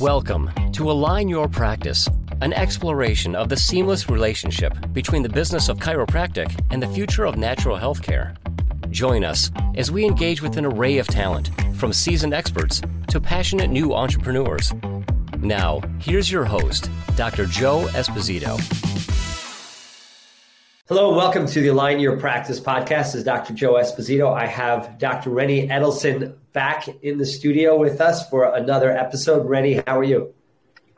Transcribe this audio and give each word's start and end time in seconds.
Welcome 0.00 0.50
to 0.72 0.90
Align 0.90 1.28
Your 1.28 1.46
Practice, 1.46 2.08
an 2.40 2.52
exploration 2.52 3.36
of 3.36 3.48
the 3.48 3.56
seamless 3.56 4.10
relationship 4.10 4.74
between 4.92 5.22
the 5.22 5.28
business 5.28 5.68
of 5.68 5.78
chiropractic 5.78 6.52
and 6.70 6.82
the 6.82 6.88
future 6.88 7.24
of 7.24 7.36
natural 7.36 7.76
health 7.76 8.02
care. 8.02 8.34
Join 8.90 9.22
us 9.22 9.52
as 9.76 9.92
we 9.92 10.04
engage 10.04 10.42
with 10.42 10.56
an 10.56 10.64
array 10.64 10.98
of 10.98 11.06
talent, 11.06 11.52
from 11.76 11.92
seasoned 11.92 12.34
experts 12.34 12.82
to 13.06 13.20
passionate 13.20 13.70
new 13.70 13.94
entrepreneurs. 13.94 14.72
Now, 15.38 15.80
here's 16.00 16.28
your 16.28 16.44
host, 16.44 16.90
Dr. 17.14 17.46
Joe 17.46 17.86
Esposito. 17.92 18.58
Hello, 20.86 21.08
and 21.08 21.16
welcome 21.16 21.46
to 21.46 21.62
the 21.62 21.68
Align 21.68 21.98
Your 21.98 22.18
Practice 22.18 22.60
podcast. 22.60 23.04
This 23.04 23.14
is 23.14 23.24
Dr. 23.24 23.54
Joe 23.54 23.72
Esposito. 23.76 24.30
I 24.30 24.44
have 24.44 24.98
Dr. 24.98 25.30
Renny 25.30 25.66
Edelson 25.66 26.34
back 26.52 26.86
in 27.02 27.16
the 27.16 27.24
studio 27.24 27.78
with 27.78 28.02
us 28.02 28.28
for 28.28 28.54
another 28.54 28.90
episode. 28.94 29.48
Renny, 29.48 29.82
how 29.86 29.98
are 29.98 30.04
you? 30.04 30.34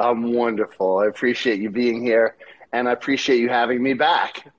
I'm 0.01 0.33
wonderful. 0.33 0.99
I 0.99 1.07
appreciate 1.07 1.61
you 1.61 1.71
being 1.71 2.03
here, 2.03 2.35
and 2.73 2.89
I 2.89 2.93
appreciate 2.95 3.39
you 3.39 3.49
having 3.49 3.81
me 3.81 3.95
back. 3.95 4.53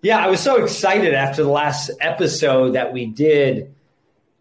Yeah, 0.00 0.16
I 0.16 0.28
was 0.28 0.40
so 0.40 0.64
excited 0.64 1.12
after 1.12 1.42
the 1.42 1.50
last 1.50 1.90
episode 2.00 2.70
that 2.70 2.90
we 2.90 3.04
did 3.04 3.74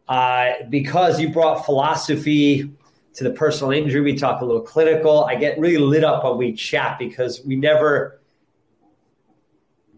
uh, 0.08 0.52
because 0.70 1.20
you 1.20 1.34
brought 1.34 1.66
philosophy 1.66 2.72
to 3.16 3.24
the 3.26 3.32
personal 3.32 3.72
injury. 3.72 4.00
We 4.00 4.16
talk 4.16 4.40
a 4.40 4.46
little 4.46 4.62
clinical. 4.62 5.26
I 5.26 5.36
get 5.36 5.60
really 5.60 5.80
lit 5.80 6.06
up 6.06 6.24
when 6.24 6.38
we 6.38 6.54
chat 6.54 6.98
because 6.98 7.44
we 7.46 7.58
never 7.58 8.17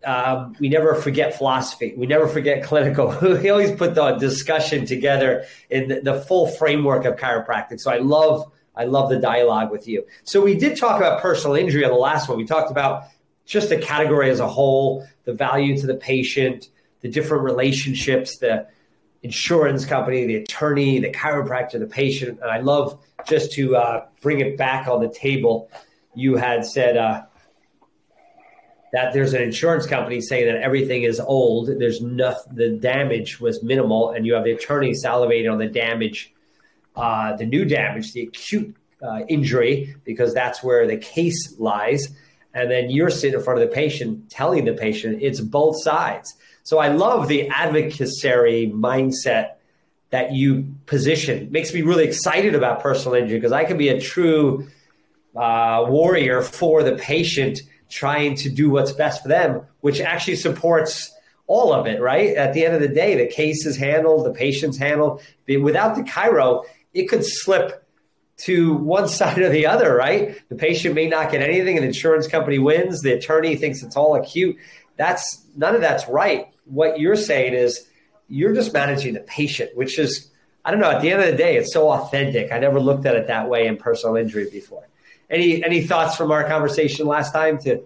um, 0.06 0.56
we 0.60 0.70
never 0.70 0.96
forget 0.96 1.38
philosophy. 1.38 1.94
We 1.98 2.08
never 2.08 2.28
forget 2.28 2.64
clinical. 2.64 3.16
we 3.22 3.50
always 3.50 3.72
put 3.72 3.96
the 3.96 4.14
discussion 4.14 4.86
together 4.86 5.46
in 5.70 5.90
the, 5.90 6.02
the, 6.02 6.22
full 6.22 6.48
framework 6.48 7.06
of 7.06 7.16
chiropractic. 7.16 7.80
So 7.80 7.92
I 7.92 7.98
love, 7.98 8.52
I 8.76 8.86
love 8.86 9.10
the 9.10 9.20
dialogue 9.20 9.72
with 9.72 9.88
you. 9.88 10.06
So 10.24 10.42
we 10.42 10.56
did 10.56 10.78
talk 10.78 10.98
about 10.98 11.22
personal 11.22 11.56
injury 11.56 11.84
on 11.84 11.92
the 11.92 11.98
last 11.98 12.30
one. 12.30 12.38
We 12.38 12.46
talked 12.46 12.72
about 12.72 13.04
just 13.46 13.70
the 13.70 13.78
category 13.78 14.30
as 14.30 14.40
a 14.40 14.48
whole, 14.48 15.06
the 15.26 15.34
value 15.34 15.78
to 15.80 15.88
the 15.88 15.96
patient, 15.96 16.70
the 17.02 17.10
different 17.10 17.44
relationships, 17.44 18.38
the 18.38 18.68
insurance 19.24 19.86
company, 19.86 20.26
the 20.26 20.36
attorney, 20.36 21.00
the 21.00 21.12
chiropractor, 21.12 21.80
the 21.80 21.88
patient. 21.88 22.40
And 22.42 22.50
I 22.50 22.60
love 22.60 23.04
just 23.28 23.52
to 23.54 23.76
uh, 23.76 24.06
bring 24.22 24.40
it 24.40 24.58
back 24.58 24.88
on 24.88 25.02
the 25.02 25.10
table. 25.10 25.70
You 26.16 26.38
had 26.38 26.66
said, 26.66 26.96
uh, 26.96 27.24
that 28.92 29.14
there's 29.14 29.34
an 29.34 29.42
insurance 29.42 29.86
company 29.86 30.20
saying 30.22 30.46
that 30.48 30.62
everything 30.62 31.04
is 31.04 31.20
old. 31.20 31.70
There's 31.80 32.02
nothing, 32.02 32.56
the 32.56 32.70
damage 32.70 33.40
was 33.40 33.62
minimal, 33.62 34.12
and 34.12 34.26
you 34.26 34.34
have 34.34 34.44
the 34.44 34.52
attorney 34.52 34.92
salivating 34.92 35.52
on 35.52 35.60
the 35.60 35.68
damage, 35.68 36.34
uh, 36.96 37.36
the 37.36 37.46
new 37.46 37.66
damage, 37.66 38.14
the 38.14 38.24
acute 38.24 38.76
uh, 39.02 39.22
injury, 39.28 39.96
because 40.06 40.34
that's 40.34 40.64
where 40.64 40.88
the 40.88 40.98
case 40.98 41.56
lies. 41.60 42.10
And 42.54 42.70
then 42.70 42.90
you're 42.90 43.12
sitting 43.12 43.38
in 43.38 43.44
front 43.44 43.62
of 43.62 43.70
the 43.70 43.74
patient 43.74 44.30
telling 44.32 44.66
the 44.66 44.74
patient 44.74 45.20
it's 45.22 45.40
both 45.40 45.82
sides. 45.82 46.36
So 46.64 46.80
I 46.80 46.90
love 46.90 47.28
the 47.28 47.48
advocacy 47.50 48.72
mindset 48.72 49.54
that 50.10 50.34
you 50.34 50.74
position. 50.88 51.52
Makes 51.52 51.74
me 51.74 51.84
really 51.84 52.06
excited 52.06 52.56
about 52.56 52.82
personal 52.82 53.16
injury 53.16 53.38
because 53.38 53.52
I 53.52 53.66
can 53.66 53.78
be 53.78 53.90
a 53.90 54.02
true 54.02 54.68
uh, 55.36 55.86
warrior 55.88 56.42
for 56.42 56.82
the 56.84 56.96
patient 56.96 57.60
trying 57.90 58.36
to 58.36 58.50
do 58.50 58.70
what's 58.70 58.92
best 58.92 59.24
for 59.24 59.28
them, 59.28 59.62
which 59.82 60.00
actually 60.00 60.36
supports 60.36 61.14
all 61.48 61.74
of 61.74 61.88
it, 61.88 62.00
right? 62.00 62.36
At 62.36 62.54
the 62.54 62.64
end 62.64 62.76
of 62.76 62.82
the 62.82 62.88
day, 62.88 63.16
the 63.16 63.26
case 63.26 63.66
is 63.66 63.76
handled, 63.76 64.26
the 64.26 64.32
patient's 64.32 64.78
handled. 64.78 65.22
Without 65.48 65.96
the 65.96 66.04
chiro, 66.04 66.64
it 66.94 67.10
could 67.10 67.26
slip 67.26 67.84
to 68.38 68.76
one 68.76 69.08
side 69.10 69.40
or 69.40 69.50
the 69.50 69.66
other, 69.66 69.96
right? 69.96 70.38
The 70.50 70.56
patient 70.56 70.96
may 70.96 71.08
not 71.08 71.32
get 71.32 71.42
anything, 71.42 71.76
the 71.76 71.84
insurance 71.84 72.28
company 72.28 72.60
wins. 72.60 73.02
The 73.02 73.14
attorney 73.14 73.56
thinks 73.56 73.84
it's 73.84 73.96
all 73.96 74.16
acute. 74.16 74.58
That's 74.96 75.44
none 75.56 75.76
of 75.76 75.82
that's 75.82 76.08
right. 76.08 76.48
What 76.66 77.00
you're 77.00 77.16
saying 77.16 77.54
is 77.54 77.88
you're 78.28 78.54
just 78.54 78.72
managing 78.72 79.16
the 79.16 79.22
patient, 79.22 79.76
which 79.76 79.98
is 79.98 80.30
I 80.66 80.72
don't 80.72 80.82
know. 80.82 80.92
At 80.92 81.02
the 81.02 81.10
end 81.10 81.22
of 81.22 81.32
the 81.32 81.38
day, 81.38 81.58
it's 81.58 81.74
so 81.74 81.90
authentic. 81.90 82.52
I 82.52 82.60
never 82.60 82.80
looked 82.80 83.06
at 83.06 83.16
it 83.16 83.28
that 83.28 83.50
way 83.50 83.66
in 83.66 83.78
personal 83.78 84.18
injury 84.18 84.50
before. 84.52 84.88
Any 85.30 85.64
any 85.64 85.86
thoughts 85.86 86.16
from 86.16 86.32
our 86.32 86.44
conversation 86.44 87.06
last 87.06 87.34
time 87.34 87.58
to 87.60 87.84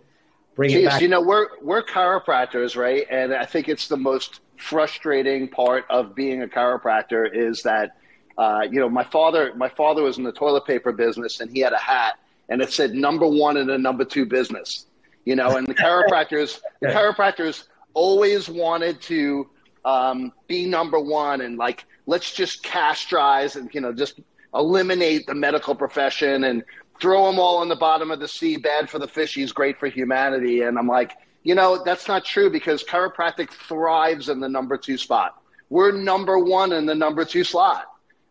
bring 0.55 0.71
Jeez, 0.71 0.77
it 0.77 0.85
back? 0.85 1.01
You 1.01 1.07
know, 1.09 1.21
we're 1.21 1.47
we're 1.61 1.83
chiropractors, 1.83 2.75
right? 2.75 3.05
And 3.09 3.33
I 3.33 3.45
think 3.45 3.67
it's 3.67 3.87
the 3.87 3.97
most 3.97 4.39
frustrating 4.57 5.47
part 5.49 5.85
of 5.89 6.15
being 6.15 6.43
a 6.43 6.47
chiropractor 6.47 7.27
is 7.33 7.63
that 7.63 7.97
uh, 8.37 8.61
you 8.69 8.79
know 8.79 8.89
my 8.89 9.03
father 9.03 9.53
my 9.55 9.69
father 9.69 10.03
was 10.03 10.17
in 10.17 10.23
the 10.23 10.31
toilet 10.31 10.65
paper 10.65 10.91
business 10.91 11.41
and 11.41 11.51
he 11.51 11.59
had 11.59 11.73
a 11.73 11.77
hat 11.77 12.17
and 12.49 12.61
it 12.61 12.71
said 12.71 12.93
number 12.93 13.27
one 13.27 13.57
in 13.57 13.69
a 13.69 13.77
number 13.77 14.05
two 14.05 14.25
business. 14.25 14.87
You 15.25 15.35
know, 15.35 15.55
and 15.55 15.67
the 15.67 15.75
chiropractors 15.75 16.59
the 16.81 16.87
chiropractors 16.87 17.65
always 17.93 18.49
wanted 18.49 19.01
to 19.01 19.49
um, 19.85 20.31
be 20.47 20.65
number 20.65 20.99
one 20.99 21.41
and 21.41 21.57
like 21.57 21.85
let's 22.05 22.33
just 22.33 22.63
castrize 22.63 23.55
and 23.55 23.73
you 23.73 23.81
know 23.81 23.93
just 23.93 24.19
eliminate 24.53 25.25
the 25.25 25.35
medical 25.35 25.75
profession 25.75 26.45
and 26.45 26.63
throw 27.03 27.25
them 27.29 27.37
all 27.37 27.61
in 27.61 27.67
the 27.67 27.75
bottom 27.75 28.11
of 28.11 28.21
the 28.21 28.27
sea, 28.29 28.55
bad 28.55 28.89
for 28.89 28.97
the 28.97 29.07
fishies, 29.07 29.53
great 29.53 29.77
for 29.77 29.87
humanity. 29.87 30.61
And 30.61 30.79
I'm 30.79 30.87
like, 30.87 31.11
you 31.43 31.53
know, 31.53 31.83
that's 31.83 32.07
not 32.07 32.23
true 32.23 32.49
because 32.49 32.81
chiropractic 32.81 33.49
thrives 33.49 34.29
in 34.29 34.39
the 34.39 34.47
number 34.47 34.77
two 34.77 34.97
spot. 34.97 35.35
We're 35.69 35.91
number 35.91 36.39
one 36.39 36.71
in 36.71 36.85
the 36.85 36.95
number 36.95 37.25
two 37.25 37.43
slot. 37.43 37.87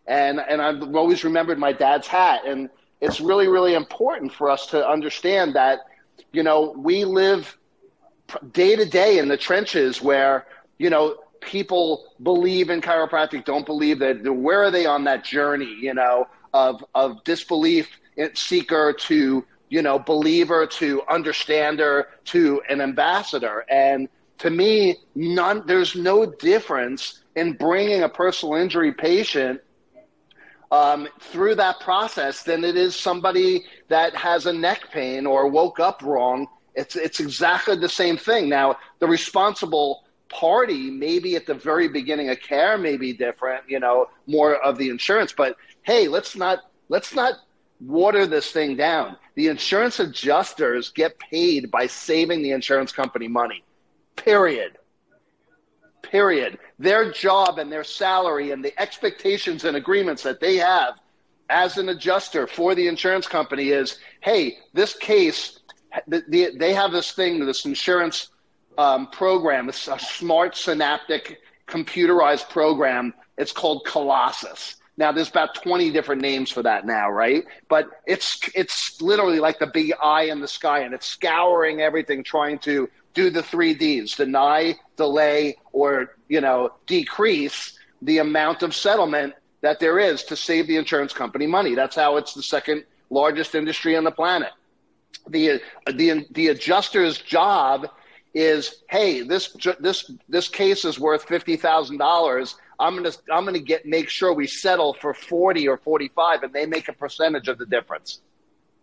And, 0.07 0.41
and 0.41 0.63
I've 0.63 0.97
always 0.97 1.23
remembered 1.23 1.59
my 1.59 1.75
dad's 1.75 2.07
hat. 2.07 2.47
And 2.47 2.71
it's 3.03 3.21
really, 3.21 3.47
really 3.47 3.75
important 3.75 4.33
for 4.33 4.49
us 4.49 4.65
to 4.69 4.89
understand 4.89 5.55
that, 5.55 5.81
you 6.33 6.43
know, 6.43 6.75
we 6.75 7.05
live 7.05 7.59
day 8.53 8.75
to 8.75 8.87
day 8.87 9.19
in 9.19 9.29
the 9.29 9.37
trenches 9.37 10.01
where, 10.01 10.47
you 10.79 10.89
know, 10.89 11.17
people 11.43 12.07
believe 12.23 12.71
in 12.71 12.81
chiropractic, 12.81 13.45
don't 13.45 13.67
believe 13.67 13.99
that. 13.99 14.23
Where 14.35 14.63
are 14.63 14.71
they 14.71 14.87
on 14.87 15.05
that 15.05 15.25
journey, 15.25 15.77
you 15.79 15.93
know, 15.93 16.27
of, 16.55 16.83
of 16.95 17.23
disbelief 17.25 17.99
seeker 18.35 18.93
to 18.93 19.45
you 19.69 19.83
know 19.83 19.99
believer 19.99 20.67
to 20.67 21.03
understander 21.09 22.09
to 22.25 22.61
an 22.69 22.81
ambassador. 22.81 23.65
And 23.71 24.09
to 24.39 24.51
me 24.51 24.97
none 25.15 25.65
there's 25.67 25.95
no 25.95 26.27
difference 26.27 27.23
in 27.37 27.55
bringing 27.55 28.03
a 28.03 28.09
personal 28.09 28.55
injury 28.57 28.93
patient 28.93 29.61
um, 30.71 31.09
through 31.21 31.55
that 31.57 31.81
process 31.81 32.43
than 32.43 32.65
it 32.65 32.77
is 32.77 32.97
somebody 32.97 33.65
that 33.89 34.15
has 34.15 34.47
a 34.47 34.53
neck 34.53 34.91
pain 34.91 35.27
or 35.27 35.49
woke 35.49 35.81
up 35.81 36.03
wrong. 36.03 36.47
It's 36.75 36.97
it's 36.97 37.21
exactly 37.21 37.77
the 37.77 37.89
same 37.89 38.17
thing. 38.17 38.49
Now 38.49 38.77
the 38.99 39.07
responsible 39.07 40.05
party 40.33 40.91
maybe 40.91 41.37
at 41.37 41.47
the 41.47 41.55
very 41.55 41.89
beginning 41.89 42.31
of 42.31 42.41
care 42.41 42.79
may 42.79 42.97
be 42.97 43.13
different 43.13 43.63
you 43.69 43.79
know 43.79 44.07
more 44.27 44.57
of 44.65 44.79
the 44.79 44.89
insurance 44.89 45.31
but 45.31 45.57
hey 45.83 46.09
let's 46.09 46.35
not 46.35 46.61
let's 46.89 47.15
not 47.15 47.35
water 47.87 48.27
this 48.27 48.51
thing 48.51 48.77
down. 48.77 49.17
The 49.35 49.49
insurance 49.49 49.99
adjusters 49.99 50.91
get 50.91 51.19
paid 51.19 51.71
by 51.71 51.87
saving 51.87 52.43
the 52.43 52.53
insurance 52.53 52.93
company 52.93 53.29
money. 53.29 53.65
Period. 54.17 54.79
Period. 56.03 56.59
Their 56.79 57.11
job 57.11 57.59
and 57.59 57.73
their 57.73 57.85
salary 57.85 58.51
and 58.51 58.65
the 58.65 58.79
expectations 58.81 59.65
and 59.65 59.77
agreements 59.77 60.23
that 60.23 60.41
they 60.41 60.57
have 60.57 61.01
as 61.51 61.77
an 61.77 61.89
adjuster 61.89 62.47
for 62.47 62.75
the 62.75 62.87
insurance 62.87 63.27
company 63.27 63.71
is 63.71 63.99
hey, 64.21 64.59
this 64.73 64.95
case, 64.95 65.61
they 66.07 66.73
have 66.73 66.93
this 66.93 67.13
thing, 67.13 67.45
this 67.45 67.65
insurance 67.65 68.29
um, 68.79 69.09
program, 69.09 69.69
it's 69.69 69.89
a 69.89 69.99
smart 69.99 70.57
synaptic 70.57 71.41
computerized 71.67 72.49
program. 72.49 73.13
It's 73.37 73.53
called 73.53 73.85
Colossus 73.87 74.77
now 75.03 75.11
there's 75.11 75.31
about 75.31 75.57
20 75.57 75.91
different 75.91 76.23
names 76.23 76.49
for 76.53 76.63
that 76.63 76.87
now, 76.87 77.11
right? 77.11 77.45
But 77.69 77.89
it's 78.07 78.39
it's 78.55 79.03
literally 79.03 79.41
like 79.41 79.59
the 79.59 79.67
big 79.67 79.93
eye 80.01 80.27
in 80.27 80.41
the 80.41 80.47
sky 80.47 80.83
and 80.85 80.95
it's 80.95 81.09
scouring 81.09 81.81
everything 81.81 82.23
trying 82.23 82.61
to 82.61 82.89
do 83.13 83.29
the 83.29 83.43
3 83.43 83.75
Ds, 83.75 84.15
deny, 84.15 84.77
delay 84.97 85.57
or, 85.73 86.15
you 86.29 86.41
know, 86.41 86.71
decrease 86.87 87.77
the 88.01 88.19
amount 88.19 88.63
of 88.63 88.77
settlement 88.77 89.35
that 89.61 89.81
there 89.81 89.99
is 89.99 90.23
to 90.23 90.37
save 90.37 90.69
the 90.69 90.77
insurance 90.77 91.13
company 91.13 91.49
money. 91.49 91.75
That's 91.75 91.97
how 91.97 92.17
it's 92.17 92.33
the 92.33 92.43
second 92.43 92.85
largest 93.11 93.57
industry 93.57 93.97
on 93.97 94.05
the 94.05 94.13
planet. 94.13 94.53
The 95.29 95.61
the 95.93 96.27
the 96.31 96.47
adjuster's 96.47 97.19
job 97.19 97.89
is, 98.35 98.85
hey, 98.89 99.23
this 99.23 99.57
this 99.81 100.13
this 100.29 100.49
case 100.49 100.85
is 100.85 101.01
worth 101.01 101.25
fifty 101.25 101.57
thousand 101.57 101.99
dollars. 101.99 102.55
I'm 102.83 102.97
gonna 102.97 103.13
I'm 103.33 103.45
gonna 103.45 103.61
get 103.61 103.87
make 103.87 104.09
sure 104.09 104.35
we 104.35 104.49
settle 104.49 104.95
for 104.95 105.15
forty 105.15 105.69
or 105.69 105.77
forty 105.77 106.09
five, 106.09 106.43
and 106.43 106.53
they 106.53 106.67
make 106.67 106.89
a 106.89 106.93
percentage 106.93 107.47
of 107.47 107.57
the 107.57 107.67
difference. 107.67 108.21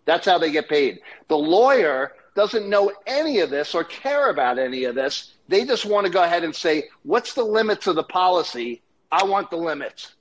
That's 0.05 0.25
how 0.25 0.37
they 0.37 0.51
get 0.51 0.69
paid. 0.69 1.01
The 1.27 1.37
lawyer 1.37 2.13
doesn't 2.33 2.69
know 2.69 2.93
any 3.05 3.41
of 3.41 3.49
this 3.49 3.75
or 3.75 3.83
care 3.83 4.29
about 4.29 4.57
any 4.57 4.85
of 4.85 4.95
this. 4.95 5.33
They 5.49 5.65
just 5.65 5.85
want 5.85 6.07
to 6.07 6.11
go 6.11 6.23
ahead 6.23 6.45
and 6.45 6.55
say, 6.55 6.85
what's 7.03 7.33
the 7.33 7.43
limits 7.43 7.87
of 7.87 7.95
the 7.97 8.03
policy? 8.03 8.81
I 9.11 9.25
want 9.25 9.49
the 9.49 9.57
limits. 9.57 10.15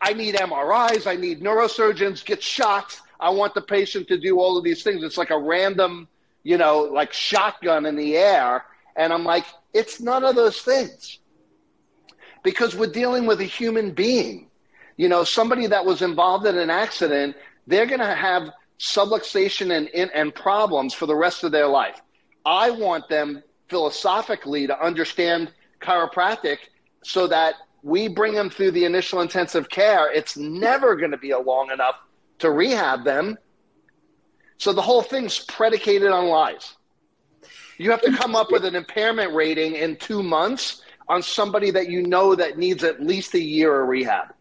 I 0.00 0.12
need 0.12 0.34
MRIs, 0.34 1.06
I 1.06 1.14
need 1.14 1.40
neurosurgeons, 1.40 2.24
get 2.24 2.42
shots. 2.42 3.02
I 3.20 3.30
want 3.30 3.54
the 3.54 3.62
patient 3.62 4.08
to 4.08 4.18
do 4.18 4.40
all 4.40 4.58
of 4.58 4.64
these 4.64 4.82
things. 4.82 5.04
It's 5.04 5.18
like 5.18 5.30
a 5.30 5.38
random, 5.38 6.08
you 6.42 6.58
know, 6.58 6.80
like 6.80 7.12
shotgun 7.12 7.86
in 7.86 7.94
the 7.94 8.16
air. 8.16 8.64
And 8.96 9.12
I'm 9.12 9.24
like, 9.24 9.44
it's 9.72 10.00
none 10.00 10.24
of 10.24 10.34
those 10.34 10.62
things. 10.62 11.19
Because 12.42 12.74
we're 12.74 12.92
dealing 12.92 13.26
with 13.26 13.40
a 13.40 13.44
human 13.44 13.92
being. 13.92 14.48
You 14.96 15.08
know, 15.08 15.24
somebody 15.24 15.66
that 15.66 15.84
was 15.84 16.02
involved 16.02 16.46
in 16.46 16.58
an 16.58 16.70
accident, 16.70 17.36
they're 17.66 17.86
going 17.86 18.00
to 18.00 18.14
have 18.14 18.50
subluxation 18.78 19.76
and, 19.76 20.10
and 20.12 20.34
problems 20.34 20.94
for 20.94 21.06
the 21.06 21.14
rest 21.14 21.44
of 21.44 21.52
their 21.52 21.66
life. 21.66 22.00
I 22.44 22.70
want 22.70 23.08
them 23.08 23.42
philosophically 23.68 24.66
to 24.66 24.84
understand 24.84 25.52
chiropractic 25.80 26.58
so 27.02 27.26
that 27.26 27.54
we 27.82 28.08
bring 28.08 28.34
them 28.34 28.50
through 28.50 28.72
the 28.72 28.84
initial 28.84 29.20
intensive 29.20 29.68
care. 29.68 30.12
It's 30.12 30.36
never 30.36 30.96
going 30.96 31.12
to 31.12 31.18
be 31.18 31.30
a 31.30 31.38
long 31.38 31.70
enough 31.70 31.96
to 32.40 32.50
rehab 32.50 33.04
them. 33.04 33.38
So 34.58 34.72
the 34.72 34.82
whole 34.82 35.02
thing's 35.02 35.38
predicated 35.38 36.10
on 36.10 36.26
lies. 36.26 36.74
You 37.78 37.90
have 37.90 38.02
to 38.02 38.12
come 38.12 38.36
up 38.36 38.50
with 38.50 38.66
an 38.66 38.74
impairment 38.74 39.32
rating 39.34 39.76
in 39.76 39.96
two 39.96 40.22
months 40.22 40.82
on 41.10 41.22
somebody 41.22 41.72
that 41.72 41.90
you 41.90 42.06
know 42.06 42.36
that 42.36 42.56
needs 42.56 42.84
at 42.84 43.02
least 43.02 43.34
a 43.34 43.40
year 43.40 43.82
of 43.82 43.88
rehab. 43.88 44.32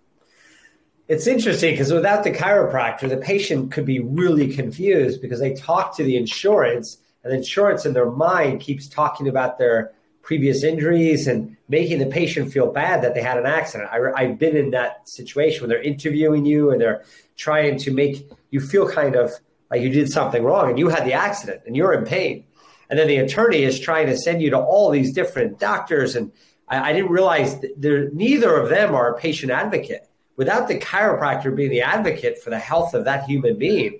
It's 1.07 1.25
interesting 1.25 1.73
because 1.73 1.91
without 1.91 2.23
the 2.23 2.31
chiropractor, 2.31 3.09
the 3.09 3.17
patient 3.17 3.71
could 3.71 3.85
be 3.85 3.99
really 3.99 4.53
confused 4.53 5.19
because 5.21 5.39
they 5.39 5.55
talk 5.55 5.97
to 5.97 6.03
the 6.03 6.15
insurance, 6.15 6.99
and 7.23 7.33
the 7.33 7.37
insurance 7.37 7.87
in 7.87 7.93
their 7.93 8.11
mind 8.11 8.61
keeps 8.61 8.87
talking 8.87 9.27
about 9.27 9.57
their 9.57 9.91
previous 10.21 10.63
injuries 10.63 11.27
and 11.27 11.57
making 11.67 11.97
the 11.97 12.05
patient 12.05 12.53
feel 12.53 12.71
bad 12.71 13.03
that 13.03 13.15
they 13.15 13.21
had 13.21 13.39
an 13.39 13.47
accident. 13.47 13.89
I, 13.91 14.27
have 14.27 14.37
been 14.37 14.55
in 14.55 14.69
that 14.71 15.09
situation 15.09 15.61
when 15.61 15.69
they're 15.69 15.81
interviewing 15.81 16.45
you 16.45 16.69
and 16.69 16.79
they're 16.79 17.03
trying 17.35 17.79
to 17.79 17.91
make 17.91 18.29
you 18.51 18.59
feel 18.59 18.87
kind 18.87 19.15
of 19.15 19.31
like 19.71 19.81
you 19.81 19.89
did 19.89 20.11
something 20.11 20.43
wrong 20.43 20.69
and 20.69 20.77
you 20.77 20.89
had 20.89 21.05
the 21.05 21.13
accident 21.13 21.61
and 21.65 21.75
you're 21.75 21.93
in 21.93 22.05
pain. 22.05 22.45
And 22.89 22.99
then 22.99 23.07
the 23.07 23.17
attorney 23.17 23.63
is 23.63 23.79
trying 23.79 24.05
to 24.07 24.17
send 24.17 24.43
you 24.43 24.51
to 24.51 24.59
all 24.59 24.91
these 24.91 25.13
different 25.13 25.59
doctors. 25.59 26.15
And 26.15 26.31
I, 26.69 26.89
I 26.89 26.93
didn't 26.93 27.11
realize 27.11 27.63
there, 27.77 28.09
neither 28.11 28.55
of 28.55 28.69
them 28.69 28.95
are 28.95 29.13
a 29.13 29.19
patient 29.19 29.51
advocate 29.51 30.09
without 30.39 30.69
the 30.69 30.79
chiropractor 30.79 31.53
being 31.53 31.69
the 31.69 31.81
advocate 31.81 32.41
for 32.41 32.49
the 32.49 32.57
health 32.57 32.93
of 32.93 33.03
that 33.03 33.25
human 33.25 33.59
being, 33.59 33.99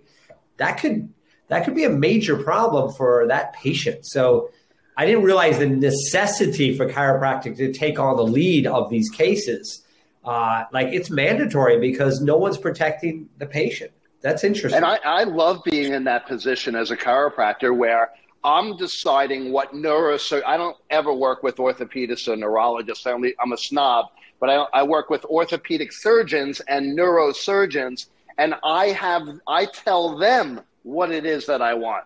that 0.56 0.80
could 0.80 1.14
that 1.50 1.66
could 1.66 1.76
be 1.76 1.84
a 1.84 1.90
major 1.90 2.38
problem 2.38 2.94
for 2.94 3.28
that 3.28 3.52
patient. 3.52 4.06
So 4.06 4.50
I 4.96 5.06
didn't 5.06 5.24
realize 5.24 5.60
the 5.60 5.68
necessity 5.68 6.78
for 6.78 6.88
chiropractic 6.88 7.58
to 7.58 7.74
take 7.74 8.00
on 8.00 8.16
the 8.16 8.24
lead 8.24 8.68
of 8.68 8.90
these 8.90 9.10
cases. 9.10 9.82
Uh, 10.24 10.64
like 10.72 10.88
it's 10.88 11.10
mandatory 11.10 11.78
because 11.78 12.22
no 12.22 12.38
one's 12.38 12.58
protecting 12.58 13.28
the 13.38 13.46
patient. 13.46 13.92
That's 14.22 14.46
interesting. 14.46 14.78
And 14.78 14.86
I, 14.86 15.00
I 15.04 15.24
love 15.24 15.62
being 15.66 15.92
in 15.92 16.06
that 16.06 16.26
position 16.26 16.74
as 16.74 16.90
a 16.90 16.96
chiropractor 16.96 17.76
where 17.76 18.12
I'm 18.44 18.78
deciding 18.78 19.52
what 19.52 19.74
neurosurgeon. 19.74 20.44
I 20.46 20.58
don't 20.58 20.78
ever 20.90 21.14
work 21.14 21.44
with 21.44 21.58
orthopedists 21.58 22.28
or 22.28 22.36
neurologists. 22.36 23.06
I 23.06 23.12
only, 23.12 23.36
I'm 23.42 23.52
a 23.52 23.58
snob 23.58 24.08
but 24.40 24.50
I, 24.50 24.56
I 24.74 24.84
work 24.84 25.10
with 25.10 25.26
orthopedic 25.26 25.92
surgeons 25.92 26.62
and 26.62 26.98
neurosurgeons, 26.98 28.08
and 28.38 28.56
I 28.64 28.88
have 28.88 29.28
I 29.48 29.66
tell 29.66 30.18
them 30.18 30.62
what 30.84 31.12
it 31.12 31.26
is 31.26 31.46
that 31.48 31.62
I 31.62 31.74
want. 31.74 32.06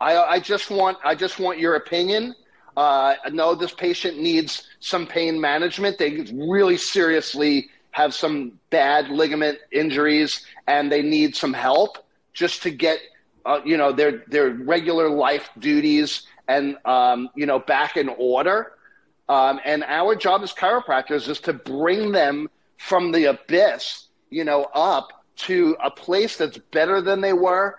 I, 0.00 0.16
I 0.16 0.40
just 0.40 0.70
want 0.70 0.98
I 1.04 1.14
just 1.14 1.38
want 1.38 1.58
your 1.58 1.74
opinion. 1.74 2.34
Uh, 2.76 3.14
no, 3.30 3.54
this 3.54 3.72
patient 3.72 4.18
needs 4.18 4.68
some 4.80 5.06
pain 5.06 5.40
management. 5.40 5.98
They 5.98 6.26
really 6.34 6.76
seriously 6.76 7.70
have 7.92 8.12
some 8.12 8.58
bad 8.70 9.08
ligament 9.08 9.58
injuries, 9.70 10.44
and 10.66 10.90
they 10.90 11.02
need 11.02 11.36
some 11.36 11.52
help 11.52 11.98
just 12.32 12.62
to 12.62 12.70
get 12.70 12.98
uh, 13.44 13.60
you 13.64 13.76
know 13.76 13.92
their 13.92 14.22
their 14.28 14.50
regular 14.50 15.08
life 15.08 15.48
duties 15.58 16.22
and 16.48 16.76
um, 16.84 17.28
you 17.34 17.46
know 17.46 17.58
back 17.58 17.96
in 17.96 18.08
order. 18.08 18.72
Um, 19.28 19.58
and 19.64 19.82
our 19.84 20.14
job 20.14 20.42
as 20.42 20.52
chiropractors 20.52 21.28
is 21.28 21.40
to 21.40 21.54
bring 21.54 22.12
them 22.12 22.50
from 22.76 23.10
the 23.10 23.24
abyss, 23.30 24.08
you 24.28 24.44
know, 24.44 24.64
up 24.74 25.24
to 25.36 25.76
a 25.82 25.90
place 25.90 26.36
that's 26.36 26.58
better 26.58 27.00
than 27.00 27.20
they 27.22 27.32
were, 27.32 27.78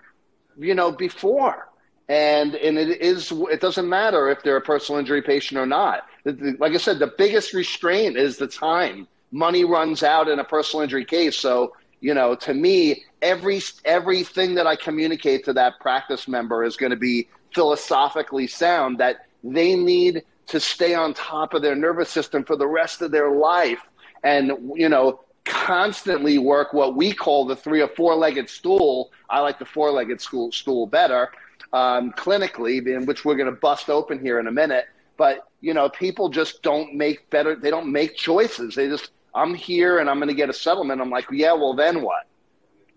you 0.58 0.74
know, 0.74 0.90
before. 0.90 1.68
And 2.08 2.54
and 2.54 2.78
it 2.78 3.00
is 3.00 3.32
it 3.32 3.60
doesn't 3.60 3.88
matter 3.88 4.28
if 4.28 4.42
they're 4.42 4.56
a 4.56 4.60
personal 4.62 4.98
injury 5.00 5.22
patient 5.22 5.58
or 5.58 5.66
not. 5.66 6.06
Like 6.24 6.72
I 6.72 6.76
said, 6.76 6.98
the 6.98 7.12
biggest 7.18 7.52
restraint 7.52 8.16
is 8.16 8.36
the 8.36 8.46
time. 8.46 9.08
Money 9.32 9.64
runs 9.64 10.02
out 10.02 10.28
in 10.28 10.38
a 10.38 10.44
personal 10.44 10.82
injury 10.84 11.04
case, 11.04 11.36
so 11.36 11.74
you 12.00 12.14
know, 12.14 12.34
to 12.36 12.54
me, 12.54 13.04
every 13.22 13.60
everything 13.84 14.54
that 14.56 14.66
I 14.66 14.76
communicate 14.76 15.44
to 15.46 15.52
that 15.54 15.80
practice 15.80 16.28
member 16.28 16.64
is 16.64 16.76
going 16.76 16.90
to 16.90 16.96
be 16.96 17.28
philosophically 17.54 18.46
sound. 18.46 18.98
That 18.98 19.26
they 19.42 19.74
need 19.74 20.22
to 20.46 20.60
stay 20.60 20.94
on 20.94 21.14
top 21.14 21.54
of 21.54 21.62
their 21.62 21.74
nervous 21.74 22.10
system 22.10 22.44
for 22.44 22.56
the 22.56 22.66
rest 22.66 23.02
of 23.02 23.10
their 23.10 23.30
life 23.30 23.80
and 24.22 24.52
you 24.74 24.88
know 24.88 25.20
constantly 25.44 26.38
work 26.38 26.72
what 26.72 26.96
we 26.96 27.12
call 27.12 27.44
the 27.44 27.54
three 27.54 27.80
or 27.80 27.88
four 27.88 28.14
legged 28.14 28.48
stool 28.48 29.10
i 29.30 29.40
like 29.40 29.58
the 29.58 29.64
four 29.64 29.90
legged 29.90 30.20
stool, 30.20 30.50
stool 30.52 30.86
better 30.86 31.30
um, 31.72 32.12
clinically 32.12 32.84
in 32.86 33.06
which 33.06 33.24
we're 33.24 33.36
going 33.36 33.52
to 33.52 33.60
bust 33.60 33.90
open 33.90 34.18
here 34.18 34.38
in 34.40 34.46
a 34.46 34.52
minute 34.52 34.86
but 35.16 35.48
you 35.60 35.74
know 35.74 35.88
people 35.88 36.28
just 36.28 36.62
don't 36.62 36.94
make 36.94 37.28
better 37.30 37.54
they 37.54 37.70
don't 37.70 37.90
make 37.90 38.16
choices 38.16 38.74
they 38.74 38.88
just 38.88 39.10
i'm 39.36 39.54
here 39.54 39.98
and 39.98 40.10
i'm 40.10 40.18
going 40.18 40.28
to 40.28 40.34
get 40.34 40.48
a 40.48 40.52
settlement 40.52 41.00
i'm 41.00 41.10
like 41.10 41.26
yeah 41.30 41.52
well 41.52 41.74
then 41.74 42.02
what 42.02 42.26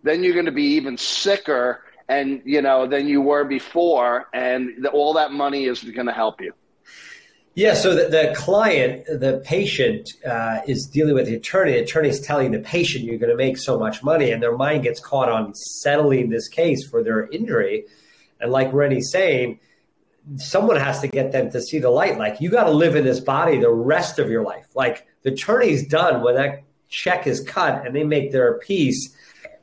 then 0.04 0.24
you're 0.24 0.34
going 0.34 0.46
to 0.46 0.52
be 0.52 0.64
even 0.64 0.98
sicker 0.98 1.84
and 2.08 2.42
you 2.46 2.62
know 2.62 2.88
than 2.88 3.08
you 3.08 3.22
were 3.22 3.44
before 3.44 4.28
and 4.34 4.84
the, 4.84 4.90
all 4.90 5.14
that 5.14 5.32
money 5.32 5.66
isn't 5.66 5.94
going 5.94 6.08
to 6.08 6.14
help 6.14 6.42
you 6.42 6.54
yeah, 7.56 7.74
so 7.74 7.94
the, 7.94 8.08
the 8.08 8.34
client, 8.38 9.06
the 9.08 9.42
patient 9.44 10.14
uh, 10.26 10.60
is 10.66 10.86
dealing 10.86 11.14
with 11.16 11.26
the 11.26 11.36
attorney. 11.36 11.74
The 11.74 11.80
attorney 11.80 12.08
is 12.08 12.22
telling 12.22 12.52
the 12.52 12.60
patient 12.60 13.04
you're 13.04 13.18
going 13.18 13.32
to 13.32 13.36
make 13.36 13.58
so 13.58 13.78
much 13.78 14.02
money, 14.02 14.32
and 14.32 14.42
their 14.42 14.56
mind 14.56 14.84
gets 14.84 15.02
caught 15.02 15.30
on 15.30 15.54
settling 15.56 16.30
this 16.30 16.48
case 16.48 16.88
for 16.88 17.04
their 17.04 17.28
injury. 17.28 17.84
And 18.40 18.54
like 18.54 18.72
Renny's 18.72 19.12
saying, 19.12 19.60
someone 20.38 20.78
has 20.78 21.02
to 21.02 21.10
get 21.10 21.34
them 21.34 21.52
to 21.52 21.62
see 21.62 21.80
the 21.80 21.90
light. 21.90 22.18
Like 22.18 22.40
you 22.40 22.50
got 22.50 22.64
to 22.64 22.72
live 22.72 22.96
in 22.96 23.04
this 23.04 23.20
body 23.20 23.60
the 23.60 23.72
rest 23.72 24.20
of 24.20 24.30
your 24.30 24.44
life. 24.44 24.68
Like 24.74 25.08
the 25.24 25.32
attorney's 25.32 25.88
done 25.88 26.22
when 26.22 26.36
that 26.36 26.64
check 26.88 27.28
is 27.28 27.42
cut 27.42 27.86
and 27.86 27.96
they 27.96 28.04
make 28.04 28.32
their 28.32 28.58
piece, 28.60 29.16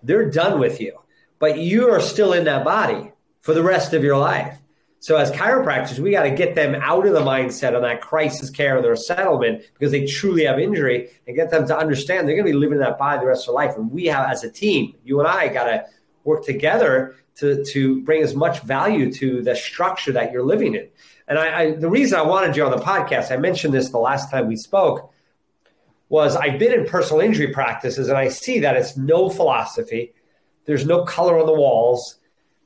they're 0.03 0.31
done 0.31 0.59
with 0.59 0.81
you. 0.81 0.99
But 1.39 1.59
you 1.59 1.91
are 1.91 2.01
still 2.01 2.33
in 2.33 2.45
that 2.45 2.65
body 2.65 3.13
for 3.41 3.55
the 3.55 3.63
rest 3.63 3.93
of 3.93 4.03
your 4.03 4.17
life. 4.17 4.59
So 4.99 5.17
as 5.17 5.31
chiropractors, 5.31 5.99
we 5.99 6.11
got 6.11 6.25
to 6.25 6.31
get 6.31 6.55
them 6.55 6.75
out 6.75 7.07
of 7.07 7.13
the 7.13 7.21
mindset 7.21 7.77
on 7.77 7.83
that 7.83 8.01
crisis 8.01 8.51
care 8.51 8.79
or 8.79 8.83
their 8.83 8.97
settlement 8.97 9.63
because 9.75 9.93
they 9.93 10.07
truly 10.07 10.45
have 10.45 10.59
injury 10.59 11.11
and 11.27 11.37
get 11.37 11.51
them 11.51 11.67
to 11.69 11.77
understand 11.77 12.27
they're 12.27 12.35
going 12.35 12.47
to 12.47 12.53
be 12.53 12.59
living 12.59 12.79
in 12.79 12.81
that 12.81 12.99
body 12.99 13.21
the 13.21 13.27
rest 13.27 13.43
of 13.43 13.55
their 13.55 13.67
life. 13.67 13.77
And 13.77 13.91
we 13.91 14.07
have, 14.07 14.29
as 14.29 14.43
a 14.43 14.51
team, 14.51 14.95
you 15.05 15.21
and 15.21 15.29
I 15.29 15.49
got 15.49 15.65
to 15.65 15.85
work 16.25 16.45
together 16.45 17.15
to, 17.37 17.65
to 17.67 18.03
bring 18.03 18.23
as 18.23 18.35
much 18.35 18.61
value 18.61 19.13
to 19.13 19.43
the 19.43 19.55
structure 19.55 20.13
that 20.13 20.33
you're 20.33 20.43
living 20.43 20.75
in. 20.75 20.89
And 21.29 21.39
I, 21.39 21.61
I, 21.61 21.71
the 21.77 21.91
reason 21.91 22.19
I 22.19 22.23
wanted 22.23 22.57
you 22.57 22.65
on 22.65 22.71
the 22.71 22.83
podcast, 22.83 23.31
I 23.31 23.37
mentioned 23.37 23.75
this 23.75 23.91
the 23.91 23.99
last 23.99 24.31
time 24.31 24.49
we 24.49 24.57
spoke, 24.57 25.13
was 26.09 26.37
I've 26.37 26.59
been 26.59 26.73
in 26.73 26.87
personal 26.87 27.21
injury 27.21 27.53
practices 27.53 28.09
and 28.09 28.17
I 28.17 28.29
see 28.29 28.61
that 28.61 28.77
it's 28.77 28.97
no 28.97 29.29
philosophy. 29.29 30.15
There's 30.65 30.87
no 30.87 31.05
color 31.05 31.39
on 31.39 31.47
the 31.47 31.53
walls 31.53 32.19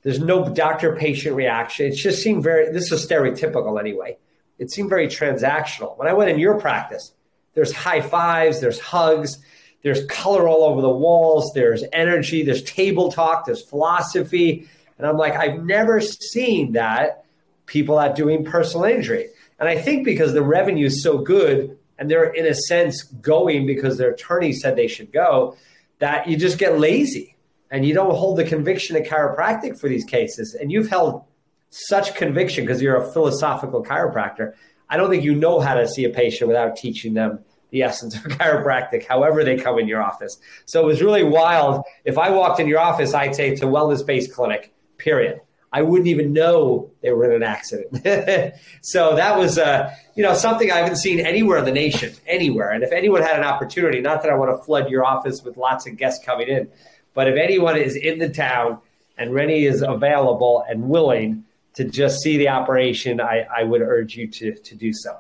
there's 0.03 0.21
no 0.21 0.49
doctor 0.49 0.97
patient 0.97 1.37
reaction. 1.37 1.87
It 1.87 1.95
just 1.95 2.23
seemed 2.23 2.43
very, 2.43 2.73
this 2.73 2.91
is 2.91 3.07
stereotypical 3.07 3.79
anyway. 3.79 4.17
It 4.59 4.71
seemed 4.71 4.89
very 4.89 5.09
transactional. 5.09 5.97
When 5.99 6.09
I 6.09 6.13
went 6.13 6.31
in 6.31 6.39
your 6.39 6.59
practice, 6.59 7.13
there's 7.55 7.73
high 7.73 8.01
fives, 8.01 8.61
there's 8.61 8.79
hugs, 8.79 9.39
there's 9.83 10.05
color 10.07 10.49
all 10.49 10.65
over 10.65 10.81
the 10.81 10.89
walls, 10.89 11.53
there's 11.55 11.85
energy, 11.93 12.43
there's 12.43 12.63
table 12.63 13.13
talk, 13.13 13.45
there's 13.47 13.63
philosophy. 13.63 14.69
And 14.99 15.07
I'm 15.07 15.17
like, 15.17 15.35
I've 15.35 15.65
never 15.65 16.01
seen 16.01 16.73
that 16.73 17.25
people 17.67 17.99
are 17.99 18.13
doing 18.13 18.45
personal 18.45 18.85
injury. 18.85 19.29
And 19.59 19.69
I 19.69 19.79
think 19.79 20.05
because 20.05 20.33
the 20.33 20.43
revenue 20.43 20.87
is 20.87 21.03
so 21.03 21.19
good 21.19 21.79
and 22.01 22.11
they're 22.11 22.33
in 22.33 22.47
a 22.47 22.55
sense 22.55 23.03
going 23.03 23.67
because 23.67 23.99
their 23.99 24.11
attorney 24.11 24.53
said 24.53 24.75
they 24.75 24.89
should 24.89 25.13
go, 25.13 25.57
that 25.99 26.27
you 26.27 26.37
just 26.37 26.59
get 26.59 26.79
lazy 26.79 27.37
and 27.71 27.87
you 27.87 27.95
don't 27.95 28.17
hold 28.17 28.39
the 28.39 28.45
conviction 28.45 28.97
of 28.97 29.03
chiropractic 29.05 29.79
for 29.79 29.89
these 29.89 30.05
cases, 30.05 30.57
and 30.61 30.73
you've 30.73 30.89
held 30.89 31.23
such 31.69 32.17
conviction 32.17 32.65
because 32.65 32.83
you're 32.83 32.97
a 32.97 33.13
philosophical 33.13 33.85
chiropractor, 33.85 34.55
I 34.89 34.97
don't 34.97 35.09
think 35.09 35.23
you 35.23 35.37
know 35.37 35.61
how 35.61 35.75
to 35.75 35.87
see 35.87 36.05
a 36.05 36.11
patient 36.11 36.49
without 36.49 36.75
teaching 36.75 37.15
them 37.15 37.45
the 37.71 37.83
essence 37.83 38.17
of 38.17 38.23
chiropractic, 38.25 39.07
however 39.07 39.45
they 39.45 39.57
come 39.57 39.79
in 39.79 39.87
your 39.87 40.03
office. 40.03 40.37
So 40.65 40.83
it 40.83 40.87
was 40.87 41.01
really 41.01 41.23
wild. 41.23 41.85
If 42.05 42.19
I 42.19 42.31
walked 42.31 42.59
in 42.59 42.67
your 42.67 42.81
office, 42.81 43.15
I'd 43.15 43.37
say 43.37 43.51
it's 43.51 43.63
a 43.63 43.67
wellness 43.67 44.05
based 44.05 44.33
clinic, 44.33 44.75
period. 44.99 45.41
I 45.73 45.83
wouldn't 45.83 46.09
even 46.09 46.33
know 46.33 46.91
they 47.01 47.13
were 47.13 47.25
in 47.25 47.33
an 47.33 47.43
accident. 47.45 48.05
so 48.83 49.15
that 49.15 49.39
was, 49.39 49.57
uh, 49.57 49.95
you 50.17 50.23
know, 50.23 50.35
something 50.35 50.71
I 50.71 50.79
haven't 50.79 50.97
seen 50.97 51.21
anywhere 51.21 51.59
in 51.59 51.65
the 51.65 51.73
nation, 51.73 52.13
anywhere. 52.27 52.71
And 52.71 52.83
if 52.83 52.91
anyone 52.91 53.23
had 53.23 53.37
an 53.37 53.45
opportunity, 53.45 54.01
not 54.01 54.23
that 54.23 54.33
I 54.33 54.35
want 54.35 54.51
to 54.57 54.65
flood 54.65 54.91
your 54.91 55.05
office 55.05 55.43
with 55.45 55.57
lots 55.57 55.87
of 55.87 55.97
guests 55.97 56.25
coming 56.25 56.49
in, 56.49 56.69
but 57.15 57.29
if 57.29 57.39
anyone 57.39 57.77
is 57.77 57.95
in 57.95 58.19
the 58.19 58.29
town 58.29 58.79
and 59.17 59.33
Renny 59.33 59.65
is 59.65 59.83
available 59.83 60.65
and 60.69 60.89
willing 60.89 61.45
to 61.75 61.85
just 61.85 62.21
see 62.21 62.37
the 62.37 62.49
operation, 62.49 63.21
I, 63.21 63.47
I 63.57 63.63
would 63.63 63.81
urge 63.81 64.17
you 64.17 64.27
to, 64.27 64.55
to 64.55 64.75
do 64.75 64.93
so. 64.93 65.19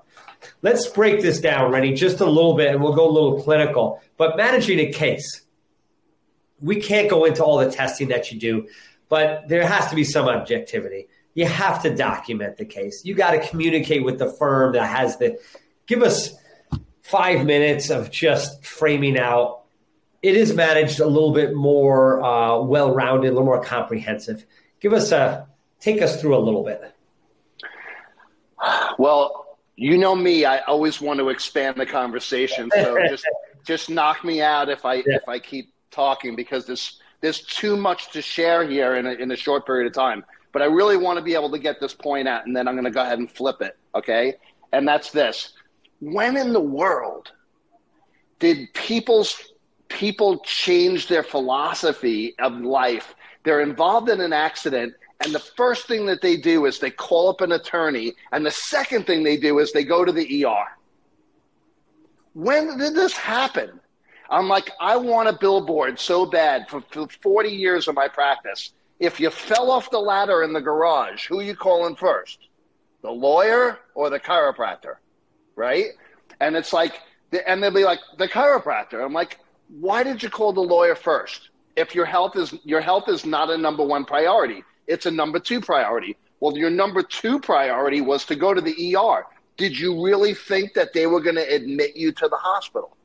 Let's 0.62 0.88
break 0.88 1.20
this 1.20 1.40
down, 1.40 1.70
Renny, 1.70 1.94
just 1.94 2.18
a 2.20 2.26
little 2.26 2.54
bit, 2.56 2.68
and 2.68 2.82
we'll 2.82 2.94
go 2.94 3.08
a 3.08 3.12
little 3.12 3.40
clinical. 3.42 4.02
But 4.16 4.36
managing 4.36 4.80
a 4.80 4.90
case, 4.90 5.42
we 6.60 6.80
can't 6.80 7.08
go 7.08 7.24
into 7.24 7.44
all 7.44 7.58
the 7.58 7.70
testing 7.70 8.08
that 8.08 8.32
you 8.32 8.40
do 8.40 8.68
but 9.10 9.48
there 9.48 9.66
has 9.66 9.90
to 9.90 9.96
be 9.96 10.04
some 10.04 10.28
objectivity. 10.28 11.08
You 11.34 11.44
have 11.44 11.82
to 11.82 11.94
document 11.94 12.56
the 12.56 12.64
case. 12.64 13.04
You 13.04 13.14
got 13.14 13.32
to 13.32 13.46
communicate 13.46 14.04
with 14.04 14.18
the 14.18 14.30
firm 14.30 14.72
that 14.72 14.86
has 14.86 15.18
the. 15.18 15.38
Give 15.86 16.02
us 16.02 16.34
five 17.02 17.44
minutes 17.44 17.90
of 17.90 18.10
just 18.10 18.64
framing 18.64 19.18
out. 19.18 19.64
It 20.22 20.36
is 20.36 20.54
managed 20.54 21.00
a 21.00 21.06
little 21.06 21.32
bit 21.32 21.54
more 21.54 22.22
uh, 22.22 22.60
well 22.60 22.94
rounded, 22.94 23.28
a 23.28 23.32
little 23.32 23.44
more 23.44 23.62
comprehensive. 23.62 24.46
Give 24.80 24.92
us 24.92 25.12
a 25.12 25.48
take 25.80 26.00
us 26.00 26.20
through 26.20 26.36
a 26.36 26.38
little 26.38 26.64
bit. 26.64 26.82
Well, 28.98 29.58
you 29.76 29.98
know 29.98 30.14
me; 30.14 30.44
I 30.44 30.58
always 30.60 31.00
want 31.00 31.18
to 31.18 31.30
expand 31.30 31.76
the 31.76 31.86
conversation. 31.86 32.70
So 32.74 32.96
just 33.08 33.24
just 33.64 33.90
knock 33.90 34.24
me 34.24 34.40
out 34.40 34.68
if 34.68 34.84
I 34.84 34.94
yeah. 34.94 35.16
if 35.16 35.28
I 35.28 35.38
keep 35.38 35.72
talking 35.90 36.36
because 36.36 36.66
this 36.66 37.00
there's 37.20 37.42
too 37.42 37.76
much 37.76 38.10
to 38.12 38.22
share 38.22 38.68
here 38.68 38.96
in 38.96 39.06
a, 39.06 39.12
in 39.12 39.30
a 39.30 39.36
short 39.36 39.66
period 39.66 39.86
of 39.86 39.92
time. 39.92 40.24
But 40.52 40.62
I 40.62 40.66
really 40.66 40.96
want 40.96 41.18
to 41.18 41.24
be 41.24 41.34
able 41.34 41.50
to 41.50 41.58
get 41.58 41.80
this 41.80 41.94
point 41.94 42.26
out, 42.26 42.46
and 42.46 42.56
then 42.56 42.66
I'm 42.66 42.74
going 42.74 42.84
to 42.84 42.90
go 42.90 43.02
ahead 43.02 43.18
and 43.18 43.30
flip 43.30 43.60
it. 43.60 43.78
Okay. 43.94 44.34
And 44.72 44.86
that's 44.86 45.10
this. 45.10 45.52
When 46.00 46.36
in 46.36 46.52
the 46.52 46.60
world 46.60 47.32
did 48.38 48.72
people's 48.74 49.52
people 49.88 50.38
change 50.40 51.08
their 51.08 51.22
philosophy 51.22 52.34
of 52.38 52.60
life? 52.60 53.14
They're 53.44 53.60
involved 53.60 54.08
in 54.08 54.20
an 54.20 54.32
accident, 54.32 54.94
and 55.22 55.34
the 55.34 55.38
first 55.38 55.86
thing 55.86 56.06
that 56.06 56.22
they 56.22 56.36
do 56.36 56.66
is 56.66 56.78
they 56.78 56.90
call 56.90 57.28
up 57.28 57.40
an 57.40 57.52
attorney, 57.52 58.14
and 58.32 58.44
the 58.44 58.50
second 58.50 59.06
thing 59.06 59.22
they 59.22 59.36
do 59.36 59.58
is 59.58 59.72
they 59.72 59.84
go 59.84 60.04
to 60.04 60.12
the 60.12 60.44
ER. 60.44 60.64
When 62.32 62.78
did 62.78 62.94
this 62.94 63.12
happen? 63.12 63.79
I'm 64.30 64.48
like, 64.48 64.70
I 64.80 64.96
want 64.96 65.28
a 65.28 65.32
billboard 65.32 65.98
so 65.98 66.24
bad 66.24 66.68
for, 66.68 66.82
for 66.90 67.08
40 67.08 67.48
years 67.48 67.88
of 67.88 67.96
my 67.96 68.06
practice. 68.06 68.72
If 69.00 69.18
you 69.18 69.28
fell 69.30 69.70
off 69.70 69.90
the 69.90 69.98
ladder 69.98 70.44
in 70.44 70.52
the 70.52 70.60
garage, 70.60 71.26
who 71.26 71.40
you 71.40 71.56
calling 71.56 71.96
first? 71.96 72.38
The 73.02 73.10
lawyer 73.10 73.80
or 73.94 74.08
the 74.08 74.20
chiropractor? 74.20 74.96
Right? 75.56 75.86
And 76.38 76.54
it's 76.54 76.72
like, 76.72 77.00
and 77.46 77.62
they'll 77.62 77.72
be 77.72 77.84
like, 77.84 77.98
the 78.18 78.28
chiropractor. 78.28 79.04
I'm 79.04 79.12
like, 79.12 79.38
why 79.80 80.04
did 80.04 80.22
you 80.22 80.30
call 80.30 80.52
the 80.52 80.60
lawyer 80.60 80.94
first? 80.94 81.50
If 81.76 81.94
your 81.94 82.04
health 82.04 82.36
is 82.36 82.54
your 82.64 82.80
health 82.80 83.08
is 83.08 83.24
not 83.24 83.50
a 83.50 83.56
number 83.56 83.84
one 83.84 84.04
priority, 84.04 84.64
it's 84.86 85.06
a 85.06 85.10
number 85.10 85.38
two 85.38 85.60
priority. 85.60 86.16
Well, 86.40 86.56
your 86.56 86.70
number 86.70 87.02
two 87.02 87.38
priority 87.38 88.00
was 88.00 88.24
to 88.26 88.34
go 88.34 88.52
to 88.52 88.60
the 88.60 88.96
ER. 88.96 89.26
Did 89.56 89.78
you 89.78 90.04
really 90.04 90.34
think 90.34 90.74
that 90.74 90.92
they 90.92 91.06
were 91.06 91.20
going 91.20 91.36
to 91.36 91.54
admit 91.54 91.96
you 91.96 92.12
to 92.12 92.28
the 92.28 92.36
hospital? 92.36 92.96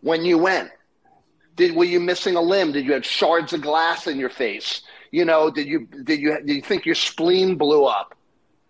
When 0.00 0.24
you 0.24 0.38
went? 0.38 0.70
Did 1.56 1.74
were 1.74 1.84
you 1.84 2.00
missing 2.00 2.36
a 2.36 2.40
limb? 2.40 2.72
Did 2.72 2.84
you 2.84 2.92
have 2.92 3.04
shards 3.04 3.52
of 3.52 3.62
glass 3.62 4.06
in 4.06 4.18
your 4.18 4.28
face? 4.28 4.82
You 5.10 5.24
know, 5.24 5.50
did 5.50 5.66
you 5.66 5.86
did 6.04 6.20
you 6.20 6.36
did 6.44 6.54
you 6.56 6.62
think 6.62 6.84
your 6.84 6.94
spleen 6.94 7.56
blew 7.56 7.84
up? 7.84 8.14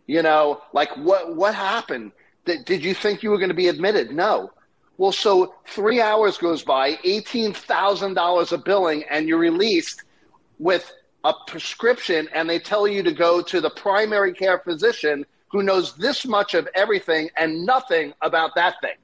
You 0.06 0.22
know, 0.22 0.62
like 0.72 0.96
what 0.96 1.34
what 1.34 1.54
happened? 1.54 2.12
Did, 2.44 2.64
did 2.64 2.84
you 2.84 2.94
think 2.94 3.22
you 3.22 3.30
were 3.30 3.38
going 3.38 3.50
to 3.50 3.54
be 3.54 3.68
admitted? 3.68 4.12
No. 4.12 4.52
Well, 4.98 5.12
so 5.12 5.54
three 5.66 6.00
hours 6.00 6.38
goes 6.38 6.62
by, 6.62 6.98
eighteen 7.02 7.52
thousand 7.52 8.14
dollars 8.14 8.52
of 8.52 8.64
billing, 8.64 9.04
and 9.10 9.28
you're 9.28 9.38
released 9.38 10.04
with 10.58 10.90
a 11.24 11.34
prescription, 11.48 12.28
and 12.32 12.48
they 12.48 12.60
tell 12.60 12.86
you 12.86 13.02
to 13.02 13.12
go 13.12 13.42
to 13.42 13.60
the 13.60 13.70
primary 13.70 14.32
care 14.32 14.60
physician 14.60 15.26
who 15.48 15.62
knows 15.62 15.96
this 15.96 16.24
much 16.26 16.54
of 16.54 16.68
everything 16.74 17.28
and 17.36 17.66
nothing 17.66 18.12
about 18.22 18.54
that 18.54 18.74
thing. 18.80 18.96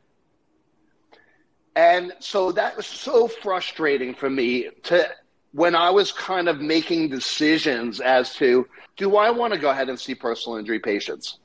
And 1.74 2.12
so 2.18 2.52
that 2.52 2.76
was 2.76 2.86
so 2.86 3.28
frustrating 3.28 4.14
for 4.14 4.28
me 4.28 4.68
to 4.84 5.08
when 5.52 5.74
I 5.74 5.90
was 5.90 6.12
kind 6.12 6.48
of 6.48 6.60
making 6.60 7.08
decisions 7.08 8.00
as 8.00 8.34
to 8.34 8.66
do 8.96 9.16
I 9.16 9.30
want 9.30 9.52
to 9.52 9.58
go 9.58 9.70
ahead 9.70 9.88
and 9.88 9.98
see 9.98 10.14
personal 10.14 10.58
injury 10.58 10.80
patients? 10.80 11.38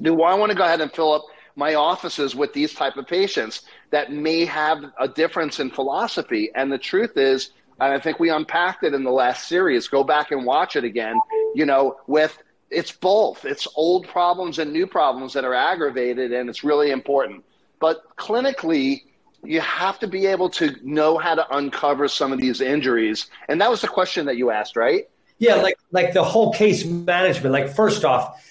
Do 0.00 0.22
I 0.22 0.34
want 0.34 0.50
to 0.50 0.56
go 0.56 0.64
ahead 0.64 0.80
and 0.80 0.92
fill 0.92 1.12
up 1.12 1.24
my 1.56 1.74
offices 1.74 2.34
with 2.34 2.52
these 2.52 2.74
type 2.74 2.96
of 2.96 3.06
patients 3.06 3.62
that 3.90 4.12
may 4.12 4.44
have 4.44 4.84
a 4.98 5.08
difference 5.08 5.60
in 5.60 5.70
philosophy? 5.70 6.50
And 6.54 6.72
the 6.72 6.78
truth 6.78 7.16
is, 7.16 7.50
and 7.80 7.92
I 7.92 7.98
think 7.98 8.18
we 8.18 8.30
unpacked 8.30 8.82
it 8.82 8.94
in 8.94 9.04
the 9.04 9.10
last 9.10 9.48
series. 9.48 9.88
Go 9.88 10.04
back 10.04 10.30
and 10.30 10.44
watch 10.44 10.76
it 10.76 10.84
again. 10.84 11.18
You 11.54 11.66
know, 11.66 11.96
with 12.06 12.36
it's 12.70 12.92
both. 12.92 13.44
It's 13.44 13.68
old 13.76 14.08
problems 14.08 14.58
and 14.58 14.72
new 14.72 14.86
problems 14.86 15.32
that 15.34 15.44
are 15.44 15.54
aggravated, 15.54 16.32
and 16.32 16.48
it's 16.48 16.64
really 16.64 16.90
important. 16.90 17.44
But 17.78 18.02
clinically, 18.16 19.02
you 19.44 19.60
have 19.60 19.98
to 20.00 20.06
be 20.06 20.26
able 20.26 20.48
to 20.50 20.76
know 20.82 21.18
how 21.18 21.34
to 21.34 21.56
uncover 21.56 22.08
some 22.08 22.32
of 22.32 22.40
these 22.40 22.60
injuries. 22.60 23.28
And 23.48 23.60
that 23.60 23.70
was 23.70 23.80
the 23.80 23.88
question 23.88 24.26
that 24.26 24.36
you 24.36 24.50
asked, 24.50 24.76
right? 24.76 25.08
Yeah, 25.38 25.56
like 25.56 25.76
like 25.90 26.12
the 26.12 26.22
whole 26.22 26.52
case 26.52 26.84
management. 26.84 27.52
Like 27.52 27.74
first 27.74 28.04
off, 28.04 28.42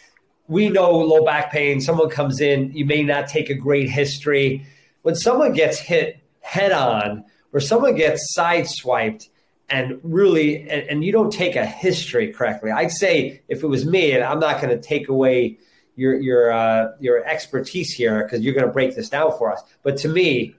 we 0.47 0.69
know 0.69 0.91
low 0.97 1.23
back 1.25 1.51
pain. 1.51 1.81
Someone 1.81 2.09
comes 2.09 2.41
in, 2.41 2.71
you 2.73 2.85
may 2.85 3.03
not 3.03 3.27
take 3.27 3.49
a 3.49 3.55
great 3.55 3.89
history. 3.89 4.65
When 5.01 5.15
someone 5.15 5.53
gets 5.53 5.79
hit 5.79 6.19
head 6.41 6.71
on, 6.71 7.25
or 7.53 7.59
someone 7.59 7.95
gets 7.95 8.35
sideswiped, 8.37 9.29
and 9.69 9.99
really, 10.03 10.69
and, 10.69 10.89
and 10.89 11.03
you 11.05 11.11
don't 11.11 11.31
take 11.31 11.55
a 11.55 11.65
history 11.65 12.33
correctly, 12.33 12.71
I'd 12.71 12.91
say 12.91 13.41
if 13.47 13.63
it 13.63 13.67
was 13.67 13.85
me, 13.85 14.11
and 14.11 14.23
I'm 14.23 14.39
not 14.39 14.61
going 14.61 14.75
to 14.75 14.81
take 14.81 15.07
away 15.07 15.57
your 15.95 16.19
your 16.19 16.51
uh, 16.51 16.91
your 16.99 17.23
expertise 17.25 17.91
here 17.93 18.23
because 18.23 18.41
you're 18.41 18.53
going 18.53 18.67
to 18.67 18.73
break 18.73 18.95
this 18.95 19.09
down 19.09 19.31
for 19.37 19.51
us. 19.53 19.63
But 19.83 19.97
to 19.97 20.09
me, 20.09 20.55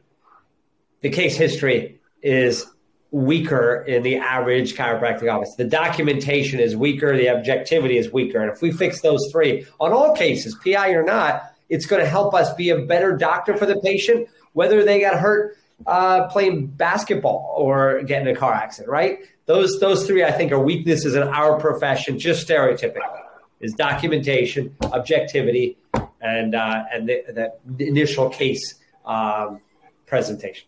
the 1.04 1.10
case 1.10 1.36
history 1.36 2.00
is 2.22 2.64
weaker 3.10 3.84
in 3.86 4.02
the 4.02 4.16
average 4.16 4.74
chiropractic 4.74 5.30
office. 5.30 5.54
The 5.54 5.64
documentation 5.64 6.60
is 6.60 6.74
weaker, 6.74 7.14
the 7.14 7.28
objectivity 7.28 7.98
is 7.98 8.10
weaker. 8.10 8.40
And 8.40 8.50
if 8.50 8.62
we 8.62 8.72
fix 8.72 9.02
those 9.02 9.20
three 9.30 9.66
on 9.78 9.92
all 9.92 10.16
cases, 10.16 10.56
PI 10.64 10.92
or 10.92 11.04
not, 11.04 11.42
it's 11.68 11.84
going 11.84 12.02
to 12.02 12.08
help 12.08 12.32
us 12.32 12.54
be 12.54 12.70
a 12.70 12.78
better 12.78 13.14
doctor 13.18 13.54
for 13.54 13.66
the 13.66 13.78
patient, 13.80 14.28
whether 14.54 14.82
they 14.82 14.98
got 14.98 15.20
hurt 15.20 15.58
uh, 15.86 16.26
playing 16.28 16.68
basketball 16.68 17.54
or 17.54 18.02
getting 18.04 18.34
a 18.34 18.34
car 18.34 18.54
accident, 18.54 18.90
right? 18.90 19.18
Those 19.44 19.78
those 19.80 20.06
three 20.06 20.24
I 20.24 20.32
think 20.32 20.52
are 20.52 20.58
weaknesses 20.58 21.16
in 21.16 21.24
our 21.24 21.60
profession, 21.60 22.18
just 22.18 22.48
stereotypically, 22.48 23.20
is 23.60 23.74
documentation, 23.74 24.74
objectivity, 24.84 25.76
and 26.22 26.54
uh, 26.54 26.84
and 26.90 27.06
the, 27.10 27.52
the 27.66 27.86
initial 27.86 28.30
case 28.30 28.76
um, 29.04 29.60
presentation. 30.06 30.66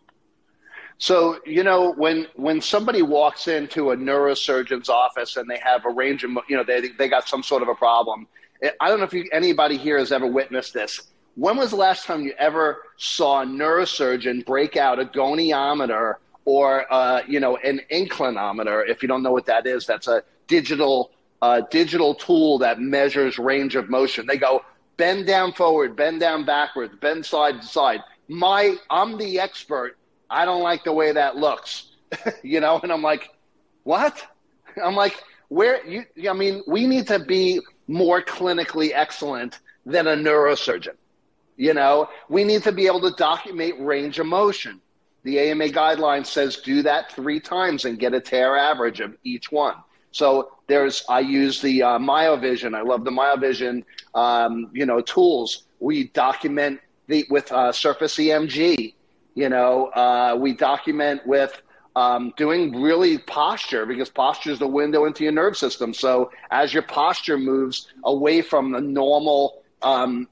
So 0.99 1.39
you 1.45 1.63
know 1.63 1.93
when 1.93 2.27
when 2.37 2.61
somebody 2.61 3.03
walks 3.03 3.49
into 3.49 3.91
a 3.91 3.97
neurosurgeon's 3.97 4.89
office 4.89 5.37
and 5.37 5.49
they 5.49 5.59
have 5.59 5.85
a 5.85 5.91
range 5.91 6.25
of 6.25 6.31
you 6.49 6.57
know 6.57 6.65
they 6.65 6.89
they 6.99 7.09
got 7.09 7.29
some 7.29 7.43
sort 7.43 7.63
of 7.63 7.69
a 7.69 7.75
problem. 7.75 8.27
I 8.81 8.89
don't 8.89 8.99
know 8.99 9.05
if 9.05 9.13
you, 9.13 9.29
anybody 9.33 9.77
here 9.77 9.99
has 9.99 10.11
ever 10.11 10.27
witnessed 10.27 10.73
this. 10.73 11.03
When 11.35 11.59
was 11.59 11.71
the 11.71 11.77
last 11.77 12.07
time 12.07 12.23
you 12.23 12.33
ever 12.39 12.79
saw 12.97 13.43
a 13.43 13.45
neurosurgeon 13.45 14.47
break 14.47 14.79
out 14.79 14.99
a 14.99 15.05
goniometer 15.05 16.15
or 16.47 16.91
uh, 16.91 17.23
you 17.29 17.41
know 17.41 17.59
an 17.59 17.83
inclinometer? 17.93 18.89
If 18.89 19.03
you 19.03 19.09
don't 19.09 19.23
know 19.23 19.33
what 19.33 19.45
that 19.47 19.67
is, 19.67 19.87
that's 19.87 20.09
a 20.09 20.23
digital 20.47 21.11
uh, 21.43 21.61
digital 21.71 22.15
tool 22.15 22.57
that 22.59 22.81
measures 22.81 23.39
range 23.39 23.77
of 23.77 23.91
motion. 23.91 24.27
They 24.27 24.39
go 24.39 24.65
bend 24.97 25.27
down 25.27 25.53
forward, 25.53 25.95
bend 25.95 26.21
down 26.21 26.47
backwards, 26.47 26.95
bend 27.03 27.27
side 27.27 27.61
to 27.61 27.67
side. 27.67 28.01
My 28.29 28.77
I'm 28.89 29.19
the 29.19 29.39
expert 29.39 29.99
I 30.31 30.45
don't 30.45 30.63
like 30.63 30.85
the 30.85 30.93
way 30.93 31.13
that 31.13 31.37
looks, 31.37 31.89
you 32.43 32.61
know? 32.61 32.81
And 32.83 32.93
I'm 32.93 33.03
like, 33.03 33.31
what? 33.85 34.27
I'm 34.83 34.95
like, 34.95 35.23
where 35.49 35.85
you, 35.87 36.05
I 36.29 36.33
mean, 36.33 36.63
we 36.67 36.87
need 36.87 37.07
to 37.09 37.19
be 37.19 37.61
more 37.87 38.21
clinically 38.23 38.91
excellent 38.95 39.61
than 39.85 40.07
a 40.09 40.17
neurosurgeon. 40.17 40.97
You 41.57 41.73
know, 41.73 42.09
we 42.29 42.45
need 42.45 42.63
to 42.65 42.73
be 42.73 42.87
able 42.87 43.01
to 43.03 43.17
document 43.17 43.81
range 43.81 44.19
of 44.19 44.27
motion. 44.27 44.81
The 45.23 45.39
AMA 45.39 45.69
guideline 45.69 46.27
says 46.27 46.57
do 46.59 46.83
that 46.83 47.13
three 47.13 47.41
times 47.41 47.85
and 47.85 47.99
get 47.99 48.13
a 48.13 48.21
tear 48.21 48.57
average 48.57 49.01
of 49.01 49.17
each 49.25 49.51
one. 49.51 49.77
So 50.11 50.53
there's, 50.67 51.05
I 51.09 51.21
use 51.21 51.61
the 51.61 51.83
uh, 51.83 51.99
MyoVision. 51.99 52.75
I 52.77 52.83
love 52.83 53.05
the 53.05 53.11
MyoVision, 53.11 53.85
um, 54.15 54.71
you 54.73 54.87
know, 54.87 55.01
tools. 55.01 55.65
We 55.81 56.09
document 56.09 56.81
the 57.07 57.27
with 57.31 57.51
uh, 57.53 57.73
Surface 57.73 58.17
EMG 58.17 58.95
you 59.37 59.51
know, 59.51 59.89
uh, 59.89 60.35
we 60.41 60.55
document 60.55 61.25
with 61.27 61.63
um, 61.95 62.33
doing 62.37 62.83
really 62.83 63.19
posture 63.19 63.87
because 63.87 64.09
posture 64.09 64.51
is 64.51 64.59
the 64.59 64.67
window 64.67 65.05
into 65.05 65.23
your 65.25 65.33
nerve 65.33 65.57
system. 65.57 65.95
So 65.95 66.31
as 66.51 66.75
your 66.75 66.83
posture 66.83 67.39
moves 67.39 67.93
away 68.05 68.41
from 68.43 68.73
the 68.73 68.81
normal 68.81 69.63
um, 69.83 70.27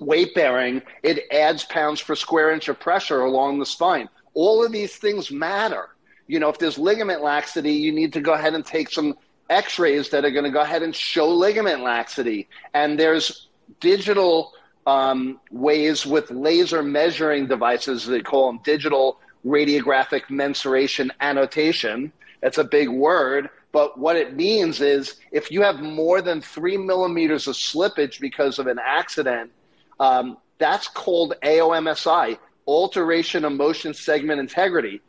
weight 0.00 0.34
bearing, 0.34 0.82
it 1.04 1.20
adds 1.32 1.64
pounds 1.64 2.02
per 2.02 2.16
square 2.16 2.52
inch 2.52 2.68
of 2.68 2.78
pressure 2.80 3.22
along 3.22 3.60
the 3.60 3.66
spine. 3.66 4.08
All 4.34 4.64
of 4.64 4.72
these 4.72 4.96
things 4.96 5.30
matter. 5.30 5.90
You 6.26 6.40
know, 6.40 6.48
if 6.48 6.58
there's 6.58 6.78
ligament 6.78 7.22
laxity, 7.22 7.72
you 7.72 7.92
need 7.92 8.12
to 8.14 8.20
go 8.20 8.32
ahead 8.32 8.54
and 8.54 8.66
take 8.66 8.90
some 8.90 9.14
x 9.50 9.78
rays 9.78 10.08
that 10.10 10.24
are 10.24 10.30
going 10.30 10.44
to 10.44 10.50
go 10.50 10.62
ahead 10.62 10.82
and 10.82 10.94
show 10.94 11.28
ligament 11.28 11.82
laxity. 11.82 12.48
And 12.74 12.98
there's 12.98 13.48
digital 13.78 14.52
um, 14.86 15.40
ways 15.50 16.04
with 16.06 16.30
laser 16.30 16.82
measuring 16.82 17.46
devices, 17.46 18.06
they 18.06 18.20
call 18.20 18.46
them 18.48 18.60
digital 18.64 19.18
radiographic 19.44 20.30
mensuration 20.30 21.12
annotation. 21.20 22.12
That's 22.40 22.58
a 22.58 22.64
big 22.64 22.88
word, 22.88 23.50
but 23.72 23.98
what 23.98 24.16
it 24.16 24.36
means 24.36 24.80
is 24.80 25.16
if 25.30 25.50
you 25.50 25.62
have 25.62 25.80
more 25.80 26.20
than 26.20 26.40
three 26.40 26.76
millimeters 26.76 27.46
of 27.46 27.54
slippage 27.54 28.20
because 28.20 28.58
of 28.58 28.66
an 28.66 28.78
accident, 28.84 29.50
um, 29.98 30.36
that's 30.58 30.88
called 30.88 31.34
AOMSI, 31.42 32.38
alteration 32.66 33.44
of 33.44 33.52
motion 33.52 33.94
segment 33.94 34.40
integrity. 34.40 35.00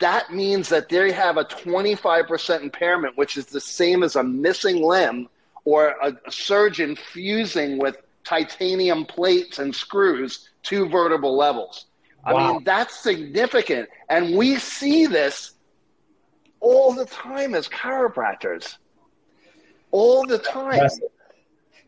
That 0.00 0.32
means 0.32 0.68
that 0.70 0.88
they 0.88 1.12
have 1.12 1.36
a 1.36 1.44
25% 1.44 2.62
impairment, 2.62 3.16
which 3.16 3.36
is 3.36 3.46
the 3.46 3.60
same 3.60 4.02
as 4.02 4.16
a 4.16 4.24
missing 4.24 4.82
limb 4.82 5.28
or 5.64 5.94
a, 6.02 6.12
a 6.26 6.32
surgeon 6.32 6.96
fusing 6.96 7.78
with 7.78 7.96
titanium 8.24 9.04
plates 9.04 9.58
and 9.58 9.74
screws 9.74 10.48
to 10.64 10.88
vertebral 10.88 11.36
levels. 11.36 11.86
Wow. 12.26 12.36
I 12.36 12.52
mean, 12.52 12.64
that's 12.64 13.02
significant. 13.02 13.88
And 14.08 14.36
we 14.36 14.56
see 14.56 15.06
this 15.06 15.52
all 16.60 16.92
the 16.94 17.06
time 17.06 17.54
as 17.54 17.68
chiropractors. 17.68 18.76
All 19.90 20.26
the 20.26 20.38
time. 20.38 20.88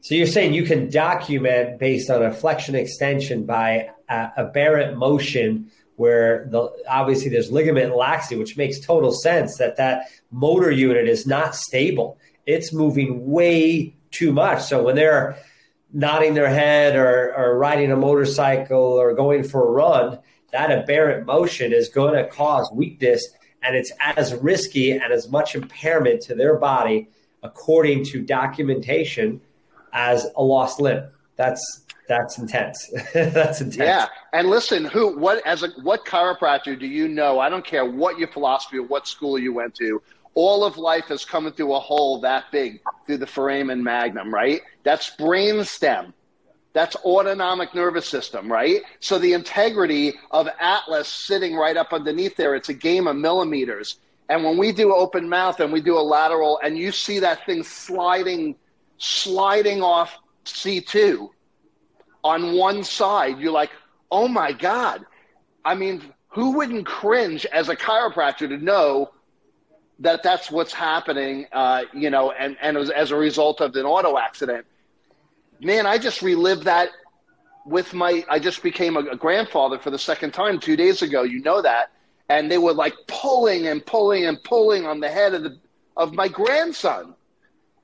So 0.00 0.14
you're 0.14 0.26
saying 0.26 0.52
you 0.52 0.64
can 0.64 0.90
document 0.90 1.78
based 1.78 2.10
on 2.10 2.22
a 2.22 2.32
flexion 2.32 2.74
extension 2.74 3.46
by 3.46 3.90
a 4.08 4.30
aberrant 4.36 4.98
motion 4.98 5.70
where 5.96 6.46
the 6.50 6.70
obviously 6.88 7.30
there's 7.30 7.50
ligament 7.50 7.96
laxity, 7.96 8.36
which 8.36 8.56
makes 8.56 8.80
total 8.80 9.12
sense 9.12 9.56
that 9.58 9.76
that 9.76 10.08
motor 10.30 10.70
unit 10.70 11.08
is 11.08 11.26
not 11.26 11.54
stable. 11.54 12.18
It's 12.46 12.72
moving 12.72 13.30
way 13.30 13.94
too 14.10 14.32
much. 14.32 14.64
So 14.64 14.82
when 14.82 14.96
they're 14.96 15.38
nodding 15.94 16.34
their 16.34 16.50
head 16.50 16.96
or, 16.96 17.34
or 17.34 17.56
riding 17.56 17.92
a 17.92 17.96
motorcycle 17.96 18.76
or 18.76 19.14
going 19.14 19.44
for 19.44 19.66
a 19.66 19.70
run, 19.70 20.18
that 20.52 20.70
aberrant 20.70 21.24
motion 21.24 21.72
is 21.72 21.88
going 21.88 22.14
to 22.14 22.28
cause 22.28 22.70
weakness 22.74 23.26
and 23.62 23.74
it's 23.74 23.92
as 24.00 24.34
risky 24.34 24.90
and 24.90 25.12
as 25.12 25.30
much 25.30 25.54
impairment 25.54 26.20
to 26.20 26.34
their 26.34 26.56
body 26.56 27.08
according 27.42 28.04
to 28.04 28.20
documentation 28.20 29.40
as 29.92 30.26
a 30.36 30.42
lost 30.42 30.80
limb. 30.80 31.04
That's 31.36 31.84
that's 32.06 32.38
intense. 32.38 32.92
that's 33.14 33.62
intense. 33.62 33.76
Yeah, 33.76 34.08
and 34.34 34.50
listen, 34.50 34.84
who, 34.84 35.16
what, 35.16 35.44
as 35.46 35.62
a, 35.62 35.68
what 35.82 36.04
chiropractor 36.04 36.78
do 36.78 36.86
you 36.86 37.08
know? 37.08 37.40
I 37.40 37.48
don't 37.48 37.64
care 37.64 37.86
what 37.86 38.18
your 38.18 38.28
philosophy 38.28 38.76
or 38.76 38.82
what 38.82 39.08
school 39.08 39.38
you 39.38 39.54
went 39.54 39.74
to 39.76 40.02
all 40.34 40.64
of 40.64 40.76
life 40.76 41.10
is 41.10 41.24
coming 41.24 41.52
through 41.52 41.74
a 41.74 41.80
hole 41.80 42.20
that 42.20 42.44
big 42.50 42.80
through 43.06 43.18
the 43.18 43.26
foramen 43.26 43.82
magnum, 43.82 44.32
right? 44.32 44.60
That's 44.82 45.10
brain 45.10 45.64
stem. 45.64 46.12
That's 46.72 46.96
autonomic 46.96 47.72
nervous 47.72 48.08
system, 48.08 48.50
right? 48.50 48.82
So 48.98 49.18
the 49.18 49.32
integrity 49.32 50.14
of 50.32 50.48
Atlas 50.58 51.06
sitting 51.08 51.54
right 51.54 51.76
up 51.76 51.92
underneath 51.92 52.36
there, 52.36 52.56
it's 52.56 52.68
a 52.68 52.74
game 52.74 53.06
of 53.06 53.16
millimeters. 53.16 53.98
And 54.28 54.42
when 54.42 54.58
we 54.58 54.72
do 54.72 54.92
open 54.92 55.28
mouth 55.28 55.60
and 55.60 55.72
we 55.72 55.80
do 55.80 55.96
a 55.96 56.00
lateral 56.00 56.58
and 56.64 56.76
you 56.76 56.90
see 56.90 57.20
that 57.20 57.46
thing 57.46 57.62
sliding, 57.62 58.56
sliding 58.98 59.82
off 59.82 60.18
C2 60.44 61.28
on 62.24 62.56
one 62.56 62.82
side, 62.82 63.38
you're 63.38 63.52
like, 63.52 63.70
oh 64.10 64.26
my 64.26 64.50
God. 64.52 65.06
I 65.64 65.76
mean, 65.76 66.02
who 66.28 66.56
wouldn't 66.56 66.86
cringe 66.86 67.46
as 67.46 67.68
a 67.68 67.76
chiropractor 67.76 68.48
to 68.48 68.58
know 68.58 69.12
that 70.00 70.22
that's 70.22 70.50
what's 70.50 70.72
happening, 70.72 71.46
uh, 71.52 71.82
you 71.92 72.10
know, 72.10 72.32
and, 72.32 72.56
and 72.60 72.76
as, 72.76 72.90
as 72.90 73.10
a 73.10 73.16
result 73.16 73.60
of 73.60 73.74
an 73.76 73.86
auto 73.86 74.18
accident. 74.18 74.66
Man, 75.60 75.86
I 75.86 75.98
just 75.98 76.20
relived 76.20 76.64
that 76.64 76.90
with 77.64 77.94
my, 77.94 78.24
I 78.28 78.38
just 78.38 78.62
became 78.62 78.96
a, 78.96 79.00
a 79.00 79.16
grandfather 79.16 79.78
for 79.78 79.90
the 79.90 79.98
second 79.98 80.32
time 80.32 80.58
two 80.58 80.76
days 80.76 81.02
ago. 81.02 81.22
You 81.22 81.40
know 81.40 81.62
that. 81.62 81.90
And 82.28 82.50
they 82.50 82.58
were 82.58 82.72
like 82.72 82.94
pulling 83.06 83.66
and 83.66 83.84
pulling 83.84 84.24
and 84.26 84.42
pulling 84.42 84.86
on 84.86 85.00
the 85.00 85.08
head 85.08 85.34
of 85.34 85.42
the, 85.44 85.58
of 85.96 86.12
my 86.12 86.28
grandson. 86.28 87.14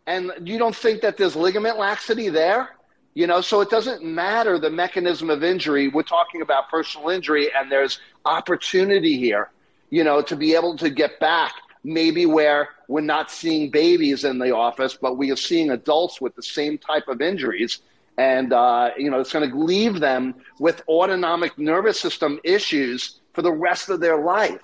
And 0.07 0.33
you 0.45 0.59
don't 0.59 0.75
think 0.75 1.03
that 1.03 1.17
there's 1.17 1.37
ligament 1.37 1.79
laxity 1.79 2.29
there? 2.29 2.71
You 3.15 3.27
know, 3.27 3.41
so 3.41 3.61
it 3.61 3.71
doesn't 3.71 4.03
matter 4.05 4.59
the 4.59 4.71
mechanism 4.71 5.31
of 5.31 5.45
injury. 5.45 5.89
We're 5.89 6.03
talking 6.03 6.43
about 6.43 6.69
personal 6.69 7.11
injury, 7.11 7.51
and 7.55 7.71
there's 7.71 8.01
opportunity 8.25 9.19
here, 9.19 9.51
you 9.91 10.05
know, 10.05 10.23
to 10.23 10.37
be 10.37 10.55
able 10.55 10.77
to 10.79 10.91
get 10.91 11.19
back 11.21 11.53
maybe 11.83 12.27
where 12.27 12.69
we're 12.89 13.01
not 13.01 13.31
seeing 13.31 13.71
babies 13.71 14.25
in 14.25 14.39
the 14.39 14.55
office, 14.55 14.95
but 15.01 15.17
we 15.17 15.31
are 15.31 15.37
seeing 15.37 15.71
adults 15.71 16.21
with 16.21 16.35
the 16.35 16.43
same 16.43 16.79
type 16.79 17.09
of 17.09 17.21
injuries. 17.21 17.81
And, 18.19 18.53
uh, 18.53 18.91
you 18.99 19.11
know, 19.11 19.21
it's 19.21 19.33
going 19.33 19.49
to 19.49 19.57
leave 19.57 20.01
them 20.01 20.35
with 20.59 20.83
autonomic 20.89 21.59
nervous 21.59 21.99
system 21.99 22.39
issues 22.45 23.21
for 23.33 23.43
the 23.43 23.53
rest 23.53 23.89
of 23.89 24.01
their 24.01 24.23
life. 24.23 24.61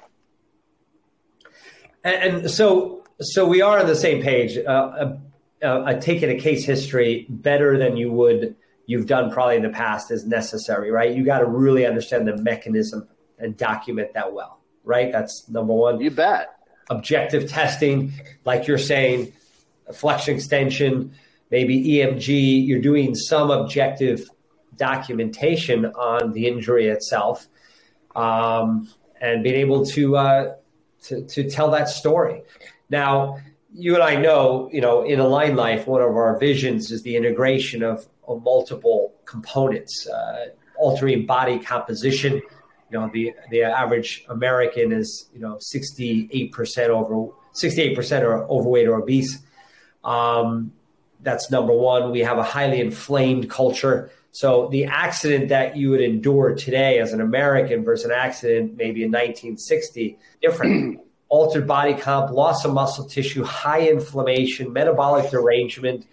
And, 2.04 2.36
and 2.36 2.50
so, 2.50 3.04
so 3.20 3.46
we 3.46 3.62
are 3.62 3.78
on 3.78 3.86
the 3.86 3.96
same 3.96 4.22
page. 4.22 4.58
Uh, 4.58 4.70
uh, 4.70 5.18
uh, 5.62 5.94
taking 5.94 6.30
a 6.30 6.38
case 6.38 6.64
history 6.64 7.26
better 7.30 7.78
than 7.78 7.96
you 7.96 8.12
would 8.12 8.54
you've 8.86 9.06
done 9.06 9.30
probably 9.30 9.56
in 9.56 9.62
the 9.62 9.68
past 9.68 10.10
is 10.10 10.24
necessary, 10.24 10.90
right? 10.90 11.14
You 11.14 11.24
got 11.24 11.40
to 11.40 11.46
really 11.46 11.84
understand 11.84 12.28
the 12.28 12.36
mechanism 12.36 13.08
and 13.38 13.56
document 13.56 14.14
that 14.14 14.32
well, 14.32 14.60
right? 14.84 15.10
That's 15.10 15.48
number 15.48 15.74
one. 15.74 16.00
You 16.00 16.10
bet 16.10 16.55
objective 16.88 17.48
testing, 17.48 18.12
like 18.44 18.66
you're 18.66 18.78
saying, 18.78 19.32
flexion 19.92 20.34
extension, 20.34 21.12
maybe 21.50 21.82
EMG, 21.84 22.66
you're 22.66 22.80
doing 22.80 23.14
some 23.14 23.50
objective 23.50 24.28
documentation 24.76 25.86
on 25.86 26.32
the 26.32 26.46
injury 26.46 26.88
itself, 26.88 27.46
um, 28.14 28.88
and 29.20 29.42
being 29.42 29.56
able 29.56 29.86
to, 29.86 30.16
uh, 30.16 30.54
to 31.02 31.24
to 31.26 31.48
tell 31.48 31.70
that 31.70 31.88
story. 31.88 32.42
Now, 32.90 33.38
you 33.74 33.94
and 33.94 34.02
I 34.02 34.16
know, 34.16 34.68
you 34.72 34.80
know, 34.80 35.02
in 35.02 35.18
AlignLife, 35.18 35.86
one 35.86 36.02
of 36.02 36.16
our 36.16 36.38
visions 36.38 36.90
is 36.90 37.02
the 37.02 37.16
integration 37.16 37.82
of, 37.82 38.06
of 38.26 38.42
multiple 38.42 39.14
components, 39.24 40.08
uh, 40.08 40.46
altering 40.78 41.26
body 41.26 41.58
composition 41.58 42.40
you 42.90 42.98
know 42.98 43.10
the 43.12 43.34
the 43.50 43.62
average 43.62 44.24
American 44.28 44.92
is 44.92 45.28
you 45.34 45.40
know 45.40 45.56
68 45.60 46.52
percent 46.52 46.90
over 46.90 47.32
68 47.52 47.94
percent 47.94 48.24
are 48.24 48.44
overweight 48.44 48.86
or 48.86 48.96
obese. 48.96 49.38
Um, 50.04 50.72
that's 51.22 51.50
number 51.50 51.72
one. 51.72 52.12
We 52.12 52.20
have 52.20 52.38
a 52.38 52.42
highly 52.42 52.80
inflamed 52.80 53.50
culture. 53.50 54.10
So 54.30 54.68
the 54.68 54.84
accident 54.84 55.48
that 55.48 55.76
you 55.76 55.90
would 55.90 56.02
endure 56.02 56.54
today 56.54 56.98
as 56.98 57.12
an 57.12 57.20
American 57.20 57.84
versus 57.84 58.04
an 58.04 58.12
accident 58.12 58.76
maybe 58.76 59.02
in 59.02 59.10
1960 59.10 60.18
different. 60.40 61.00
Altered 61.28 61.66
body 61.66 61.94
comp, 61.94 62.30
loss 62.30 62.64
of 62.64 62.72
muscle 62.72 63.04
tissue, 63.04 63.42
high 63.42 63.88
inflammation, 63.88 64.72
metabolic 64.72 65.28
derangement, 65.28 66.06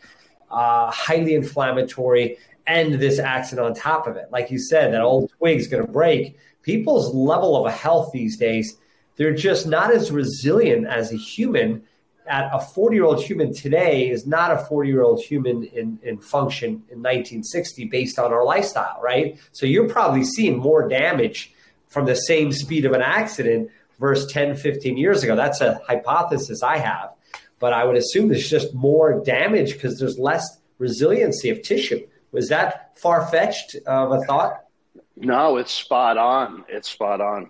uh, 0.49 0.89
highly 0.89 1.35
inflammatory, 1.35 2.39
and 2.65 2.93
this 2.95 3.19
accident 3.19 3.67
on 3.67 3.73
top 3.73 4.07
of 4.07 4.15
it. 4.15 4.27
Like 4.31 4.51
you 4.51 4.59
said, 4.59 4.93
that 4.93 5.01
old 5.01 5.31
twig's 5.37 5.67
going 5.67 5.85
to 5.85 5.91
break 5.91 6.37
people's 6.63 7.13
level 7.13 7.63
of 7.63 7.71
health 7.71 8.11
these 8.11 8.37
days, 8.37 8.77
they're 9.17 9.35
just 9.35 9.67
not 9.67 9.93
as 9.93 10.11
resilient 10.11 10.87
as 10.87 11.13
a 11.13 11.17
human. 11.17 11.83
At 12.25 12.49
a 12.53 12.59
40 12.61 12.95
year 12.95 13.03
old 13.03 13.21
human 13.21 13.53
today 13.53 14.09
is 14.09 14.25
not 14.25 14.49
a 14.51 14.57
40 14.57 14.89
year 14.89 15.03
old 15.03 15.21
human 15.21 15.65
in, 15.65 15.99
in 16.01 16.17
function 16.19 16.69
in 16.89 16.99
1960 16.99 17.85
based 17.85 18.17
on 18.17 18.31
our 18.31 18.45
lifestyle, 18.45 18.99
right? 19.03 19.37
So 19.51 19.65
you're 19.65 19.89
probably 19.89 20.23
seeing 20.23 20.57
more 20.57 20.87
damage 20.87 21.53
from 21.89 22.05
the 22.05 22.15
same 22.15 22.53
speed 22.53 22.85
of 22.85 22.93
an 22.93 23.01
accident 23.01 23.69
versus 23.99 24.31
10, 24.31 24.55
15 24.55 24.97
years 24.97 25.21
ago. 25.21 25.35
That's 25.35 25.59
a 25.61 25.81
hypothesis 25.85 26.63
I 26.63 26.77
have. 26.77 27.13
But 27.59 27.73
I 27.73 27.83
would 27.83 27.97
assume 27.97 28.29
there's 28.29 28.49
just 28.49 28.73
more 28.73 29.21
damage 29.23 29.73
because 29.73 29.99
there's 29.99 30.17
less 30.17 30.59
resiliency 30.79 31.49
of 31.49 31.61
tissue. 31.61 32.07
Was 32.33 32.49
that 32.49 32.97
far 32.97 33.27
fetched 33.27 33.75
of 33.85 34.11
a 34.11 34.21
thought? 34.25 34.63
No, 35.15 35.57
it's 35.57 35.71
spot 35.71 36.17
on. 36.17 36.65
It's 36.67 36.89
spot 36.89 37.21
on. 37.21 37.49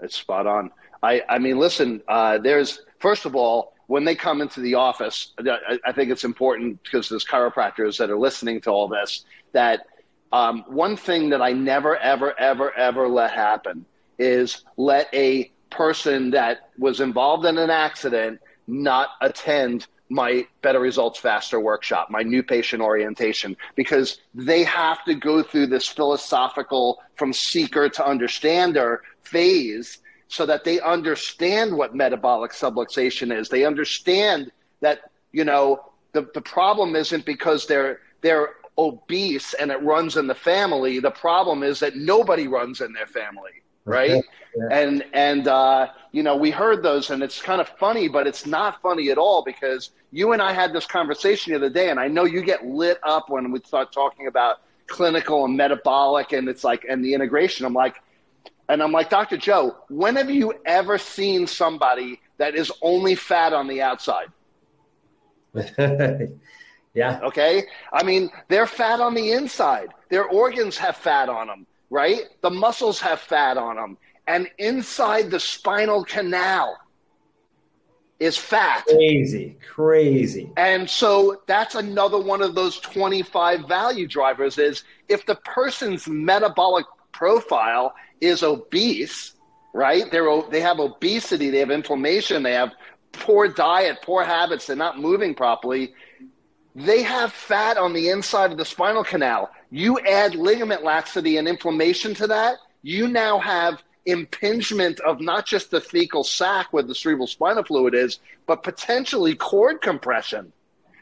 It's 0.00 0.16
spot 0.16 0.46
on. 0.46 0.70
I, 1.02 1.22
I 1.28 1.38
mean, 1.38 1.58
listen, 1.58 2.00
uh, 2.08 2.38
there's, 2.38 2.80
first 3.00 3.26
of 3.26 3.34
all, 3.34 3.74
when 3.88 4.04
they 4.04 4.14
come 4.14 4.40
into 4.40 4.60
the 4.60 4.74
office, 4.74 5.34
I, 5.38 5.78
I 5.84 5.92
think 5.92 6.10
it's 6.10 6.24
important 6.24 6.82
because 6.84 7.08
there's 7.08 7.24
chiropractors 7.24 7.98
that 7.98 8.10
are 8.10 8.18
listening 8.18 8.60
to 8.62 8.70
all 8.70 8.88
this 8.88 9.24
that 9.52 9.86
um, 10.32 10.64
one 10.68 10.96
thing 10.96 11.30
that 11.30 11.42
I 11.42 11.52
never, 11.52 11.96
ever, 11.96 12.38
ever, 12.38 12.72
ever 12.76 13.08
let 13.08 13.32
happen 13.32 13.84
is 14.18 14.64
let 14.76 15.08
a 15.12 15.52
person 15.70 16.30
that 16.30 16.70
was 16.78 17.00
involved 17.00 17.44
in 17.44 17.58
an 17.58 17.70
accident 17.70 18.40
not 18.66 19.10
attend 19.20 19.88
my 20.14 20.46
better 20.62 20.78
results 20.78 21.18
faster 21.18 21.58
workshop, 21.58 22.08
my 22.08 22.22
new 22.22 22.40
patient 22.40 22.80
orientation, 22.80 23.56
because 23.74 24.20
they 24.32 24.62
have 24.62 25.04
to 25.04 25.12
go 25.12 25.42
through 25.42 25.66
this 25.66 25.88
philosophical 25.88 27.02
from 27.16 27.32
seeker 27.32 27.88
to 27.88 28.08
understander 28.08 29.02
phase 29.22 29.98
so 30.28 30.46
that 30.46 30.62
they 30.62 30.80
understand 30.80 31.76
what 31.76 31.96
metabolic 31.96 32.52
subluxation 32.52 33.36
is. 33.36 33.48
They 33.48 33.64
understand 33.64 34.52
that, 34.82 35.10
you 35.32 35.44
know, 35.44 35.84
the, 36.12 36.30
the 36.32 36.40
problem 36.40 36.94
isn't 36.94 37.26
because 37.26 37.66
they're 37.66 37.98
they're 38.20 38.50
obese 38.78 39.52
and 39.54 39.72
it 39.72 39.82
runs 39.82 40.16
in 40.16 40.28
the 40.28 40.34
family. 40.34 41.00
The 41.00 41.10
problem 41.10 41.64
is 41.64 41.80
that 41.80 41.96
nobody 41.96 42.46
runs 42.46 42.80
in 42.80 42.92
their 42.92 43.06
family, 43.08 43.63
right? 43.84 44.22
yeah. 44.56 44.68
And 44.70 45.04
and 45.12 45.48
uh, 45.48 45.88
you 46.12 46.22
know 46.22 46.36
we 46.36 46.50
heard 46.50 46.82
those, 46.82 47.10
and 47.10 47.22
it's 47.22 47.40
kind 47.40 47.60
of 47.60 47.68
funny, 47.68 48.08
but 48.08 48.26
it's 48.26 48.46
not 48.46 48.80
funny 48.82 49.10
at 49.10 49.18
all 49.18 49.42
because 49.42 49.90
you 50.10 50.32
and 50.32 50.40
I 50.40 50.52
had 50.52 50.72
this 50.72 50.86
conversation 50.86 51.52
the 51.52 51.58
other 51.58 51.70
day, 51.70 51.90
and 51.90 51.98
I 51.98 52.08
know 52.08 52.24
you 52.24 52.42
get 52.42 52.64
lit 52.64 52.98
up 53.02 53.28
when 53.28 53.50
we 53.50 53.60
start 53.60 53.92
talking 53.92 54.26
about 54.26 54.60
clinical 54.86 55.44
and 55.44 55.56
metabolic, 55.56 56.32
and 56.32 56.48
it's 56.48 56.64
like 56.64 56.84
and 56.88 57.04
the 57.04 57.14
integration. 57.14 57.66
I'm 57.66 57.74
like, 57.74 57.96
and 58.68 58.82
I'm 58.82 58.92
like, 58.92 59.10
Dr. 59.10 59.36
Joe, 59.36 59.76
when 59.88 60.16
have 60.16 60.30
you 60.30 60.54
ever 60.64 60.98
seen 60.98 61.46
somebody 61.46 62.20
that 62.38 62.54
is 62.54 62.72
only 62.82 63.14
fat 63.14 63.52
on 63.52 63.68
the 63.68 63.82
outside? 63.82 64.28
yeah. 66.94 67.20
Okay. 67.22 67.64
I 67.92 68.02
mean, 68.02 68.30
they're 68.48 68.66
fat 68.66 69.00
on 69.00 69.14
the 69.14 69.32
inside. 69.32 69.90
Their 70.08 70.24
organs 70.24 70.78
have 70.78 70.96
fat 70.96 71.28
on 71.28 71.46
them, 71.46 71.66
right? 71.94 72.22
The 72.40 72.50
muscles 72.50 73.00
have 73.00 73.20
fat 73.20 73.56
on 73.56 73.76
them. 73.76 73.96
And 74.26 74.50
inside 74.58 75.30
the 75.30 75.38
spinal 75.38 76.04
canal 76.04 76.76
is 78.18 78.36
fat. 78.36 78.84
Crazy, 78.86 79.56
crazy. 79.64 80.50
And 80.56 80.90
so 80.90 81.40
that's 81.46 81.76
another 81.76 82.18
one 82.18 82.42
of 82.42 82.56
those 82.56 82.80
25 82.80 83.68
value 83.68 84.08
drivers 84.08 84.58
is 84.58 84.82
if 85.08 85.24
the 85.24 85.36
person's 85.36 86.08
metabolic 86.08 86.84
profile 87.12 87.94
is 88.20 88.42
obese, 88.42 89.34
right? 89.72 90.10
They're, 90.10 90.42
they 90.50 90.62
have 90.62 90.80
obesity, 90.80 91.50
they 91.50 91.60
have 91.60 91.70
inflammation, 91.70 92.42
they 92.42 92.54
have 92.54 92.72
poor 93.12 93.46
diet, 93.46 93.98
poor 94.02 94.24
habits, 94.24 94.66
they're 94.66 94.74
not 94.74 94.98
moving 94.98 95.32
properly. 95.32 95.94
They 96.74 97.02
have 97.04 97.32
fat 97.32 97.76
on 97.76 97.92
the 97.92 98.08
inside 98.08 98.50
of 98.50 98.58
the 98.58 98.64
spinal 98.64 99.04
canal. 99.04 99.48
You 99.74 99.98
add 99.98 100.36
ligament 100.36 100.84
laxity 100.84 101.36
and 101.36 101.48
inflammation 101.48 102.14
to 102.14 102.28
that, 102.28 102.58
you 102.82 103.08
now 103.08 103.40
have 103.40 103.82
impingement 104.06 105.00
of 105.00 105.20
not 105.20 105.46
just 105.46 105.72
the 105.72 105.80
thecal 105.80 106.24
sac 106.24 106.72
where 106.72 106.84
the 106.84 106.94
cerebral 106.94 107.26
spinal 107.26 107.64
fluid 107.64 107.92
is, 107.92 108.20
but 108.46 108.62
potentially 108.62 109.34
cord 109.34 109.80
compression 109.80 110.52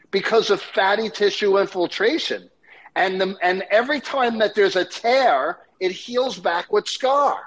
because 0.09 0.49
of 0.49 0.59
fatty 0.59 1.11
tissue 1.11 1.59
infiltration. 1.59 2.49
And, 2.95 3.21
the, 3.21 3.35
and 3.43 3.63
every 3.69 4.01
time 4.01 4.39
that 4.39 4.55
there's 4.55 4.75
a 4.75 4.85
tear, 4.85 5.59
it 5.79 5.91
heals 5.91 6.39
back 6.39 6.73
with 6.73 6.87
scar. 6.87 7.41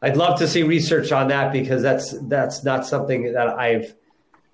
I'd 0.00 0.16
love 0.16 0.38
to 0.38 0.48
see 0.48 0.62
research 0.62 1.12
on 1.12 1.28
that 1.28 1.52
because 1.52 1.82
that's 1.82 2.18
that's 2.28 2.64
not 2.64 2.86
something 2.86 3.34
that 3.34 3.48
I've 3.48 3.94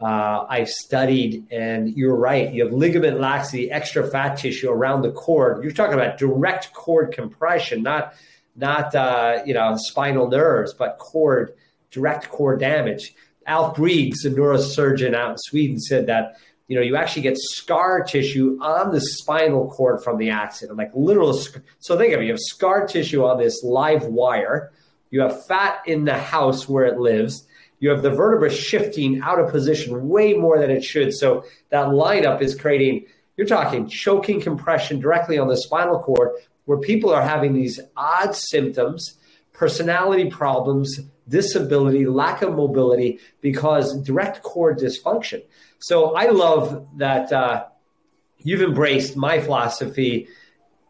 uh, 0.00 0.46
I've 0.48 0.68
studied. 0.68 1.46
And 1.50 1.96
you're 1.96 2.16
right. 2.16 2.52
You 2.52 2.64
have 2.64 2.72
ligament 2.72 3.20
laxity, 3.20 3.70
extra 3.70 4.06
fat 4.08 4.36
tissue 4.36 4.70
around 4.70 5.02
the 5.02 5.12
cord. 5.12 5.62
You're 5.62 5.72
talking 5.72 5.94
about 5.94 6.18
direct 6.18 6.72
cord 6.72 7.12
compression, 7.12 7.82
not 7.82 8.14
not 8.56 8.94
uh, 8.94 9.42
you 9.44 9.54
know 9.54 9.76
spinal 9.76 10.28
nerves, 10.28 10.74
but 10.74 10.98
cord 10.98 11.54
direct 11.90 12.28
cord 12.30 12.60
damage. 12.60 13.14
Alf 13.46 13.76
Breig, 13.76 14.14
a 14.24 14.28
neurosurgeon 14.28 15.14
out 15.14 15.32
in 15.32 15.38
Sweden, 15.38 15.80
said 15.80 16.06
that 16.06 16.36
you 16.68 16.76
know 16.76 16.82
you 16.82 16.96
actually 16.96 17.22
get 17.22 17.36
scar 17.36 18.02
tissue 18.02 18.58
on 18.60 18.92
the 18.92 19.00
spinal 19.00 19.70
cord 19.70 20.02
from 20.02 20.18
the 20.18 20.30
accident, 20.30 20.78
like 20.78 20.90
literal. 20.94 21.32
So 21.78 21.98
think 21.98 22.14
of 22.14 22.20
it: 22.20 22.24
you 22.24 22.32
have 22.32 22.40
scar 22.40 22.86
tissue 22.86 23.24
on 23.24 23.38
this 23.38 23.62
live 23.62 24.04
wire 24.04 24.72
you 25.10 25.20
have 25.20 25.44
fat 25.46 25.82
in 25.86 26.04
the 26.04 26.16
house 26.16 26.68
where 26.68 26.86
it 26.86 26.98
lives. 26.98 27.46
You 27.80 27.90
have 27.90 28.02
the 28.02 28.10
vertebra 28.10 28.50
shifting 28.50 29.20
out 29.22 29.40
of 29.40 29.50
position 29.50 30.08
way 30.08 30.34
more 30.34 30.58
than 30.58 30.70
it 30.70 30.84
should. 30.84 31.12
So 31.12 31.44
that 31.70 31.88
lineup 31.88 32.40
is 32.40 32.54
creating, 32.54 33.06
you're 33.36 33.46
talking 33.46 33.88
choking 33.88 34.40
compression 34.40 35.00
directly 35.00 35.38
on 35.38 35.48
the 35.48 35.56
spinal 35.56 35.98
cord, 35.98 36.30
where 36.66 36.78
people 36.78 37.10
are 37.10 37.22
having 37.22 37.54
these 37.54 37.80
odd 37.96 38.36
symptoms, 38.36 39.18
personality 39.52 40.30
problems, 40.30 41.00
disability, 41.28 42.06
lack 42.06 42.42
of 42.42 42.54
mobility 42.54 43.18
because 43.40 44.00
direct 44.02 44.42
cord 44.42 44.78
dysfunction. 44.78 45.42
So 45.78 46.14
I 46.14 46.26
love 46.26 46.86
that 46.98 47.32
uh, 47.32 47.64
you've 48.38 48.62
embraced 48.62 49.16
my 49.16 49.40
philosophy. 49.40 50.28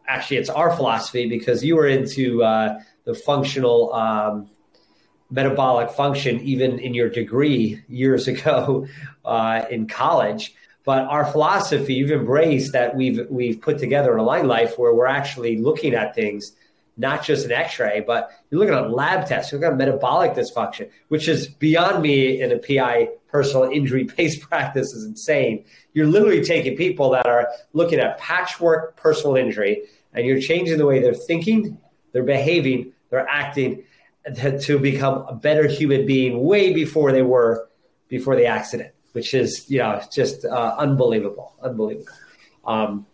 Actually, 0.07 0.37
it's 0.37 0.49
our 0.49 0.75
philosophy 0.75 1.27
because 1.27 1.63
you 1.63 1.75
were 1.77 1.87
into 1.87 2.43
uh, 2.43 2.79
the 3.05 3.13
functional 3.13 3.93
um, 3.93 4.50
metabolic 5.31 5.89
function 5.89 6.39
even 6.41 6.77
in 6.79 6.93
your 6.93 7.09
degree 7.09 7.81
years 7.87 8.27
ago 8.33 8.87
uh, 9.25 9.63
in 9.69 9.87
college. 9.87 10.53
But 10.83 11.03
our 11.03 11.25
philosophy, 11.25 11.93
you've 11.93 12.11
embraced 12.11 12.73
that 12.73 12.95
we've 12.95 13.27
we've 13.29 13.61
put 13.61 13.77
together 13.77 14.17
in 14.17 14.23
AlignLife 14.23 14.79
where 14.79 14.93
we're 14.93 15.05
actually 15.05 15.57
looking 15.57 15.93
at 15.93 16.15
things, 16.15 16.53
not 16.97 17.23
just 17.23 17.45
an 17.45 17.51
X-ray, 17.51 18.03
but 18.05 18.31
you're 18.49 18.59
looking 18.59 18.73
at 18.73 18.89
lab 18.89 19.27
tests, 19.27 19.51
you're 19.51 19.61
looking 19.61 19.73
at 19.73 19.77
metabolic 19.77 20.33
dysfunction, 20.33 20.89
which 21.09 21.27
is 21.27 21.47
beyond 21.47 22.01
me 22.01 22.41
in 22.41 22.51
a 22.51 22.57
PI 22.57 23.09
personal 23.27 23.69
injury 23.69 24.09
based 24.17 24.41
practice 24.49 24.91
is 24.93 25.05
insane. 25.05 25.63
You're 25.93 26.07
literally 26.07 26.43
taking 26.43 26.75
people 26.75 27.11
that 27.11 27.27
are 27.27 27.47
looking 27.73 27.99
at 27.99 28.17
patchwork 28.17 28.95
personal 28.95 29.35
injury 29.35 29.83
and 30.13 30.25
you're 30.25 30.41
changing 30.41 30.77
the 30.77 30.85
way 30.85 30.99
they're 30.99 31.13
thinking 31.13 31.77
they're 32.11 32.23
behaving, 32.23 32.91
they're 33.09 33.27
acting 33.27 33.83
to, 34.35 34.79
become 34.79 35.25
a 35.27 35.33
better 35.33 35.67
human 35.67 36.05
being 36.05 36.43
way 36.43 36.73
before 36.73 37.11
they 37.11 37.21
were 37.21 37.67
before 38.07 38.35
the 38.35 38.45
accident, 38.45 38.93
which 39.13 39.33
is 39.33 39.69
you 39.69 39.79
know 39.79 40.01
just 40.11 40.45
uh, 40.45 40.75
unbelievable, 40.77 41.53
unbelievable. 41.61 42.07
Um, 42.65 43.05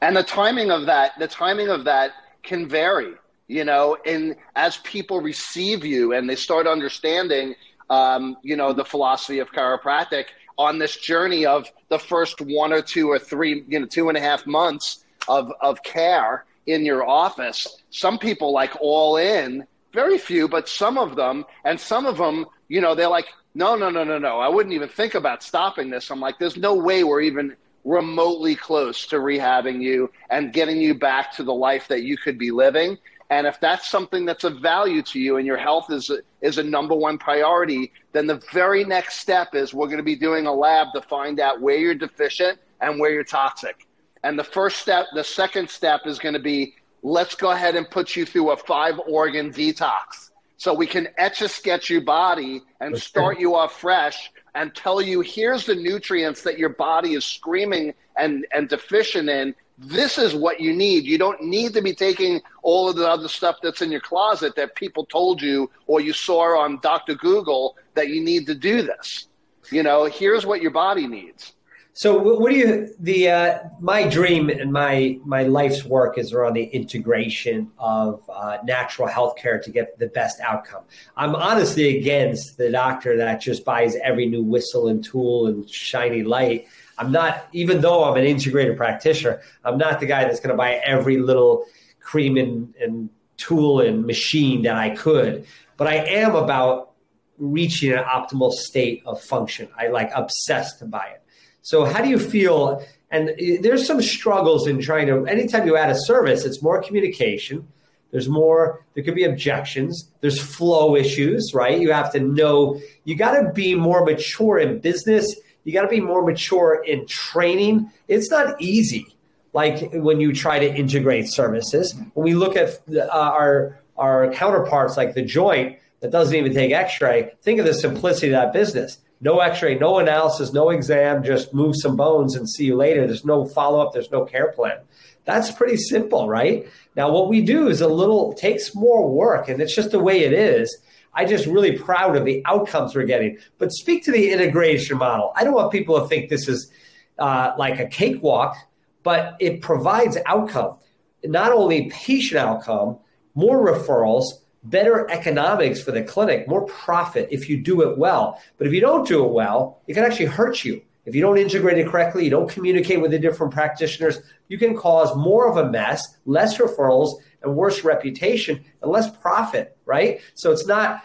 and 0.00 0.16
the 0.16 0.22
timing 0.22 0.70
of 0.70 0.86
that, 0.86 1.12
the 1.18 1.28
timing 1.28 1.68
of 1.68 1.84
that 1.84 2.12
can 2.42 2.68
vary. 2.68 3.14
You 3.48 3.64
know, 3.64 3.96
and 4.06 4.36
as 4.54 4.76
people 4.78 5.20
receive 5.20 5.84
you 5.84 6.12
and 6.12 6.30
they 6.30 6.36
start 6.36 6.68
understanding, 6.68 7.56
um, 7.88 8.36
you 8.42 8.54
know, 8.54 8.72
the 8.72 8.84
philosophy 8.84 9.40
of 9.40 9.50
chiropractic 9.50 10.26
on 10.56 10.78
this 10.78 10.96
journey 10.96 11.46
of 11.46 11.68
the 11.88 11.98
first 11.98 12.40
one 12.40 12.72
or 12.72 12.80
two 12.80 13.08
or 13.08 13.18
three, 13.18 13.64
you 13.66 13.80
know, 13.80 13.86
two 13.86 14.08
and 14.08 14.16
a 14.16 14.20
half 14.20 14.46
months 14.46 15.04
of 15.26 15.52
of 15.60 15.82
care 15.82 16.44
in 16.66 16.84
your 16.84 17.04
office. 17.04 17.66
Some 17.90 18.18
people 18.18 18.52
like 18.52 18.72
all 18.80 19.16
in, 19.16 19.66
very 19.92 20.18
few, 20.18 20.48
but 20.48 20.68
some 20.68 20.98
of 20.98 21.16
them, 21.16 21.44
and 21.64 21.78
some 21.78 22.06
of 22.06 22.18
them, 22.18 22.46
you 22.68 22.80
know, 22.80 22.94
they're 22.94 23.08
like, 23.08 23.28
no, 23.54 23.74
no, 23.74 23.90
no, 23.90 24.04
no, 24.04 24.18
no. 24.18 24.38
I 24.38 24.48
wouldn't 24.48 24.74
even 24.74 24.88
think 24.88 25.14
about 25.14 25.42
stopping 25.42 25.90
this. 25.90 26.10
I'm 26.10 26.20
like, 26.20 26.38
there's 26.38 26.56
no 26.56 26.74
way 26.74 27.02
we're 27.02 27.22
even 27.22 27.56
remotely 27.84 28.54
close 28.54 29.06
to 29.06 29.16
rehabbing 29.16 29.82
you 29.82 30.10
and 30.30 30.52
getting 30.52 30.76
you 30.76 30.94
back 30.94 31.32
to 31.36 31.42
the 31.42 31.54
life 31.54 31.88
that 31.88 32.02
you 32.02 32.16
could 32.16 32.38
be 32.38 32.50
living. 32.50 32.98
And 33.30 33.46
if 33.46 33.60
that's 33.60 33.88
something 33.88 34.24
that's 34.24 34.44
of 34.44 34.60
value 34.60 35.02
to 35.02 35.18
you 35.18 35.36
and 35.36 35.46
your 35.46 35.56
health 35.56 35.90
is 35.90 36.10
a, 36.10 36.18
is 36.40 36.58
a 36.58 36.64
number 36.64 36.94
one 36.94 37.16
priority, 37.16 37.92
then 38.12 38.26
the 38.26 38.42
very 38.52 38.84
next 38.84 39.20
step 39.20 39.54
is 39.54 39.72
we're 39.72 39.86
going 39.86 39.98
to 39.98 40.02
be 40.02 40.16
doing 40.16 40.46
a 40.46 40.52
lab 40.52 40.88
to 40.94 41.02
find 41.02 41.38
out 41.38 41.60
where 41.60 41.78
you're 41.78 41.94
deficient 41.94 42.58
and 42.80 42.98
where 42.98 43.10
you're 43.10 43.24
toxic. 43.24 43.86
And 44.22 44.38
the 44.38 44.44
first 44.44 44.78
step, 44.78 45.06
the 45.14 45.24
second 45.24 45.70
step 45.70 46.02
is 46.06 46.18
going 46.18 46.34
to 46.34 46.40
be 46.40 46.74
let's 47.02 47.34
go 47.34 47.50
ahead 47.50 47.76
and 47.76 47.88
put 47.90 48.16
you 48.16 48.26
through 48.26 48.50
a 48.50 48.56
five 48.56 48.98
organ 49.06 49.52
detox 49.52 50.30
so 50.60 50.74
we 50.74 50.86
can 50.86 51.08
etch 51.16 51.40
a 51.40 51.48
sketch 51.48 51.88
your 51.88 52.02
body 52.02 52.60
and 52.80 52.96
start 52.98 53.40
you 53.40 53.54
off 53.54 53.80
fresh 53.80 54.30
and 54.54 54.74
tell 54.74 55.00
you 55.00 55.22
here's 55.22 55.64
the 55.64 55.74
nutrients 55.74 56.42
that 56.42 56.58
your 56.58 56.68
body 56.68 57.14
is 57.14 57.24
screaming 57.24 57.94
and, 58.16 58.46
and 58.52 58.68
deficient 58.68 59.30
in. 59.30 59.54
This 59.78 60.18
is 60.18 60.34
what 60.34 60.60
you 60.60 60.74
need. 60.74 61.04
You 61.04 61.16
don't 61.16 61.42
need 61.42 61.72
to 61.72 61.80
be 61.80 61.94
taking 61.94 62.42
all 62.62 62.90
of 62.90 62.96
the 62.96 63.08
other 63.08 63.28
stuff 63.28 63.56
that's 63.62 63.80
in 63.80 63.90
your 63.90 64.02
closet 64.02 64.54
that 64.56 64.74
people 64.74 65.06
told 65.06 65.40
you 65.40 65.70
or 65.86 66.02
you 66.02 66.12
saw 66.12 66.60
on 66.60 66.78
Dr. 66.82 67.14
Google 67.14 67.78
that 67.94 68.08
you 68.08 68.22
need 68.22 68.46
to 68.46 68.54
do 68.54 68.82
this. 68.82 69.28
You 69.72 69.82
know, 69.82 70.04
here's 70.04 70.44
what 70.44 70.60
your 70.60 70.72
body 70.72 71.06
needs. 71.06 71.54
So, 71.92 72.18
what 72.18 72.50
do 72.50 72.56
you 72.56 72.94
the 73.00 73.30
uh, 73.30 73.58
my 73.80 74.08
dream 74.08 74.48
and 74.48 74.72
my 74.72 75.18
my 75.24 75.42
life's 75.42 75.84
work 75.84 76.18
is 76.18 76.32
around 76.32 76.54
the 76.54 76.64
integration 76.64 77.70
of 77.78 78.22
uh, 78.32 78.58
natural 78.64 79.08
healthcare 79.08 79.60
to 79.62 79.70
get 79.70 79.98
the 79.98 80.06
best 80.06 80.40
outcome. 80.40 80.84
I'm 81.16 81.34
honestly 81.34 81.98
against 81.98 82.58
the 82.58 82.70
doctor 82.70 83.16
that 83.16 83.40
just 83.40 83.64
buys 83.64 83.96
every 83.96 84.26
new 84.26 84.42
whistle 84.42 84.88
and 84.88 85.02
tool 85.02 85.48
and 85.48 85.68
shiny 85.68 86.22
light. 86.22 86.68
I'm 86.96 87.10
not, 87.10 87.48
even 87.52 87.80
though 87.80 88.04
I'm 88.04 88.16
an 88.16 88.24
integrated 88.24 88.76
practitioner, 88.76 89.40
I'm 89.64 89.78
not 89.78 90.00
the 90.00 90.06
guy 90.06 90.24
that's 90.24 90.38
going 90.38 90.50
to 90.50 90.56
buy 90.56 90.74
every 90.84 91.18
little 91.18 91.64
cream 91.98 92.36
and, 92.36 92.74
and 92.80 93.10
tool 93.36 93.80
and 93.80 94.06
machine 94.06 94.62
that 94.62 94.76
I 94.76 94.90
could. 94.90 95.46
but 95.76 95.88
I 95.88 95.96
am 95.96 96.36
about 96.36 96.90
reaching 97.38 97.92
an 97.92 98.04
optimal 98.04 98.52
state 98.52 99.02
of 99.06 99.20
function. 99.20 99.68
I 99.76 99.88
like 99.88 100.10
obsessed 100.14 100.88
by 100.90 101.06
it. 101.06 101.19
So 101.62 101.84
how 101.84 102.02
do 102.02 102.08
you 102.08 102.18
feel? 102.18 102.84
And 103.10 103.32
there's 103.60 103.86
some 103.86 104.00
struggles 104.02 104.66
in 104.66 104.80
trying 104.80 105.06
to. 105.08 105.26
Anytime 105.26 105.66
you 105.66 105.76
add 105.76 105.90
a 105.90 105.98
service, 105.98 106.44
it's 106.44 106.62
more 106.62 106.82
communication. 106.82 107.66
There's 108.10 108.28
more. 108.28 108.84
There 108.94 109.04
could 109.04 109.14
be 109.14 109.24
objections. 109.24 110.08
There's 110.20 110.40
flow 110.40 110.96
issues, 110.96 111.52
right? 111.54 111.78
You 111.78 111.92
have 111.92 112.12
to 112.12 112.20
know. 112.20 112.80
You 113.04 113.16
got 113.16 113.40
to 113.40 113.52
be 113.52 113.74
more 113.74 114.04
mature 114.04 114.58
in 114.58 114.80
business. 114.80 115.34
You 115.64 115.72
got 115.72 115.82
to 115.82 115.88
be 115.88 116.00
more 116.00 116.24
mature 116.24 116.82
in 116.86 117.06
training. 117.06 117.90
It's 118.08 118.30
not 118.30 118.60
easy. 118.60 119.14
Like 119.52 119.90
when 119.92 120.20
you 120.20 120.32
try 120.32 120.58
to 120.58 120.74
integrate 120.74 121.28
services. 121.28 121.94
When 122.14 122.24
we 122.24 122.34
look 122.34 122.56
at 122.56 122.80
uh, 122.92 123.08
our 123.10 123.78
our 123.96 124.32
counterparts, 124.32 124.96
like 124.96 125.14
the 125.14 125.22
joint 125.22 125.78
that 126.00 126.10
doesn't 126.10 126.34
even 126.34 126.54
take 126.54 126.72
X-ray. 126.72 127.32
Think 127.42 127.60
of 127.60 127.66
the 127.66 127.74
simplicity 127.74 128.28
of 128.28 128.32
that 128.32 128.52
business 128.52 128.98
no 129.20 129.40
x-ray 129.40 129.78
no 129.78 129.98
analysis 129.98 130.52
no 130.52 130.70
exam 130.70 131.22
just 131.22 131.52
move 131.52 131.74
some 131.76 131.96
bones 131.96 132.34
and 132.36 132.48
see 132.48 132.64
you 132.64 132.76
later. 132.76 133.06
There's 133.06 133.24
no 133.24 133.46
follow-up 133.46 133.92
there's 133.92 134.10
no 134.10 134.24
care 134.24 134.52
plan. 134.52 134.78
That's 135.24 135.50
pretty 135.50 135.76
simple 135.76 136.28
right? 136.28 136.66
Now 136.96 137.10
what 137.10 137.28
we 137.28 137.42
do 137.42 137.68
is 137.68 137.80
a 137.80 137.88
little 137.88 138.32
takes 138.34 138.74
more 138.74 139.08
work 139.10 139.48
and 139.48 139.60
it's 139.60 139.74
just 139.74 139.90
the 139.90 140.00
way 140.00 140.20
it 140.20 140.32
is. 140.32 140.76
I 141.12 141.24
just 141.24 141.46
really 141.46 141.76
proud 141.76 142.16
of 142.16 142.24
the 142.24 142.40
outcomes 142.46 142.94
we're 142.94 143.04
getting. 143.04 143.38
But 143.58 143.72
speak 143.72 144.04
to 144.04 144.12
the 144.12 144.30
integration 144.30 144.96
model. 144.96 145.32
I 145.34 145.42
don't 145.42 145.54
want 145.54 145.72
people 145.72 146.00
to 146.00 146.06
think 146.06 146.30
this 146.30 146.48
is 146.48 146.70
uh, 147.18 147.52
like 147.58 147.80
a 147.80 147.86
cakewalk 147.86 148.56
but 149.02 149.36
it 149.40 149.60
provides 149.60 150.18
outcome. 150.26 150.76
Not 151.24 151.52
only 151.52 151.90
patient 151.90 152.38
outcome 152.38 152.98
more 153.34 153.64
referrals 153.64 154.24
better 154.64 155.10
economics 155.10 155.82
for 155.82 155.92
the 155.92 156.02
clinic, 156.02 156.46
more 156.46 156.64
profit 156.66 157.28
if 157.30 157.48
you 157.48 157.56
do 157.56 157.82
it 157.82 157.96
well. 157.96 158.40
But 158.58 158.66
if 158.66 158.72
you 158.72 158.80
don't 158.80 159.06
do 159.06 159.24
it 159.24 159.32
well, 159.32 159.80
it 159.86 159.94
can 159.94 160.04
actually 160.04 160.26
hurt 160.26 160.64
you. 160.64 160.82
If 161.06 161.14
you 161.14 161.22
don't 161.22 161.38
integrate 161.38 161.78
it 161.78 161.88
correctly, 161.88 162.24
you 162.24 162.30
don't 162.30 162.50
communicate 162.50 163.00
with 163.00 163.10
the 163.10 163.18
different 163.18 163.52
practitioners, 163.52 164.20
you 164.48 164.58
can 164.58 164.76
cause 164.76 165.16
more 165.16 165.50
of 165.50 165.56
a 165.56 165.70
mess, 165.70 166.16
less 166.26 166.58
referrals, 166.58 167.20
and 167.42 167.56
worse 167.56 167.84
reputation 167.84 168.62
and 168.82 168.90
less 168.90 169.10
profit, 169.18 169.76
right? 169.86 170.20
So 170.34 170.52
it's 170.52 170.66
not, 170.66 171.04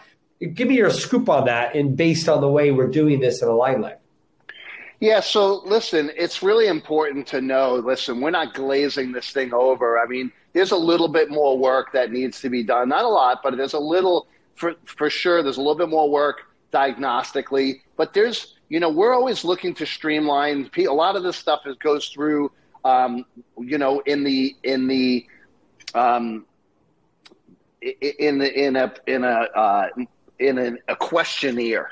give 0.52 0.68
me 0.68 0.76
your 0.76 0.90
scoop 0.90 1.28
on 1.28 1.46
that 1.46 1.74
and 1.74 1.96
based 1.96 2.28
on 2.28 2.42
the 2.42 2.48
way 2.48 2.72
we're 2.72 2.88
doing 2.88 3.20
this 3.20 3.40
in 3.40 3.48
AlignLife. 3.48 3.96
Yeah, 5.00 5.20
so 5.20 5.62
listen, 5.64 6.10
it's 6.16 6.42
really 6.42 6.68
important 6.68 7.26
to 7.28 7.40
know 7.40 7.74
listen, 7.74 8.20
we're 8.20 8.30
not 8.30 8.54
glazing 8.54 9.12
this 9.12 9.30
thing 9.30 9.52
over. 9.52 9.98
I 9.98 10.06
mean, 10.06 10.32
there's 10.56 10.72
a 10.72 10.76
little 10.76 11.08
bit 11.08 11.28
more 11.28 11.58
work 11.58 11.92
that 11.92 12.10
needs 12.10 12.40
to 12.40 12.48
be 12.48 12.62
done. 12.62 12.88
Not 12.88 13.04
a 13.04 13.08
lot, 13.08 13.42
but 13.42 13.58
there's 13.58 13.74
a 13.74 13.78
little, 13.78 14.26
for, 14.54 14.72
for 14.86 15.10
sure, 15.10 15.42
there's 15.42 15.58
a 15.58 15.60
little 15.60 15.74
bit 15.74 15.90
more 15.90 16.08
work 16.08 16.44
diagnostically. 16.72 17.82
But 17.98 18.14
there's, 18.14 18.56
you 18.70 18.80
know, 18.80 18.88
we're 18.88 19.12
always 19.12 19.44
looking 19.44 19.74
to 19.74 19.84
streamline. 19.84 20.70
A 20.78 20.84
lot 20.84 21.14
of 21.14 21.22
this 21.22 21.36
stuff 21.36 21.66
is, 21.66 21.76
goes 21.76 22.08
through, 22.08 22.50
um, 22.86 23.26
you 23.58 23.76
know, 23.76 24.00
in 24.06 24.24
the, 24.24 24.56
in 24.62 24.86
the, 24.86 25.26
um, 25.94 26.46
in 27.82 28.38
the, 28.38 28.50
in 28.58 28.76
a, 28.76 28.94
in 29.06 29.24
a, 29.24 29.26
uh, 29.28 29.88
in 30.38 30.58
a, 30.58 30.72
a 30.88 30.96
questionnaire 30.96 31.90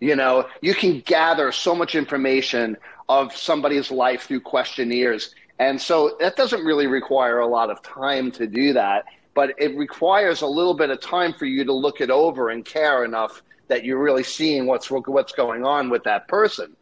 you 0.00 0.16
know, 0.16 0.48
you 0.62 0.74
can 0.74 1.00
gather 1.00 1.52
so 1.52 1.74
much 1.74 1.94
information 1.94 2.76
of 3.08 3.36
somebody's 3.36 3.90
life 3.90 4.22
through 4.22 4.40
questionnaires. 4.40 5.34
And 5.60 5.78
so 5.78 6.16
that 6.20 6.36
doesn't 6.36 6.64
really 6.64 6.86
require 6.86 7.40
a 7.40 7.46
lot 7.46 7.68
of 7.68 7.82
time 7.82 8.32
to 8.32 8.46
do 8.46 8.72
that, 8.72 9.04
but 9.34 9.54
it 9.58 9.76
requires 9.76 10.40
a 10.40 10.46
little 10.46 10.72
bit 10.72 10.88
of 10.88 11.02
time 11.02 11.34
for 11.34 11.44
you 11.44 11.64
to 11.64 11.72
look 11.72 12.00
it 12.00 12.10
over 12.10 12.48
and 12.48 12.64
care 12.64 13.04
enough 13.04 13.42
that 13.68 13.84
you're 13.84 14.02
really 14.02 14.24
seeing 14.24 14.66
what's 14.66 14.90
what's 14.90 15.32
going 15.32 15.62
on 15.62 15.90
with 15.90 16.02
that 16.04 16.26
person. 16.28 16.74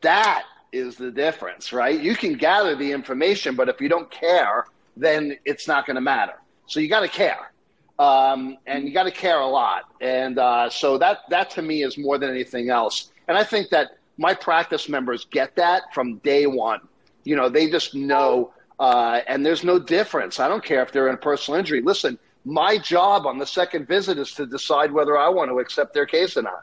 That 0.00 0.44
is 0.72 0.96
the 0.96 1.10
difference, 1.10 1.74
right? 1.74 2.00
You 2.00 2.16
can 2.16 2.32
gather 2.32 2.74
the 2.74 2.90
information, 2.90 3.54
but 3.54 3.68
if 3.68 3.82
you 3.82 3.90
don't 3.90 4.10
care, 4.10 4.64
then 4.96 5.36
it's 5.44 5.68
not 5.68 5.84
going 5.84 5.96
to 5.96 6.00
matter. 6.00 6.40
So 6.66 6.80
you 6.80 6.88
got 6.88 7.00
to 7.00 7.08
care 7.08 7.52
um, 7.98 8.56
and 8.66 8.88
you 8.88 8.94
got 8.94 9.04
to 9.04 9.10
care 9.10 9.40
a 9.40 9.46
lot. 9.46 9.84
And 10.00 10.38
uh, 10.38 10.70
so 10.70 10.96
that 10.96 11.18
that 11.28 11.50
to 11.50 11.62
me 11.62 11.82
is 11.82 11.98
more 11.98 12.16
than 12.16 12.30
anything 12.30 12.70
else. 12.70 13.12
And 13.28 13.36
I 13.36 13.44
think 13.44 13.68
that 13.70 13.98
my 14.16 14.32
practice 14.32 14.88
members 14.88 15.26
get 15.26 15.54
that 15.56 15.92
from 15.92 16.16
day 16.18 16.46
one. 16.46 16.80
You 17.24 17.36
know, 17.36 17.48
they 17.48 17.70
just 17.70 17.94
know, 17.94 18.52
uh, 18.78 19.20
and 19.26 19.44
there's 19.44 19.64
no 19.64 19.78
difference. 19.78 20.40
I 20.40 20.48
don't 20.48 20.64
care 20.64 20.82
if 20.82 20.92
they're 20.92 21.08
in 21.08 21.14
a 21.14 21.18
personal 21.18 21.58
injury. 21.58 21.80
Listen, 21.80 22.18
my 22.44 22.78
job 22.78 23.26
on 23.26 23.38
the 23.38 23.46
second 23.46 23.86
visit 23.86 24.18
is 24.18 24.32
to 24.32 24.46
decide 24.46 24.92
whether 24.92 25.16
I 25.16 25.28
want 25.28 25.50
to 25.50 25.58
accept 25.58 25.94
their 25.94 26.06
case 26.06 26.36
or 26.36 26.42
not. 26.42 26.62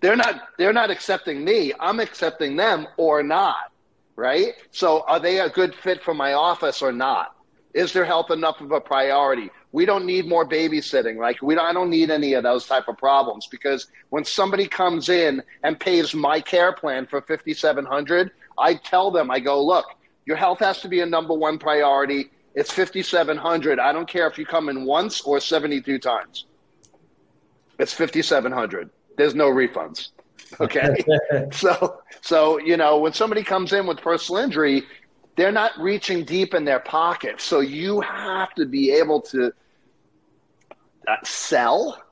they're 0.00 0.16
not 0.16 0.48
they're 0.58 0.72
not 0.72 0.90
accepting 0.90 1.44
me. 1.44 1.72
I'm 1.80 2.00
accepting 2.00 2.56
them 2.56 2.86
or 2.96 3.22
not. 3.22 3.72
Right? 4.14 4.52
So 4.70 5.04
are 5.08 5.18
they 5.18 5.40
a 5.40 5.48
good 5.48 5.74
fit 5.74 6.02
for 6.02 6.12
my 6.12 6.34
office 6.34 6.82
or 6.82 6.92
not? 6.92 7.34
Is 7.72 7.94
their 7.94 8.04
health 8.04 8.30
enough 8.30 8.60
of 8.60 8.70
a 8.70 8.80
priority? 8.80 9.50
We 9.72 9.86
don't 9.86 10.04
need 10.04 10.28
more 10.28 10.46
babysitting. 10.46 11.16
Like 11.16 11.40
we, 11.40 11.54
don't, 11.54 11.64
I 11.64 11.72
don't 11.72 11.88
need 11.88 12.10
any 12.10 12.34
of 12.34 12.42
those 12.42 12.66
type 12.66 12.88
of 12.88 12.98
problems 12.98 13.46
because 13.46 13.86
when 14.10 14.24
somebody 14.26 14.68
comes 14.68 15.08
in 15.08 15.42
and 15.62 15.80
pays 15.80 16.14
my 16.14 16.40
care 16.42 16.74
plan 16.74 17.06
for 17.06 17.22
fifty 17.22 17.54
seven 17.54 17.86
hundred, 17.86 18.30
I 18.58 18.74
tell 18.74 19.10
them, 19.10 19.30
I 19.30 19.40
go, 19.40 19.64
look, 19.64 19.86
your 20.24 20.36
health 20.36 20.60
has 20.60 20.80
to 20.82 20.88
be 20.88 21.00
a 21.00 21.06
number 21.06 21.34
one 21.34 21.58
priority. 21.58 22.30
It's 22.54 22.70
fifty 22.70 23.02
seven 23.02 23.36
hundred. 23.36 23.78
I 23.78 23.92
don't 23.92 24.08
care 24.08 24.26
if 24.26 24.38
you 24.38 24.46
come 24.46 24.68
in 24.68 24.84
once 24.84 25.22
or 25.22 25.40
seventy 25.40 25.80
two 25.80 25.98
times. 25.98 26.46
It's 27.78 27.92
fifty 27.92 28.22
seven 28.22 28.52
hundred. 28.52 28.90
There's 29.16 29.34
no 29.34 29.48
refunds. 29.48 30.10
Okay. 30.60 31.02
so 31.52 32.02
so 32.20 32.58
you 32.58 32.76
know 32.76 32.98
when 32.98 33.12
somebody 33.12 33.42
comes 33.42 33.72
in 33.72 33.86
with 33.86 33.98
personal 33.98 34.42
injury, 34.42 34.84
they're 35.36 35.52
not 35.52 35.72
reaching 35.78 36.24
deep 36.24 36.54
in 36.54 36.64
their 36.64 36.80
pocket. 36.80 37.40
So 37.40 37.60
you 37.60 38.00
have 38.02 38.54
to 38.54 38.66
be 38.66 38.90
able 38.92 39.22
to 39.22 39.52
uh, 41.08 41.16
sell. 41.24 42.02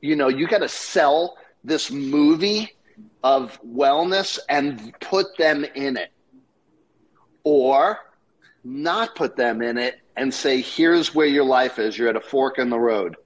You 0.00 0.16
know, 0.16 0.28
you 0.28 0.46
got 0.48 0.58
to 0.58 0.68
sell 0.68 1.36
this 1.64 1.90
movie 1.90 2.72
of 3.22 3.60
wellness 3.62 4.38
and 4.48 4.92
put 5.00 5.36
them 5.36 5.64
in 5.74 5.96
it. 5.96 6.12
Or 7.44 7.98
not 8.64 9.14
put 9.16 9.36
them 9.36 9.62
in 9.62 9.78
it 9.78 10.00
and 10.16 10.32
say, 10.32 10.60
here's 10.60 11.14
where 11.14 11.26
your 11.26 11.44
life 11.44 11.78
is. 11.78 11.98
You're 11.98 12.08
at 12.08 12.16
a 12.16 12.20
fork 12.20 12.58
in 12.58 12.70
the 12.70 12.78
road. 12.78 13.16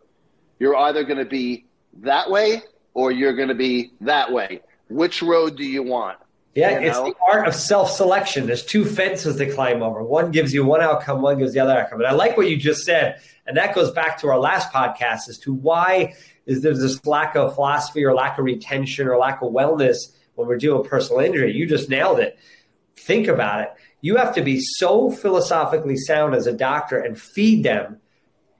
You're 0.59 0.77
either 0.77 1.05
going 1.05 1.19
to 1.19 1.27
be 1.27 1.67
that 2.01 2.31
way 2.31 2.63
or 2.95 3.13
you're 3.13 3.35
going 3.35 3.49
to 3.49 3.55
be 3.55 3.93
that 4.01 4.33
way. 4.33 4.61
Which 4.89 5.23
road 5.23 5.57
do 5.57 5.65
you 5.65 5.83
want? 5.83 6.19
Yeah, 6.55 6.81
you 6.81 6.87
it's 6.87 6.97
know? 6.97 7.11
the 7.11 7.15
art 7.31 7.47
of 7.47 7.55
self 7.55 7.91
selection. 7.91 8.47
There's 8.47 8.65
two 8.65 8.87
fences 8.87 9.37
to 9.37 9.53
climb 9.53 9.83
over. 9.83 10.03
One 10.03 10.31
gives 10.31 10.55
you 10.55 10.65
one 10.65 10.81
outcome, 10.81 11.21
one 11.21 11.39
gives 11.39 11.53
the 11.53 11.61
other 11.61 11.73
outcome. 11.73 11.99
And 11.99 12.07
I 12.09 12.13
like 12.13 12.39
what 12.39 12.49
you 12.49 12.57
just 12.57 12.85
said. 12.85 13.21
And 13.47 13.59
that 13.59 13.75
goes 13.75 13.91
back 13.91 14.19
to 14.21 14.29
our 14.29 14.39
last 14.39 14.73
podcast 14.73 15.29
as 15.29 15.39
to 15.41 15.53
why 15.53 16.15
is 16.47 16.63
there's 16.63 16.81
this 16.81 17.05
lack 17.07 17.35
of 17.37 17.55
philosophy 17.55 18.05
or 18.05 18.15
lack 18.15 18.39
of 18.39 18.45
retention 18.45 19.09
or 19.09 19.19
lack 19.19 19.43
of 19.43 19.53
wellness 19.53 19.97
when 20.35 20.47
we're 20.49 20.57
dealing 20.57 20.81
with 20.81 20.91
personal 20.91 21.21
injury. 21.21 21.53
You 21.53 21.67
just 21.67 21.91
nailed 21.91 22.21
it. 22.21 22.39
Think 22.97 23.29
about 23.29 23.63
it. 23.63 23.75
You 24.01 24.17
have 24.17 24.35
to 24.35 24.43
be 24.43 24.61
so 24.61 25.11
philosophically 25.11 25.97
sound 25.97 26.35
as 26.35 26.47
a 26.47 26.53
doctor 26.53 26.99
and 26.99 27.21
feed 27.21 27.65
them 27.65 28.01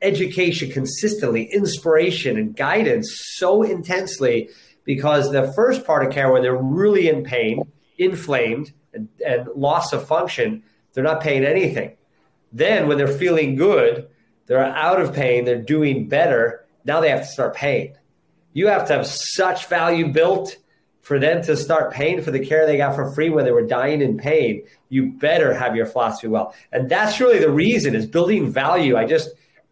education 0.03 0.71
consistently, 0.71 1.45
inspiration 1.45 2.37
and 2.37 2.55
guidance 2.55 3.09
so 3.37 3.63
intensely 3.63 4.51
because 4.85 5.31
the 5.31 5.53
first 5.55 5.85
part 5.85 6.05
of 6.07 6.13
care 6.13 6.31
when 6.31 6.43
they're 6.43 6.57
really 6.57 7.09
in 7.09 7.25
pain 7.25 7.63
inflamed 7.99 8.73
and, 8.93 9.09
and 9.27 9.49
loss 9.55 9.93
of 9.93 10.07
function, 10.07 10.63
they're 10.93 11.05
not 11.05 11.21
paying 11.21 11.45
anything. 11.45 11.97
Then 12.53 12.89
when 12.89 12.99
they're 12.99 13.09
feeling 13.09 13.57
good, 13.57 14.09
they're 14.47 14.65
out 14.65 15.01
of 15.01 15.13
pain, 15.13 15.45
they're 15.45 15.61
doing 15.61 16.09
better. 16.09 16.65
Now 16.87 17.01
they 17.01 17.11
have 17.11 17.23
to 17.23 17.27
start 17.27 17.55
paying. 17.55 17.97
You 18.53 18.69
have 18.69 18.87
to 18.89 18.95
have 18.95 19.07
such 19.07 19.67
value 19.67 20.09
built 20.13 20.57
for 21.03 21.19
them 21.19 21.43
to 21.43 21.57
start 21.57 21.93
paying 21.93 22.21
for 22.23 22.31
the 22.31 22.45
care 22.45 22.67
they 22.67 22.77
got 22.77 22.95
for 22.95 23.13
free 23.13 23.31
when 23.31 23.45
they 23.45 23.53
were 23.53 23.67
dying 23.67 24.03
in 24.03 24.17
pain. 24.17 24.65
You 24.89 25.13
better 25.13 25.55
have 25.55 25.77
your 25.77 25.87
philosophy 25.87 26.27
well. 26.29 26.55
And 26.73 26.89
that's 26.89 27.21
really 27.21 27.39
the 27.39 27.51
reason 27.51 27.95
is 27.95 28.07
building 28.07 28.51
value. 28.51 28.97
I 28.97 29.05
just 29.05 29.31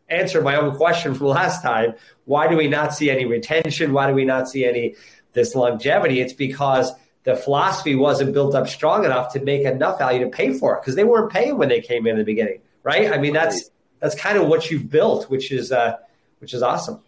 answered 0.08 0.44
my 0.44 0.56
own 0.56 0.76
question 0.76 1.14
from 1.14 1.26
last 1.40 1.62
time. 1.62 1.94
Why 2.24 2.46
do 2.46 2.56
we 2.56 2.68
not 2.68 2.94
see 2.94 3.10
any 3.10 3.24
retention? 3.24 3.92
Why 3.92 4.06
do 4.06 4.14
we 4.14 4.24
not 4.24 4.48
see 4.48 4.64
any 4.64 4.94
this 5.32 5.54
longevity? 5.54 6.20
It's 6.20 6.32
because 6.32 6.92
the 7.24 7.34
philosophy 7.34 7.94
wasn't 7.94 8.32
built 8.32 8.54
up 8.54 8.68
strong 8.68 9.04
enough 9.04 9.32
to 9.32 9.40
make 9.40 9.62
enough 9.62 9.98
value 9.98 10.24
to 10.24 10.30
pay 10.30 10.52
for 10.52 10.76
it 10.76 10.82
because 10.82 10.94
they 10.94 11.04
weren't 11.04 11.32
paying 11.32 11.58
when 11.58 11.68
they 11.68 11.80
came 11.80 12.06
in, 12.06 12.12
in 12.12 12.18
the 12.18 12.24
beginning, 12.24 12.60
right? 12.82 13.12
I 13.12 13.18
mean, 13.18 13.32
that's 13.32 13.70
that's 13.98 14.14
kind 14.14 14.38
of 14.38 14.46
what 14.46 14.70
you've 14.70 14.90
built, 14.90 15.30
which 15.30 15.50
is 15.50 15.72
uh, 15.72 15.96
which 16.38 16.54
is 16.54 16.62
awesome. 16.62 17.00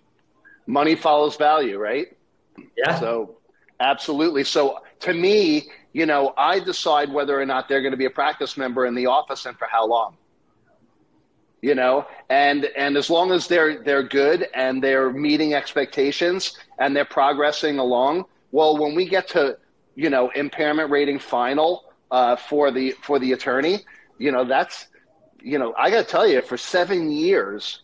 Money 0.67 0.95
follows 0.97 1.37
value, 1.37 1.79
right? 1.79 2.09
Yeah. 2.77 2.99
So 2.99 3.39
absolutely. 3.81 4.45
So 4.45 4.79
to 5.01 5.15
me, 5.15 5.71
you 5.93 6.07
know, 6.07 6.33
I 6.37 6.61
decide 6.61 7.13
whether 7.13 7.41
or 7.41 7.47
not 7.47 7.69
they're 7.69 7.83
going 7.83 7.93
to 7.93 7.97
be 7.99 8.07
a 8.07 8.11
practice 8.11 8.57
member 8.57 8.87
in 8.87 8.95
the 8.95 9.07
office 9.07 9.47
and 9.47 9.57
for 9.59 9.69
how 9.71 9.87
long. 9.87 10.17
you 11.63 11.75
know 11.75 12.07
and 12.29 12.67
and 12.77 12.97
as 12.97 13.09
long 13.11 13.33
as 13.33 13.47
they're 13.49 13.83
they're 13.83 14.03
good 14.03 14.47
and 14.55 14.83
they're 14.83 15.11
meeting 15.13 15.55
expectations 15.55 16.57
and 16.79 16.95
they're 16.95 17.05
progressing 17.05 17.79
along 17.79 18.25
well 18.53 18.77
when 18.77 18.95
we 18.95 19.09
get 19.09 19.27
to 19.29 19.57
you 19.95 20.11
know 20.11 20.31
impairment 20.31 20.91
rating 20.91 21.19
final 21.19 21.85
uh, 22.11 22.37
for 22.37 22.71
the 22.71 22.93
for 23.03 23.19
the 23.19 23.33
attorney 23.33 23.81
you 24.19 24.31
know 24.31 24.45
that's 24.45 24.89
you 25.43 25.59
know 25.59 25.75
i 25.79 25.91
got 25.91 26.05
to 26.05 26.11
tell 26.11 26.27
you 26.27 26.41
for 26.43 26.57
seven 26.57 27.11
years 27.11 27.81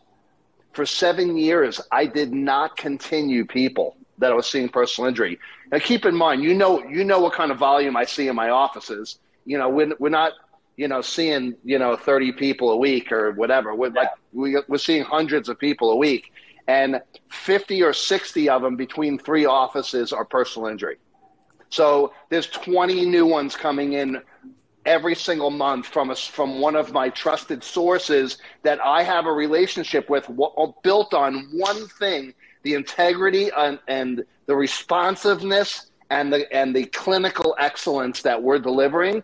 for 0.73 0.87
seven 0.87 1.37
years 1.37 1.81
i 1.91 2.07
did 2.07 2.33
not 2.33 2.77
continue 2.77 3.45
people 3.45 3.97
that 4.19 4.33
i 4.33 4.35
was 4.35 4.47
seeing 4.47 4.69
personal 4.69 5.09
injury 5.09 5.39
now 5.71 5.79
keep 5.79 6.05
in 6.05 6.15
mind 6.15 6.43
you 6.43 6.55
know 6.55 6.83
you 6.85 7.05
know 7.05 7.21
what 7.21 7.33
kind 7.33 7.51
of 7.51 7.59
volume 7.59 7.97
i 7.97 8.05
see 8.05 8.29
in 8.29 8.37
my 8.37 8.51
offices 8.51 9.19
you 9.45 9.59
know 9.59 9.69
we're, 9.69 9.93
we're 9.99 10.09
not 10.09 10.33
you 10.77 10.89
know, 10.89 11.01
seeing, 11.01 11.55
you 11.65 11.79
know, 11.79 11.97
30 11.97 12.33
people 12.33 12.71
a 12.71 12.77
week 12.77 13.13
or 13.13 13.33
whatever. 13.33 13.75
We're 13.75 13.91
like, 13.91 14.09
we, 14.33 14.57
we're 14.69 14.79
seeing 14.79 15.05
hundreds 15.05 15.49
of 15.49 15.59
people 15.59 15.91
a 15.91 15.97
week 15.97 16.33
and 16.67 17.01
50 17.31 17.83
or 17.83 17.93
60 17.93 18.49
of 18.49 18.63
them 18.63 18.77
between 18.77 19.19
three 19.19 19.45
offices 19.45 20.13
are 20.13 20.25
personal 20.25 20.69
injury. 20.69 20.99
So 21.71 22.13
there's 22.31 22.47
20 22.49 23.07
new 23.07 23.27
ones 23.27 23.57
coming 23.57 23.95
in 23.95 24.21
every 24.85 25.15
single 25.15 25.51
month 25.51 25.87
from 25.87 26.11
a, 26.11 26.17
from 26.17 26.61
one 26.61 26.77
of 26.77 26.93
my 26.93 27.09
trusted 27.09 27.63
sources 27.63 28.39
that 28.63 28.81
I 28.85 29.03
have 29.03 29.27
a 29.27 29.33
relationship 29.33 30.11
with 30.11 30.29
uh, 30.31 30.67
built 30.83 31.15
on 31.15 31.49
one 31.53 31.89
thing, 31.89 32.35
the 32.63 32.75
integrity 32.75 33.51
and, 33.57 33.79
and 33.89 34.25
the 34.47 34.57
responsiveness 34.57 35.91
and 36.11 36.33
the, 36.33 36.53
and 36.53 36.75
the 36.75 36.87
clinical 36.87 37.57
excellence 37.59 38.23
that 38.23 38.43
we're 38.43 38.59
delivering 38.59 39.23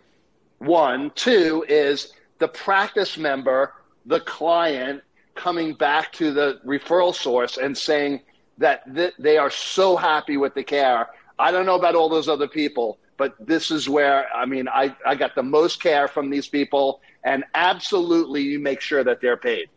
one. 0.59 1.11
Two 1.15 1.65
is 1.69 2.13
the 2.39 2.49
practice 2.49 3.17
member, 3.17 3.75
the 4.07 4.21
client, 4.21 5.03
coming 5.35 5.75
back 5.75 6.13
to 6.13 6.33
the 6.33 6.61
referral 6.67 7.15
source 7.15 7.59
and 7.59 7.77
saying 7.77 8.21
that 8.59 8.83
th- 8.95 9.15
they 9.19 9.39
are 9.39 9.51
so 9.51 9.97
happy 9.97 10.37
with 10.37 10.55
the 10.55 10.65
care. 10.65 11.09
I 11.39 11.53
don't 11.53 11.67
know 11.67 11.77
about 11.77 11.95
all 11.95 12.09
those 12.09 12.29
other 12.29 12.49
people, 12.49 12.99
but 13.19 13.35
this 13.45 13.71
is 13.71 13.89
where, 13.89 14.33
I 14.35 14.47
mean, 14.47 14.69
I, 14.69 14.97
I 15.05 15.17
got 15.17 15.35
the 15.35 15.43
most 15.43 15.83
care 15.83 16.09
from 16.09 16.31
these 16.31 16.49
people, 16.49 17.03
and 17.25 17.45
absolutely 17.55 18.43
you 18.43 18.59
make 18.61 18.81
sure 18.81 19.05
that 19.05 19.21
they're 19.21 19.37
paid. 19.37 19.69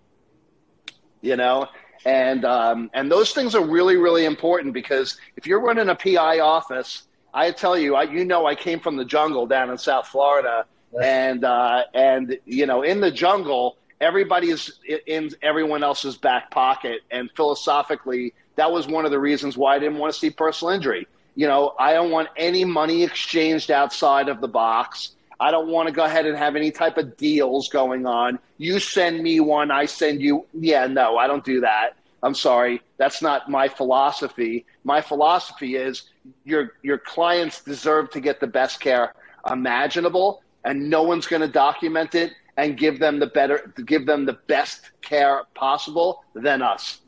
You 1.21 1.35
know? 1.35 1.67
And, 2.05 2.45
um, 2.45 2.89
and 2.93 3.11
those 3.11 3.33
things 3.33 3.53
are 3.55 3.65
really, 3.65 3.97
really 3.97 4.25
important 4.25 4.73
because 4.73 5.17
if 5.35 5.45
you're 5.45 5.59
running 5.59 5.89
a 5.89 5.95
PI 5.95 6.39
office, 6.39 7.03
I 7.33 7.51
tell 7.51 7.77
you, 7.77 7.95
I, 7.95 8.03
you 8.03 8.25
know, 8.25 8.45
I 8.45 8.55
came 8.55 8.79
from 8.79 8.95
the 8.95 9.05
jungle 9.05 9.47
down 9.47 9.69
in 9.69 9.77
South 9.77 10.07
Florida, 10.07 10.65
and 11.01 11.45
uh, 11.45 11.83
and 11.93 12.37
you 12.45 12.65
know, 12.65 12.81
in 12.81 12.99
the 12.99 13.11
jungle, 13.11 13.77
everybody 14.01 14.49
is 14.49 14.79
in 15.07 15.29
everyone 15.41 15.83
else's 15.83 16.17
back 16.17 16.51
pocket, 16.51 17.01
and 17.09 17.29
philosophically, 17.35 18.33
that 18.55 18.69
was 18.69 18.87
one 18.87 19.05
of 19.05 19.11
the 19.11 19.19
reasons 19.19 19.57
why 19.57 19.75
I 19.75 19.79
didn't 19.79 19.97
want 19.97 20.13
to 20.13 20.19
see 20.19 20.29
personal 20.29 20.73
injury. 20.73 21.07
You 21.35 21.47
know, 21.47 21.73
I 21.79 21.93
don't 21.93 22.11
want 22.11 22.29
any 22.37 22.65
money 22.65 23.03
exchanged 23.03 23.71
outside 23.71 24.27
of 24.27 24.41
the 24.41 24.47
box. 24.47 25.15
I 25.39 25.49
don't 25.49 25.69
want 25.69 25.87
to 25.87 25.93
go 25.93 26.03
ahead 26.03 26.25
and 26.25 26.37
have 26.37 26.55
any 26.55 26.71
type 26.71 26.97
of 26.97 27.17
deals 27.17 27.67
going 27.69 28.05
on. 28.05 28.37
You 28.57 28.79
send 28.79 29.23
me 29.23 29.39
one, 29.39 29.71
I 29.71 29.85
send 29.85 30.21
you. 30.21 30.45
Yeah, 30.53 30.85
no, 30.87 31.17
I 31.17 31.27
don't 31.27 31.43
do 31.43 31.61
that. 31.61 31.95
I'm 32.23 32.35
sorry. 32.35 32.81
That's 32.97 33.21
not 33.21 33.49
my 33.49 33.67
philosophy. 33.67 34.65
My 34.83 35.01
philosophy 35.01 35.75
is 35.75 36.03
your 36.43 36.73
your 36.83 36.99
clients 36.99 37.63
deserve 37.63 38.11
to 38.11 38.19
get 38.19 38.39
the 38.39 38.47
best 38.47 38.79
care 38.79 39.13
imaginable 39.49 40.43
and 40.65 40.89
no 40.89 41.01
one's 41.01 41.25
going 41.25 41.41
to 41.41 41.47
document 41.47 42.13
it 42.13 42.33
and 42.57 42.77
give 42.77 42.99
them 42.99 43.19
the 43.19 43.25
better 43.27 43.73
give 43.85 44.05
them 44.05 44.25
the 44.25 44.37
best 44.47 44.91
care 45.01 45.43
possible 45.55 46.23
than 46.35 46.61
us 46.61 46.99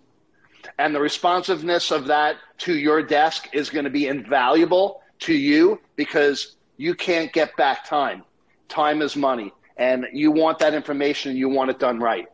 and 0.77 0.93
the 0.93 0.99
responsiveness 0.99 1.91
of 1.91 2.07
that 2.07 2.37
to 2.59 2.77
your 2.77 3.01
desk 3.01 3.49
is 3.53 3.69
going 3.69 3.85
to 3.85 3.91
be 3.91 4.07
invaluable 4.07 5.01
to 5.19 5.33
you 5.33 5.79
because 5.95 6.55
you 6.77 6.95
can't 6.95 7.31
get 7.33 7.55
back 7.55 7.85
time. 7.85 8.23
Time 8.67 9.01
is 9.01 9.15
money. 9.15 9.53
And 9.77 10.05
you 10.13 10.31
want 10.31 10.59
that 10.59 10.73
information 10.73 11.35
you 11.35 11.49
want 11.49 11.71
it 11.71 11.79
done 11.79 11.99
right. 11.99 12.27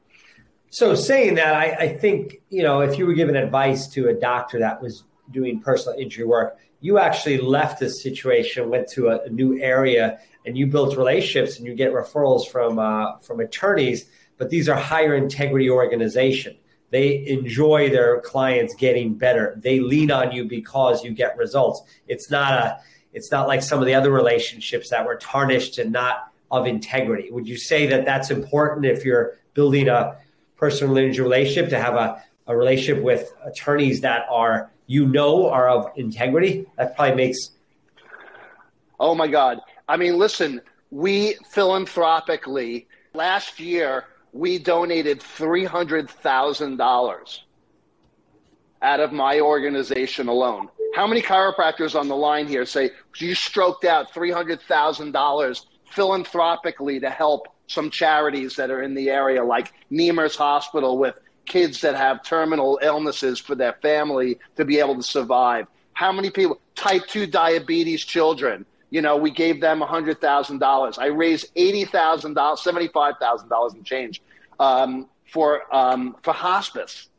So 0.71 0.93
saying 0.93 1.35
that 1.35 1.55
I, 1.55 1.71
I 1.71 1.97
think 1.97 2.41
you 2.49 2.63
know 2.63 2.81
if 2.81 2.97
you 2.97 3.05
were 3.05 3.13
giving 3.13 3.35
advice 3.35 3.87
to 3.89 4.09
a 4.09 4.13
doctor 4.13 4.59
that 4.59 4.81
was 4.81 5.03
doing 5.31 5.61
personal 5.61 5.97
injury 5.97 6.25
work 6.25 6.59
you 6.81 6.97
actually 6.97 7.37
left 7.39 7.79
this 7.79 8.01
situation 8.01 8.69
went 8.69 8.87
to 8.89 9.09
a, 9.09 9.23
a 9.23 9.29
new 9.29 9.59
area 9.59 10.19
and 10.45 10.57
you 10.57 10.67
built 10.67 10.97
relationships 10.97 11.57
and 11.57 11.67
you 11.67 11.75
get 11.75 11.91
referrals 11.91 12.47
from 12.47 12.79
uh, 12.79 13.17
from 13.19 13.39
attorneys, 13.39 14.09
but 14.37 14.49
these 14.49 14.69
are 14.69 14.77
higher 14.77 15.15
integrity 15.15 15.69
organization. 15.69 16.55
They 16.91 17.27
enjoy 17.27 17.89
their 17.89 18.19
clients 18.21 18.73
getting 18.75 19.13
better. 19.13 19.55
They 19.57 19.79
lean 19.79 20.11
on 20.11 20.31
you 20.31 20.45
because 20.45 21.03
you 21.03 21.11
get 21.11 21.37
results. 21.37 21.81
It's 22.07 22.31
not 22.31 22.53
a 22.53 22.79
it's 23.13 23.31
not 23.31 23.47
like 23.47 23.63
some 23.63 23.79
of 23.79 23.85
the 23.85 23.95
other 23.95 24.11
relationships 24.11 24.89
that 24.91 25.05
were 25.05 25.15
tarnished 25.15 25.79
and 25.79 25.91
not 25.91 26.31
of 26.51 26.67
integrity. 26.67 27.31
Would 27.31 27.47
you 27.47 27.57
say 27.57 27.87
that 27.87 28.05
that's 28.05 28.29
important 28.29 28.85
if 28.85 29.03
you're 29.03 29.37
building 29.53 29.87
a 29.87 30.17
personal 30.57 30.93
relationship 30.93 31.69
to 31.71 31.79
have 31.79 31.95
a, 31.95 32.23
a 32.47 32.55
relationship 32.55 33.03
with 33.03 33.33
attorneys 33.43 34.01
that 34.01 34.25
are 34.29 34.71
you 34.87 35.05
know 35.07 35.49
are 35.49 35.69
of 35.69 35.91
integrity? 35.95 36.65
That 36.77 36.95
probably 36.95 37.15
makes. 37.15 37.51
Oh 38.99 39.15
my 39.15 39.27
God! 39.27 39.59
I 39.87 39.97
mean, 39.97 40.17
listen, 40.17 40.61
we 40.91 41.35
philanthropically, 41.49 42.87
last 43.13 43.59
year, 43.59 44.05
we 44.31 44.59
donated 44.59 45.21
$300,000 45.21 47.39
out 48.81 48.99
of 48.99 49.11
my 49.11 49.39
organization 49.39 50.27
alone. 50.27 50.69
How 50.95 51.05
many 51.05 51.21
chiropractors 51.21 51.99
on 51.99 52.07
the 52.07 52.15
line 52.15 52.47
here 52.47 52.65
say 52.65 52.89
you 53.17 53.35
stroked 53.35 53.85
out 53.85 54.11
$300,000 54.13 55.65
philanthropically 55.91 56.99
to 56.99 57.09
help 57.09 57.47
some 57.67 57.91
charities 57.91 58.55
that 58.55 58.71
are 58.71 58.81
in 58.81 58.95
the 58.95 59.09
area, 59.09 59.43
like 59.43 59.73
Nemours 59.89 60.35
Hospital 60.35 60.97
with 60.97 61.19
kids 61.45 61.81
that 61.81 61.95
have 61.95 62.23
terminal 62.23 62.79
illnesses 62.81 63.39
for 63.39 63.55
their 63.55 63.73
family 63.81 64.39
to 64.55 64.65
be 64.65 64.79
able 64.79 64.95
to 64.95 65.03
survive? 65.03 65.67
How 65.93 66.11
many 66.11 66.31
people, 66.31 66.59
type 66.75 67.05
2 67.07 67.27
diabetes 67.27 68.03
children, 68.05 68.65
you 68.89 69.01
know, 69.01 69.17
we 69.17 69.31
gave 69.31 69.61
them 69.61 69.81
$100,000. 69.81 70.99
I 70.99 71.05
raised 71.07 71.53
$80,000, 71.55 72.33
$75,000 72.33 73.73
and 73.73 73.85
change 73.85 74.21
um, 74.59 75.07
for, 75.31 75.73
um, 75.75 76.15
for 76.23 76.33
hospice. 76.33 77.09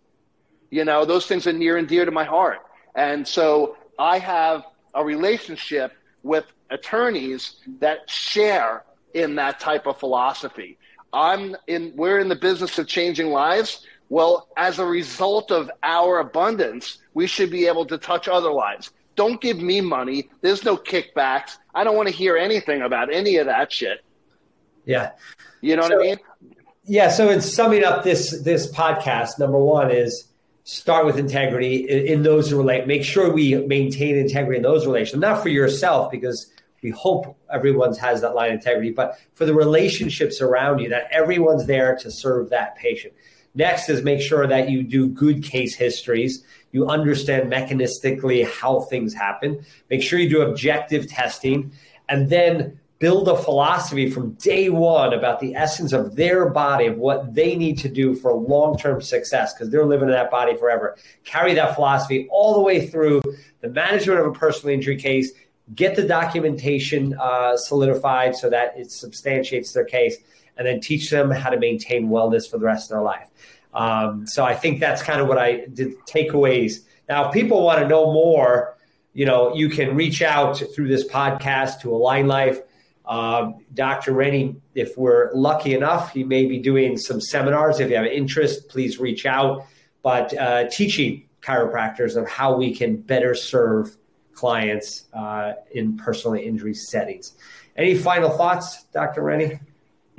You 0.71 0.85
know, 0.85 1.05
those 1.05 1.27
things 1.27 1.47
are 1.47 1.53
near 1.53 1.77
and 1.77 1.89
dear 1.89 2.05
to 2.05 2.11
my 2.11 2.25
heart. 2.25 2.59
And 2.95 3.27
so 3.27 3.77
I 3.99 4.19
have 4.19 4.65
a 4.95 5.05
relationship 5.05 5.93
with 6.23 6.45
attorneys 6.71 7.57
that 7.81 8.09
share 8.09 8.85
in 9.15 9.35
that 9.37 9.61
type 9.61 9.87
of 9.87 9.99
philosophy. 9.99 10.79
I'm 11.13 11.57
in, 11.67 11.93
we're 11.97 12.21
in 12.21 12.29
the 12.29 12.37
business 12.37 12.79
of 12.79 12.87
changing 12.87 13.31
lives. 13.31 13.87
Well, 14.09 14.49
as 14.57 14.79
a 14.79 14.85
result 14.85 15.51
of 15.51 15.71
our 15.83 16.19
abundance, 16.19 16.99
we 17.15 17.27
should 17.27 17.51
be 17.51 17.67
able 17.67 17.87
to 17.87 17.99
touch 17.99 18.29
other 18.29 18.51
lives. 18.51 18.91
Don't 19.21 19.39
give 19.39 19.59
me 19.61 19.83
money. 19.83 20.31
There's 20.41 20.65
no 20.65 20.79
kickbacks. 20.79 21.59
I 21.75 21.85
don't 21.85 21.95
want 21.95 22.09
to 22.09 22.15
hear 22.15 22.39
anything 22.39 22.81
about 22.81 23.13
any 23.13 23.37
of 23.37 23.45
that 23.45 23.71
shit. 23.71 24.03
Yeah. 24.87 25.11
You 25.61 25.77
know 25.77 25.83
so, 25.83 25.97
what 25.97 26.07
I 26.07 26.09
mean? 26.09 26.17
Yeah. 26.85 27.11
So 27.11 27.29
in 27.29 27.43
summing 27.43 27.85
up 27.85 28.03
this 28.03 28.43
this 28.43 28.73
podcast, 28.73 29.39
number 29.39 29.59
one 29.59 29.91
is 29.91 30.27
start 30.65 31.05
with 31.05 31.19
integrity 31.19 31.87
in, 31.87 32.07
in 32.07 32.23
those 32.23 32.51
relate. 32.51 32.87
Make 32.87 33.05
sure 33.05 33.31
we 33.31 33.57
maintain 33.57 34.17
integrity 34.17 34.57
in 34.57 34.63
those 34.63 34.87
relations, 34.87 35.21
not 35.21 35.43
for 35.43 35.51
yourself 35.51 36.11
because 36.11 36.51
we 36.83 36.89
hope 36.89 37.37
everyone's 37.53 37.99
has 37.99 38.23
that 38.23 38.35
line 38.35 38.53
of 38.53 38.55
integrity, 38.55 38.91
but 38.91 39.19
for 39.35 39.45
the 39.45 39.53
relationships 39.53 40.41
around 40.41 40.79
you, 40.79 40.89
that 40.89 41.09
everyone's 41.11 41.67
there 41.67 41.95
to 41.97 42.11
serve 42.11 42.49
that 42.49 42.75
patient. 42.77 43.13
Next 43.55 43.91
is 43.91 44.03
make 44.03 44.23
sure 44.23 44.47
that 44.47 44.71
you 44.71 44.83
do 44.83 45.09
good 45.09 45.43
case 45.43 45.75
histories 45.75 46.43
you 46.73 46.87
understand 46.87 47.51
mechanistically 47.51 48.47
how 48.47 48.81
things 48.81 49.15
happen. 49.15 49.65
Make 49.89 50.03
sure 50.03 50.19
you 50.19 50.29
do 50.29 50.43
objective 50.43 51.09
testing 51.09 51.73
and 52.09 52.29
then 52.29 52.79
build 53.01 53.29
a 53.29 53.37
philosophy 53.37 54.11
from 54.11 54.33
day 54.35 54.69
one 54.69 55.15
about 55.15 55.41
the 55.41 55.55
essence 55.55 55.93
of 55.93 56.17
their 56.17 56.51
body, 56.51 56.87
of 56.87 56.99
what 56.99 57.35
they 57.35 57.57
need 57.57 57.79
to 57.79 57.89
do 57.89 58.15
for 58.15 58.33
long 58.35 58.77
term 58.77 59.01
success, 59.01 59.55
because 59.55 59.71
they're 59.71 59.87
living 59.87 60.09
in 60.09 60.15
that 60.15 60.31
body 60.31 60.57
forever. 60.57 60.97
Carry 61.25 61.55
that 61.55 61.75
philosophy 61.75 62.29
all 62.31 62.55
the 62.55 62.61
way 62.61 62.87
through 62.87 63.23
the 63.63 63.69
management 63.69 64.21
of 64.21 64.27
a 64.27 64.33
personal 64.33 64.75
injury 64.75 64.97
case, 64.97 65.33
get 65.75 65.97
the 65.97 66.07
documentation 66.07 67.17
uh, 67.19 67.57
solidified 67.57 68.37
so 68.37 68.51
that 68.51 68.79
it 68.79 68.91
substantiates 68.91 69.73
their 69.73 69.85
case, 69.85 70.19
and 70.59 70.67
then 70.67 70.79
teach 70.79 71.09
them 71.09 71.31
how 71.31 71.49
to 71.49 71.59
maintain 71.59 72.09
wellness 72.09 72.49
for 72.49 72.59
the 72.59 72.67
rest 72.67 72.91
of 72.91 72.97
their 72.97 73.03
life. 73.03 73.27
Um, 73.73 74.27
so 74.27 74.45
I 74.45 74.55
think 74.55 74.81
that's 74.81 75.03
kind 75.03 75.21
of 75.21 75.29
what 75.29 75.39
I 75.39 75.67
did 75.73 75.95
takeaways. 76.07 76.81
Now, 77.09 77.29
if 77.29 77.33
people 77.33 77.63
want 77.63 77.81
to 77.81 77.89
know 77.89 78.13
more, 78.13 78.77
you 79.13 79.27
know, 79.27 79.55
you 79.55 79.69
can 79.69 79.97
reach 79.97 80.23
out 80.23 80.63
through 80.75 80.89
this 80.89 81.07
podcast 81.07 81.81
to 81.81 81.89
AlignLife. 81.89 82.63
Um, 83.07 83.65
Dr. 83.75 84.13
Renny, 84.13 84.57
if 84.75 84.97
we're 84.97 85.33
lucky 85.35 85.75
enough, 85.75 86.13
he 86.13 86.23
may 86.23 86.47
be 86.47 86.59
doing 86.59 86.97
some 86.97 87.21
seminars. 87.21 87.81
If 87.81 87.91
you 87.91 87.97
have 87.97 88.07
interest, 88.07 88.69
please 88.69 88.99
reach 88.99 89.27
out. 89.27 89.67
But 90.03 90.37
uh, 90.37 90.69
teaching 90.69 91.29
chiropractors 91.43 92.17
of 92.17 92.29
how 92.29 92.57
we 92.57 92.75
can 92.75 92.97
better 92.97 93.35
serve 93.35 93.97
clients 94.35 95.05
uh, 95.13 95.55
in 95.73 95.97
personal 95.97 96.41
injury 96.41 96.75
settings. 96.75 97.35
Any 97.77 97.97
final 97.97 98.31
thoughts, 98.31 98.85
Dr. 98.93 99.23
Renny? 99.23 99.59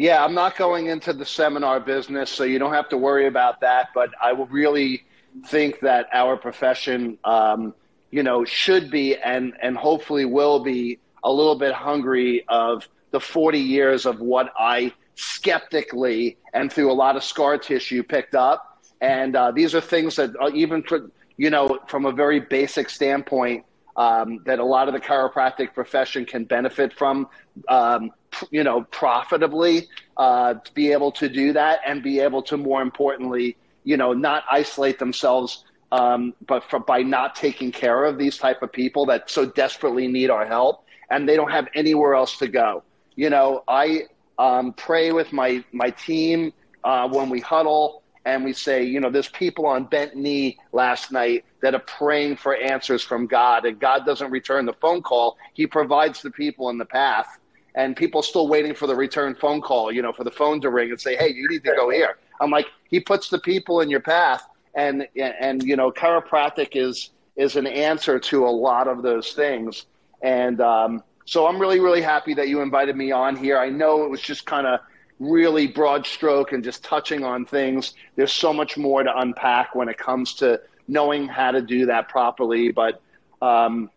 Yeah, 0.01 0.25
I'm 0.25 0.33
not 0.33 0.57
going 0.57 0.87
into 0.87 1.13
the 1.13 1.27
seminar 1.27 1.79
business, 1.79 2.31
so 2.31 2.43
you 2.43 2.57
don't 2.57 2.73
have 2.73 2.89
to 2.89 2.97
worry 2.97 3.27
about 3.27 3.61
that. 3.61 3.89
But 3.93 4.09
I 4.19 4.33
will 4.33 4.47
really 4.47 5.03
think 5.45 5.79
that 5.81 6.07
our 6.11 6.37
profession, 6.37 7.19
um, 7.23 7.75
you 8.09 8.23
know, 8.23 8.43
should 8.43 8.89
be 8.89 9.15
and 9.17 9.53
and 9.61 9.77
hopefully 9.77 10.25
will 10.25 10.59
be 10.59 10.97
a 11.23 11.31
little 11.31 11.53
bit 11.53 11.71
hungry 11.71 12.43
of 12.47 12.89
the 13.11 13.19
40 13.19 13.59
years 13.59 14.07
of 14.07 14.19
what 14.19 14.51
I 14.57 14.91
skeptically 15.13 16.35
and 16.55 16.73
through 16.73 16.91
a 16.91 16.97
lot 16.97 17.15
of 17.15 17.23
scar 17.23 17.59
tissue 17.59 18.01
picked 18.01 18.33
up. 18.33 18.79
And 19.01 19.35
uh, 19.35 19.51
these 19.51 19.75
are 19.75 19.81
things 19.81 20.15
that 20.15 20.31
uh, 20.41 20.49
even 20.55 20.81
for, 20.81 21.11
you 21.37 21.51
know, 21.51 21.77
from 21.87 22.07
a 22.07 22.11
very 22.11 22.39
basic 22.39 22.89
standpoint, 22.89 23.65
um, 23.97 24.39
that 24.47 24.57
a 24.57 24.65
lot 24.65 24.87
of 24.87 24.95
the 24.95 24.99
chiropractic 24.99 25.75
profession 25.75 26.25
can 26.25 26.45
benefit 26.45 26.91
from, 26.91 27.27
um, 27.69 28.09
you 28.49 28.63
know, 28.63 28.83
profitably 28.91 29.87
uh, 30.17 30.55
to 30.55 30.73
be 30.73 30.91
able 30.91 31.11
to 31.13 31.29
do 31.29 31.53
that 31.53 31.79
and 31.85 32.01
be 32.01 32.19
able 32.19 32.41
to, 32.43 32.57
more 32.57 32.81
importantly, 32.81 33.57
you 33.83 33.97
know, 33.97 34.13
not 34.13 34.43
isolate 34.51 34.99
themselves, 34.99 35.65
um, 35.91 36.33
but 36.47 36.63
for, 36.63 36.79
by 36.79 37.01
not 37.01 37.35
taking 37.35 37.71
care 37.71 38.05
of 38.05 38.17
these 38.17 38.37
type 38.37 38.61
of 38.61 38.71
people 38.71 39.05
that 39.05 39.29
so 39.29 39.45
desperately 39.45 40.07
need 40.07 40.29
our 40.29 40.45
help 40.45 40.85
and 41.09 41.27
they 41.27 41.35
don't 41.35 41.51
have 41.51 41.67
anywhere 41.75 42.15
else 42.15 42.37
to 42.37 42.47
go. 42.47 42.83
You 43.15 43.29
know, 43.29 43.63
I 43.67 44.03
um, 44.39 44.73
pray 44.73 45.11
with 45.11 45.31
my 45.33 45.63
my 45.71 45.91
team 45.91 46.53
uh, 46.83 47.07
when 47.09 47.29
we 47.29 47.39
huddle 47.39 48.01
and 48.25 48.43
we 48.43 48.53
say, 48.53 48.83
you 48.83 48.99
know, 48.99 49.09
there's 49.09 49.29
people 49.29 49.65
on 49.65 49.85
bent 49.85 50.15
knee 50.15 50.57
last 50.71 51.11
night 51.11 51.43
that 51.61 51.73
are 51.73 51.79
praying 51.79 52.37
for 52.37 52.55
answers 52.55 53.03
from 53.03 53.25
God, 53.27 53.65
and 53.65 53.79
God 53.79 54.05
doesn't 54.05 54.29
return 54.31 54.65
the 54.65 54.73
phone 54.73 55.01
call. 55.01 55.37
He 55.53 55.65
provides 55.65 56.21
the 56.21 56.31
people 56.31 56.69
in 56.69 56.77
the 56.77 56.85
path, 56.85 57.39
and 57.75 57.95
people 57.95 58.21
still 58.21 58.47
waiting 58.47 58.73
for 58.73 58.87
the 58.87 58.95
return 58.95 59.35
phone 59.35 59.61
call, 59.61 59.91
you 59.91 60.01
know, 60.01 60.11
for 60.11 60.23
the 60.23 60.31
phone 60.31 60.59
to 60.61 60.69
ring 60.69 60.89
and 60.89 60.99
say, 60.99 61.15
hey, 61.15 61.29
you 61.29 61.47
need 61.49 61.63
to 61.63 61.73
go 61.75 61.89
here. 61.89 62.17
I'm 62.39 62.51
like, 62.51 62.67
He 62.89 62.99
puts 62.99 63.29
the 63.29 63.39
people 63.39 63.81
in 63.81 63.89
your 63.89 63.99
path, 63.99 64.47
and 64.75 65.07
and 65.15 65.63
you 65.63 65.75
know, 65.75 65.91
chiropractic 65.91 66.69
is 66.73 67.11
is 67.35 67.55
an 67.55 67.67
answer 67.67 68.19
to 68.19 68.45
a 68.45 68.49
lot 68.49 68.87
of 68.87 69.03
those 69.03 69.33
things. 69.33 69.85
And 70.21 70.61
um, 70.61 71.03
so 71.25 71.47
I'm 71.47 71.59
really, 71.59 71.79
really 71.79 72.01
happy 72.01 72.33
that 72.33 72.49
you 72.49 72.61
invited 72.61 72.95
me 72.95 73.11
on 73.11 73.35
here. 73.35 73.57
I 73.57 73.69
know 73.69 74.03
it 74.03 74.09
was 74.09 74.21
just 74.21 74.45
kind 74.45 74.67
of 74.67 74.79
really 75.19 75.67
broad 75.67 76.05
stroke 76.05 76.51
and 76.51 76.63
just 76.63 76.83
touching 76.83 77.23
on 77.23 77.45
things. 77.45 77.93
There's 78.15 78.33
so 78.33 78.51
much 78.51 78.77
more 78.77 79.03
to 79.03 79.19
unpack 79.19 79.75
when 79.75 79.87
it 79.87 79.97
comes 79.97 80.33
to 80.35 80.59
knowing 80.87 81.27
how 81.27 81.51
to 81.51 81.61
do 81.61 81.85
that 81.85 82.09
properly. 82.09 82.71
But 82.71 83.01
um, 83.41 83.89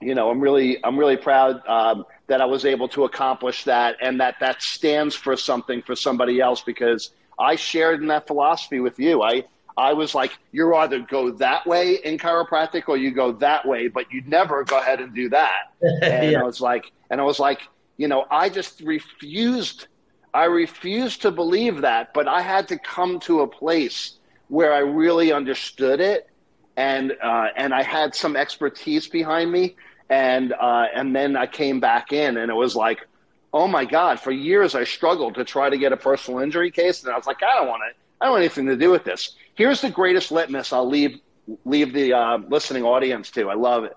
you 0.00 0.14
know, 0.14 0.30
I'm 0.30 0.40
really, 0.40 0.82
I'm 0.84 0.98
really 0.98 1.16
proud 1.16 1.66
um, 1.66 2.06
that 2.30 2.40
I 2.40 2.46
was 2.46 2.64
able 2.64 2.86
to 2.90 3.04
accomplish 3.04 3.64
that, 3.64 3.96
and 4.00 4.20
that 4.20 4.36
that 4.38 4.62
stands 4.62 5.16
for 5.16 5.36
something 5.36 5.82
for 5.82 5.96
somebody 5.96 6.40
else 6.40 6.62
because 6.62 7.10
I 7.36 7.56
shared 7.56 8.00
in 8.00 8.06
that 8.06 8.28
philosophy 8.28 8.78
with 8.78 9.00
you. 9.00 9.20
I 9.20 9.44
I 9.76 9.94
was 9.94 10.14
like, 10.14 10.38
you 10.52 10.72
either 10.76 11.00
go 11.00 11.32
that 11.32 11.66
way 11.66 11.98
in 12.04 12.18
chiropractic 12.18 12.88
or 12.88 12.96
you 12.96 13.10
go 13.10 13.32
that 13.32 13.66
way, 13.66 13.88
but 13.88 14.12
you 14.12 14.22
never 14.26 14.62
go 14.62 14.78
ahead 14.78 15.00
and 15.00 15.12
do 15.12 15.28
that. 15.30 15.72
And 16.02 16.32
yeah. 16.32 16.40
I 16.40 16.44
was 16.44 16.60
like, 16.60 16.92
and 17.10 17.20
I 17.20 17.24
was 17.24 17.40
like, 17.40 17.62
you 17.96 18.06
know, 18.06 18.26
I 18.30 18.48
just 18.48 18.80
refused. 18.80 19.88
I 20.32 20.44
refused 20.44 21.22
to 21.22 21.32
believe 21.32 21.80
that, 21.80 22.14
but 22.14 22.28
I 22.28 22.42
had 22.42 22.68
to 22.68 22.78
come 22.78 23.18
to 23.20 23.40
a 23.40 23.48
place 23.48 24.18
where 24.46 24.72
I 24.72 24.78
really 24.78 25.32
understood 25.32 25.98
it, 26.00 26.28
and 26.76 27.16
uh, 27.20 27.48
and 27.56 27.74
I 27.74 27.82
had 27.82 28.14
some 28.14 28.36
expertise 28.36 29.08
behind 29.08 29.50
me, 29.50 29.74
and 30.10 30.52
uh, 30.52 30.86
and 30.94 31.14
then 31.14 31.36
I 31.36 31.46
came 31.46 31.80
back 31.80 32.12
in, 32.12 32.36
and 32.36 32.50
it 32.50 32.54
was 32.54 32.76
like, 32.76 33.06
oh 33.54 33.68
my 33.68 33.84
god! 33.84 34.20
For 34.20 34.32
years 34.32 34.74
I 34.74 34.84
struggled 34.84 35.36
to 35.36 35.44
try 35.44 35.70
to 35.70 35.78
get 35.78 35.92
a 35.92 35.96
personal 35.96 36.40
injury 36.40 36.70
case, 36.70 37.02
and 37.02 37.12
I 37.12 37.16
was 37.16 37.26
like, 37.26 37.42
I 37.42 37.54
don't 37.56 37.68
want 37.68 37.82
it. 37.88 37.96
I 38.20 38.26
don't 38.26 38.32
want 38.32 38.42
anything 38.42 38.66
to 38.66 38.76
do 38.76 38.90
with 38.90 39.04
this. 39.04 39.36
Here's 39.54 39.80
the 39.80 39.90
greatest 39.90 40.32
litmus 40.32 40.72
I'll 40.72 40.88
leave 40.88 41.20
leave 41.64 41.94
the 41.94 42.12
uh, 42.12 42.38
listening 42.48 42.82
audience 42.82 43.30
to. 43.30 43.48
I 43.48 43.54
love 43.54 43.84
it. 43.84 43.96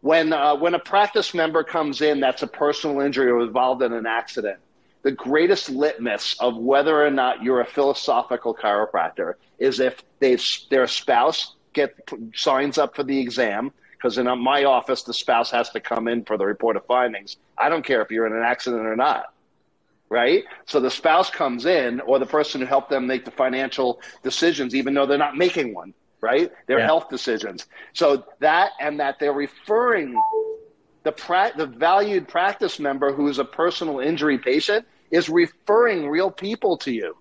When 0.00 0.32
uh, 0.32 0.56
when 0.56 0.74
a 0.74 0.78
practice 0.78 1.34
member 1.34 1.62
comes 1.62 2.00
in 2.00 2.18
that's 2.18 2.42
a 2.42 2.48
personal 2.48 3.00
injury 3.00 3.30
or 3.30 3.42
involved 3.42 3.82
in 3.82 3.92
an 3.92 4.06
accident, 4.06 4.58
the 5.02 5.12
greatest 5.12 5.68
litmus 5.68 6.34
of 6.40 6.56
whether 6.56 7.04
or 7.04 7.10
not 7.10 7.42
you're 7.42 7.60
a 7.60 7.66
philosophical 7.66 8.54
chiropractor 8.54 9.34
is 9.58 9.80
if 9.80 10.02
they 10.18 10.38
their 10.70 10.86
spouse 10.86 11.56
get 11.74 11.94
signs 12.34 12.78
up 12.78 12.96
for 12.96 13.02
the 13.02 13.18
exam 13.18 13.70
because 14.02 14.18
in 14.18 14.26
uh, 14.26 14.34
my 14.34 14.64
office 14.64 15.02
the 15.02 15.14
spouse 15.14 15.50
has 15.52 15.70
to 15.70 15.80
come 15.80 16.08
in 16.08 16.24
for 16.24 16.36
the 16.36 16.44
report 16.44 16.76
of 16.76 16.84
findings. 16.86 17.36
I 17.56 17.68
don't 17.68 17.84
care 17.84 18.02
if 18.02 18.10
you're 18.10 18.26
in 18.26 18.32
an 18.32 18.42
accident 18.42 18.86
or 18.86 18.96
not 18.96 19.32
right? 20.12 20.44
So 20.66 20.78
the 20.78 20.90
spouse 20.90 21.30
comes 21.30 21.64
in, 21.64 22.00
or 22.00 22.18
the 22.18 22.26
person 22.26 22.60
who 22.60 22.66
helped 22.66 22.90
them 22.90 23.06
make 23.06 23.24
the 23.24 23.30
financial 23.30 23.98
decisions, 24.22 24.74
even 24.74 24.92
though 24.92 25.06
they're 25.06 25.16
not 25.16 25.38
making 25.38 25.72
one, 25.72 25.94
right? 26.20 26.52
They're 26.66 26.80
yeah. 26.80 26.84
health 26.84 27.08
decisions. 27.08 27.64
So 27.94 28.26
that 28.40 28.72
and 28.78 29.00
that 29.00 29.18
they're 29.18 29.32
referring 29.32 30.14
the 31.02 31.12
pra- 31.12 31.54
the 31.56 31.64
valued 31.64 32.28
practice 32.28 32.78
member 32.78 33.10
who 33.10 33.26
is 33.28 33.38
a 33.38 33.44
personal 33.44 34.00
injury 34.00 34.36
patient 34.36 34.86
is 35.10 35.30
referring 35.30 36.06
real 36.06 36.30
people 36.30 36.76
to 36.78 36.92
you. 36.92 37.16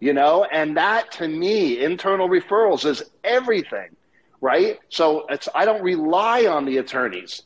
You 0.00 0.14
know, 0.14 0.42
and 0.42 0.76
that 0.76 1.12
to 1.12 1.28
me, 1.28 1.78
internal 1.78 2.28
referrals 2.28 2.84
is 2.84 3.04
everything, 3.22 3.94
right? 4.42 4.78
So 4.90 5.26
it's 5.28 5.48
I 5.54 5.64
don't 5.64 5.82
rely 5.82 6.44
on 6.44 6.66
the 6.66 6.76
attorneys. 6.76 7.42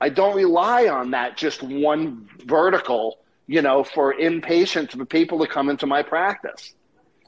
I 0.00 0.08
don't 0.08 0.34
rely 0.34 0.88
on 0.88 1.12
that 1.12 1.36
just 1.36 1.62
one 1.62 2.28
vertical 2.44 3.18
you 3.48 3.62
know, 3.62 3.82
for 3.82 4.14
inpatient 4.14 4.96
for 4.96 5.04
people 5.04 5.40
to 5.40 5.46
come 5.46 5.68
into 5.68 5.86
my 5.86 6.02
practice. 6.02 6.74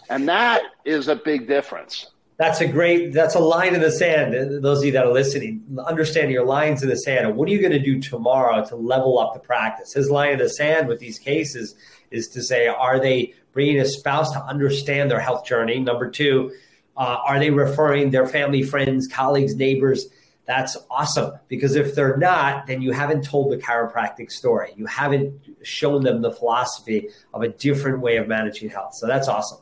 And 0.08 0.28
that 0.28 0.62
is 0.84 1.08
a 1.08 1.16
big 1.16 1.48
difference. 1.48 2.06
That's 2.36 2.60
a 2.60 2.66
great, 2.66 3.12
that's 3.12 3.34
a 3.34 3.40
line 3.40 3.74
in 3.74 3.80
the 3.80 3.90
sand. 3.90 4.62
Those 4.62 4.78
of 4.78 4.84
you 4.84 4.92
that 4.92 5.06
are 5.06 5.12
listening, 5.12 5.62
understand 5.84 6.30
your 6.30 6.44
lines 6.44 6.82
in 6.82 6.88
the 6.88 6.96
sand. 6.96 7.36
what 7.36 7.48
are 7.48 7.52
you 7.52 7.60
going 7.60 7.72
to 7.72 7.78
do 7.78 8.00
tomorrow 8.00 8.64
to 8.66 8.76
level 8.76 9.18
up 9.18 9.34
the 9.34 9.40
practice? 9.40 9.92
His 9.92 10.10
line 10.10 10.32
in 10.32 10.38
the 10.38 10.48
sand 10.48 10.88
with 10.88 11.00
these 11.00 11.18
cases 11.18 11.74
is 12.10 12.28
to 12.28 12.42
say, 12.42 12.66
are 12.66 12.98
they 12.98 13.34
bringing 13.52 13.80
a 13.80 13.84
spouse 13.84 14.30
to 14.32 14.42
understand 14.44 15.10
their 15.10 15.20
health 15.20 15.44
journey? 15.44 15.80
Number 15.80 16.10
two, 16.10 16.52
uh, 17.00 17.18
are 17.26 17.38
they 17.40 17.50
referring 17.50 18.10
their 18.10 18.28
family, 18.28 18.62
friends, 18.62 19.08
colleagues, 19.08 19.56
neighbors? 19.56 20.06
that's 20.50 20.76
awesome 20.90 21.32
because 21.46 21.76
if 21.76 21.94
they're 21.94 22.16
not, 22.16 22.66
then 22.66 22.82
you 22.82 22.90
haven't 22.90 23.22
told 23.22 23.52
the 23.52 23.56
chiropractic 23.56 24.32
story. 24.32 24.72
You 24.74 24.84
haven't 24.86 25.40
shown 25.62 26.02
them 26.02 26.22
the 26.22 26.32
philosophy 26.32 27.08
of 27.32 27.42
a 27.42 27.48
different 27.48 28.00
way 28.00 28.16
of 28.16 28.26
managing 28.26 28.68
health. 28.68 28.96
So 28.96 29.06
that's 29.06 29.28
awesome. 29.28 29.60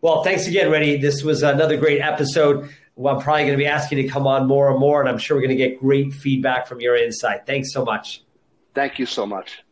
Well, 0.00 0.24
thanks 0.24 0.46
again, 0.46 0.70
Renny. 0.70 0.96
This 0.96 1.22
was 1.22 1.42
another 1.42 1.76
great 1.76 2.00
episode. 2.00 2.70
Well, 2.96 3.16
I'm 3.16 3.22
probably 3.22 3.42
going 3.42 3.58
to 3.58 3.62
be 3.62 3.66
asking 3.66 3.98
you 3.98 4.04
to 4.04 4.10
come 4.10 4.26
on 4.26 4.46
more 4.46 4.70
and 4.70 4.80
more, 4.80 5.00
and 5.00 5.08
I'm 5.08 5.18
sure 5.18 5.36
we're 5.36 5.42
going 5.46 5.58
to 5.58 5.68
get 5.68 5.78
great 5.78 6.14
feedback 6.14 6.66
from 6.66 6.80
your 6.80 6.96
insight. 6.96 7.46
Thanks 7.46 7.70
so 7.70 7.84
much. 7.84 8.22
Thank 8.74 8.98
you 8.98 9.04
so 9.04 9.26
much. 9.26 9.62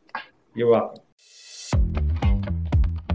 You're 0.54 0.68
welcome. 0.68 1.00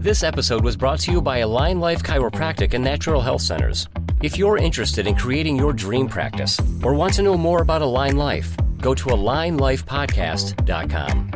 This 0.06 0.22
episode 0.22 0.62
was 0.62 0.76
brought 0.76 1.00
to 1.00 1.10
you 1.10 1.20
by 1.20 1.40
AlignLife 1.40 2.04
Chiropractic 2.04 2.74
and 2.74 2.84
Natural 2.84 3.20
Health 3.20 3.42
Centers. 3.42 3.88
If 4.22 4.38
you're 4.38 4.56
interested 4.56 5.08
in 5.08 5.16
creating 5.16 5.56
your 5.56 5.72
dream 5.72 6.06
practice 6.06 6.60
or 6.84 6.94
want 6.94 7.14
to 7.14 7.22
know 7.22 7.36
more 7.36 7.60
about 7.60 7.82
AlignLife, 7.82 8.80
go 8.80 8.94
to 8.94 9.06
alignlifepodcast.com. 9.06 11.35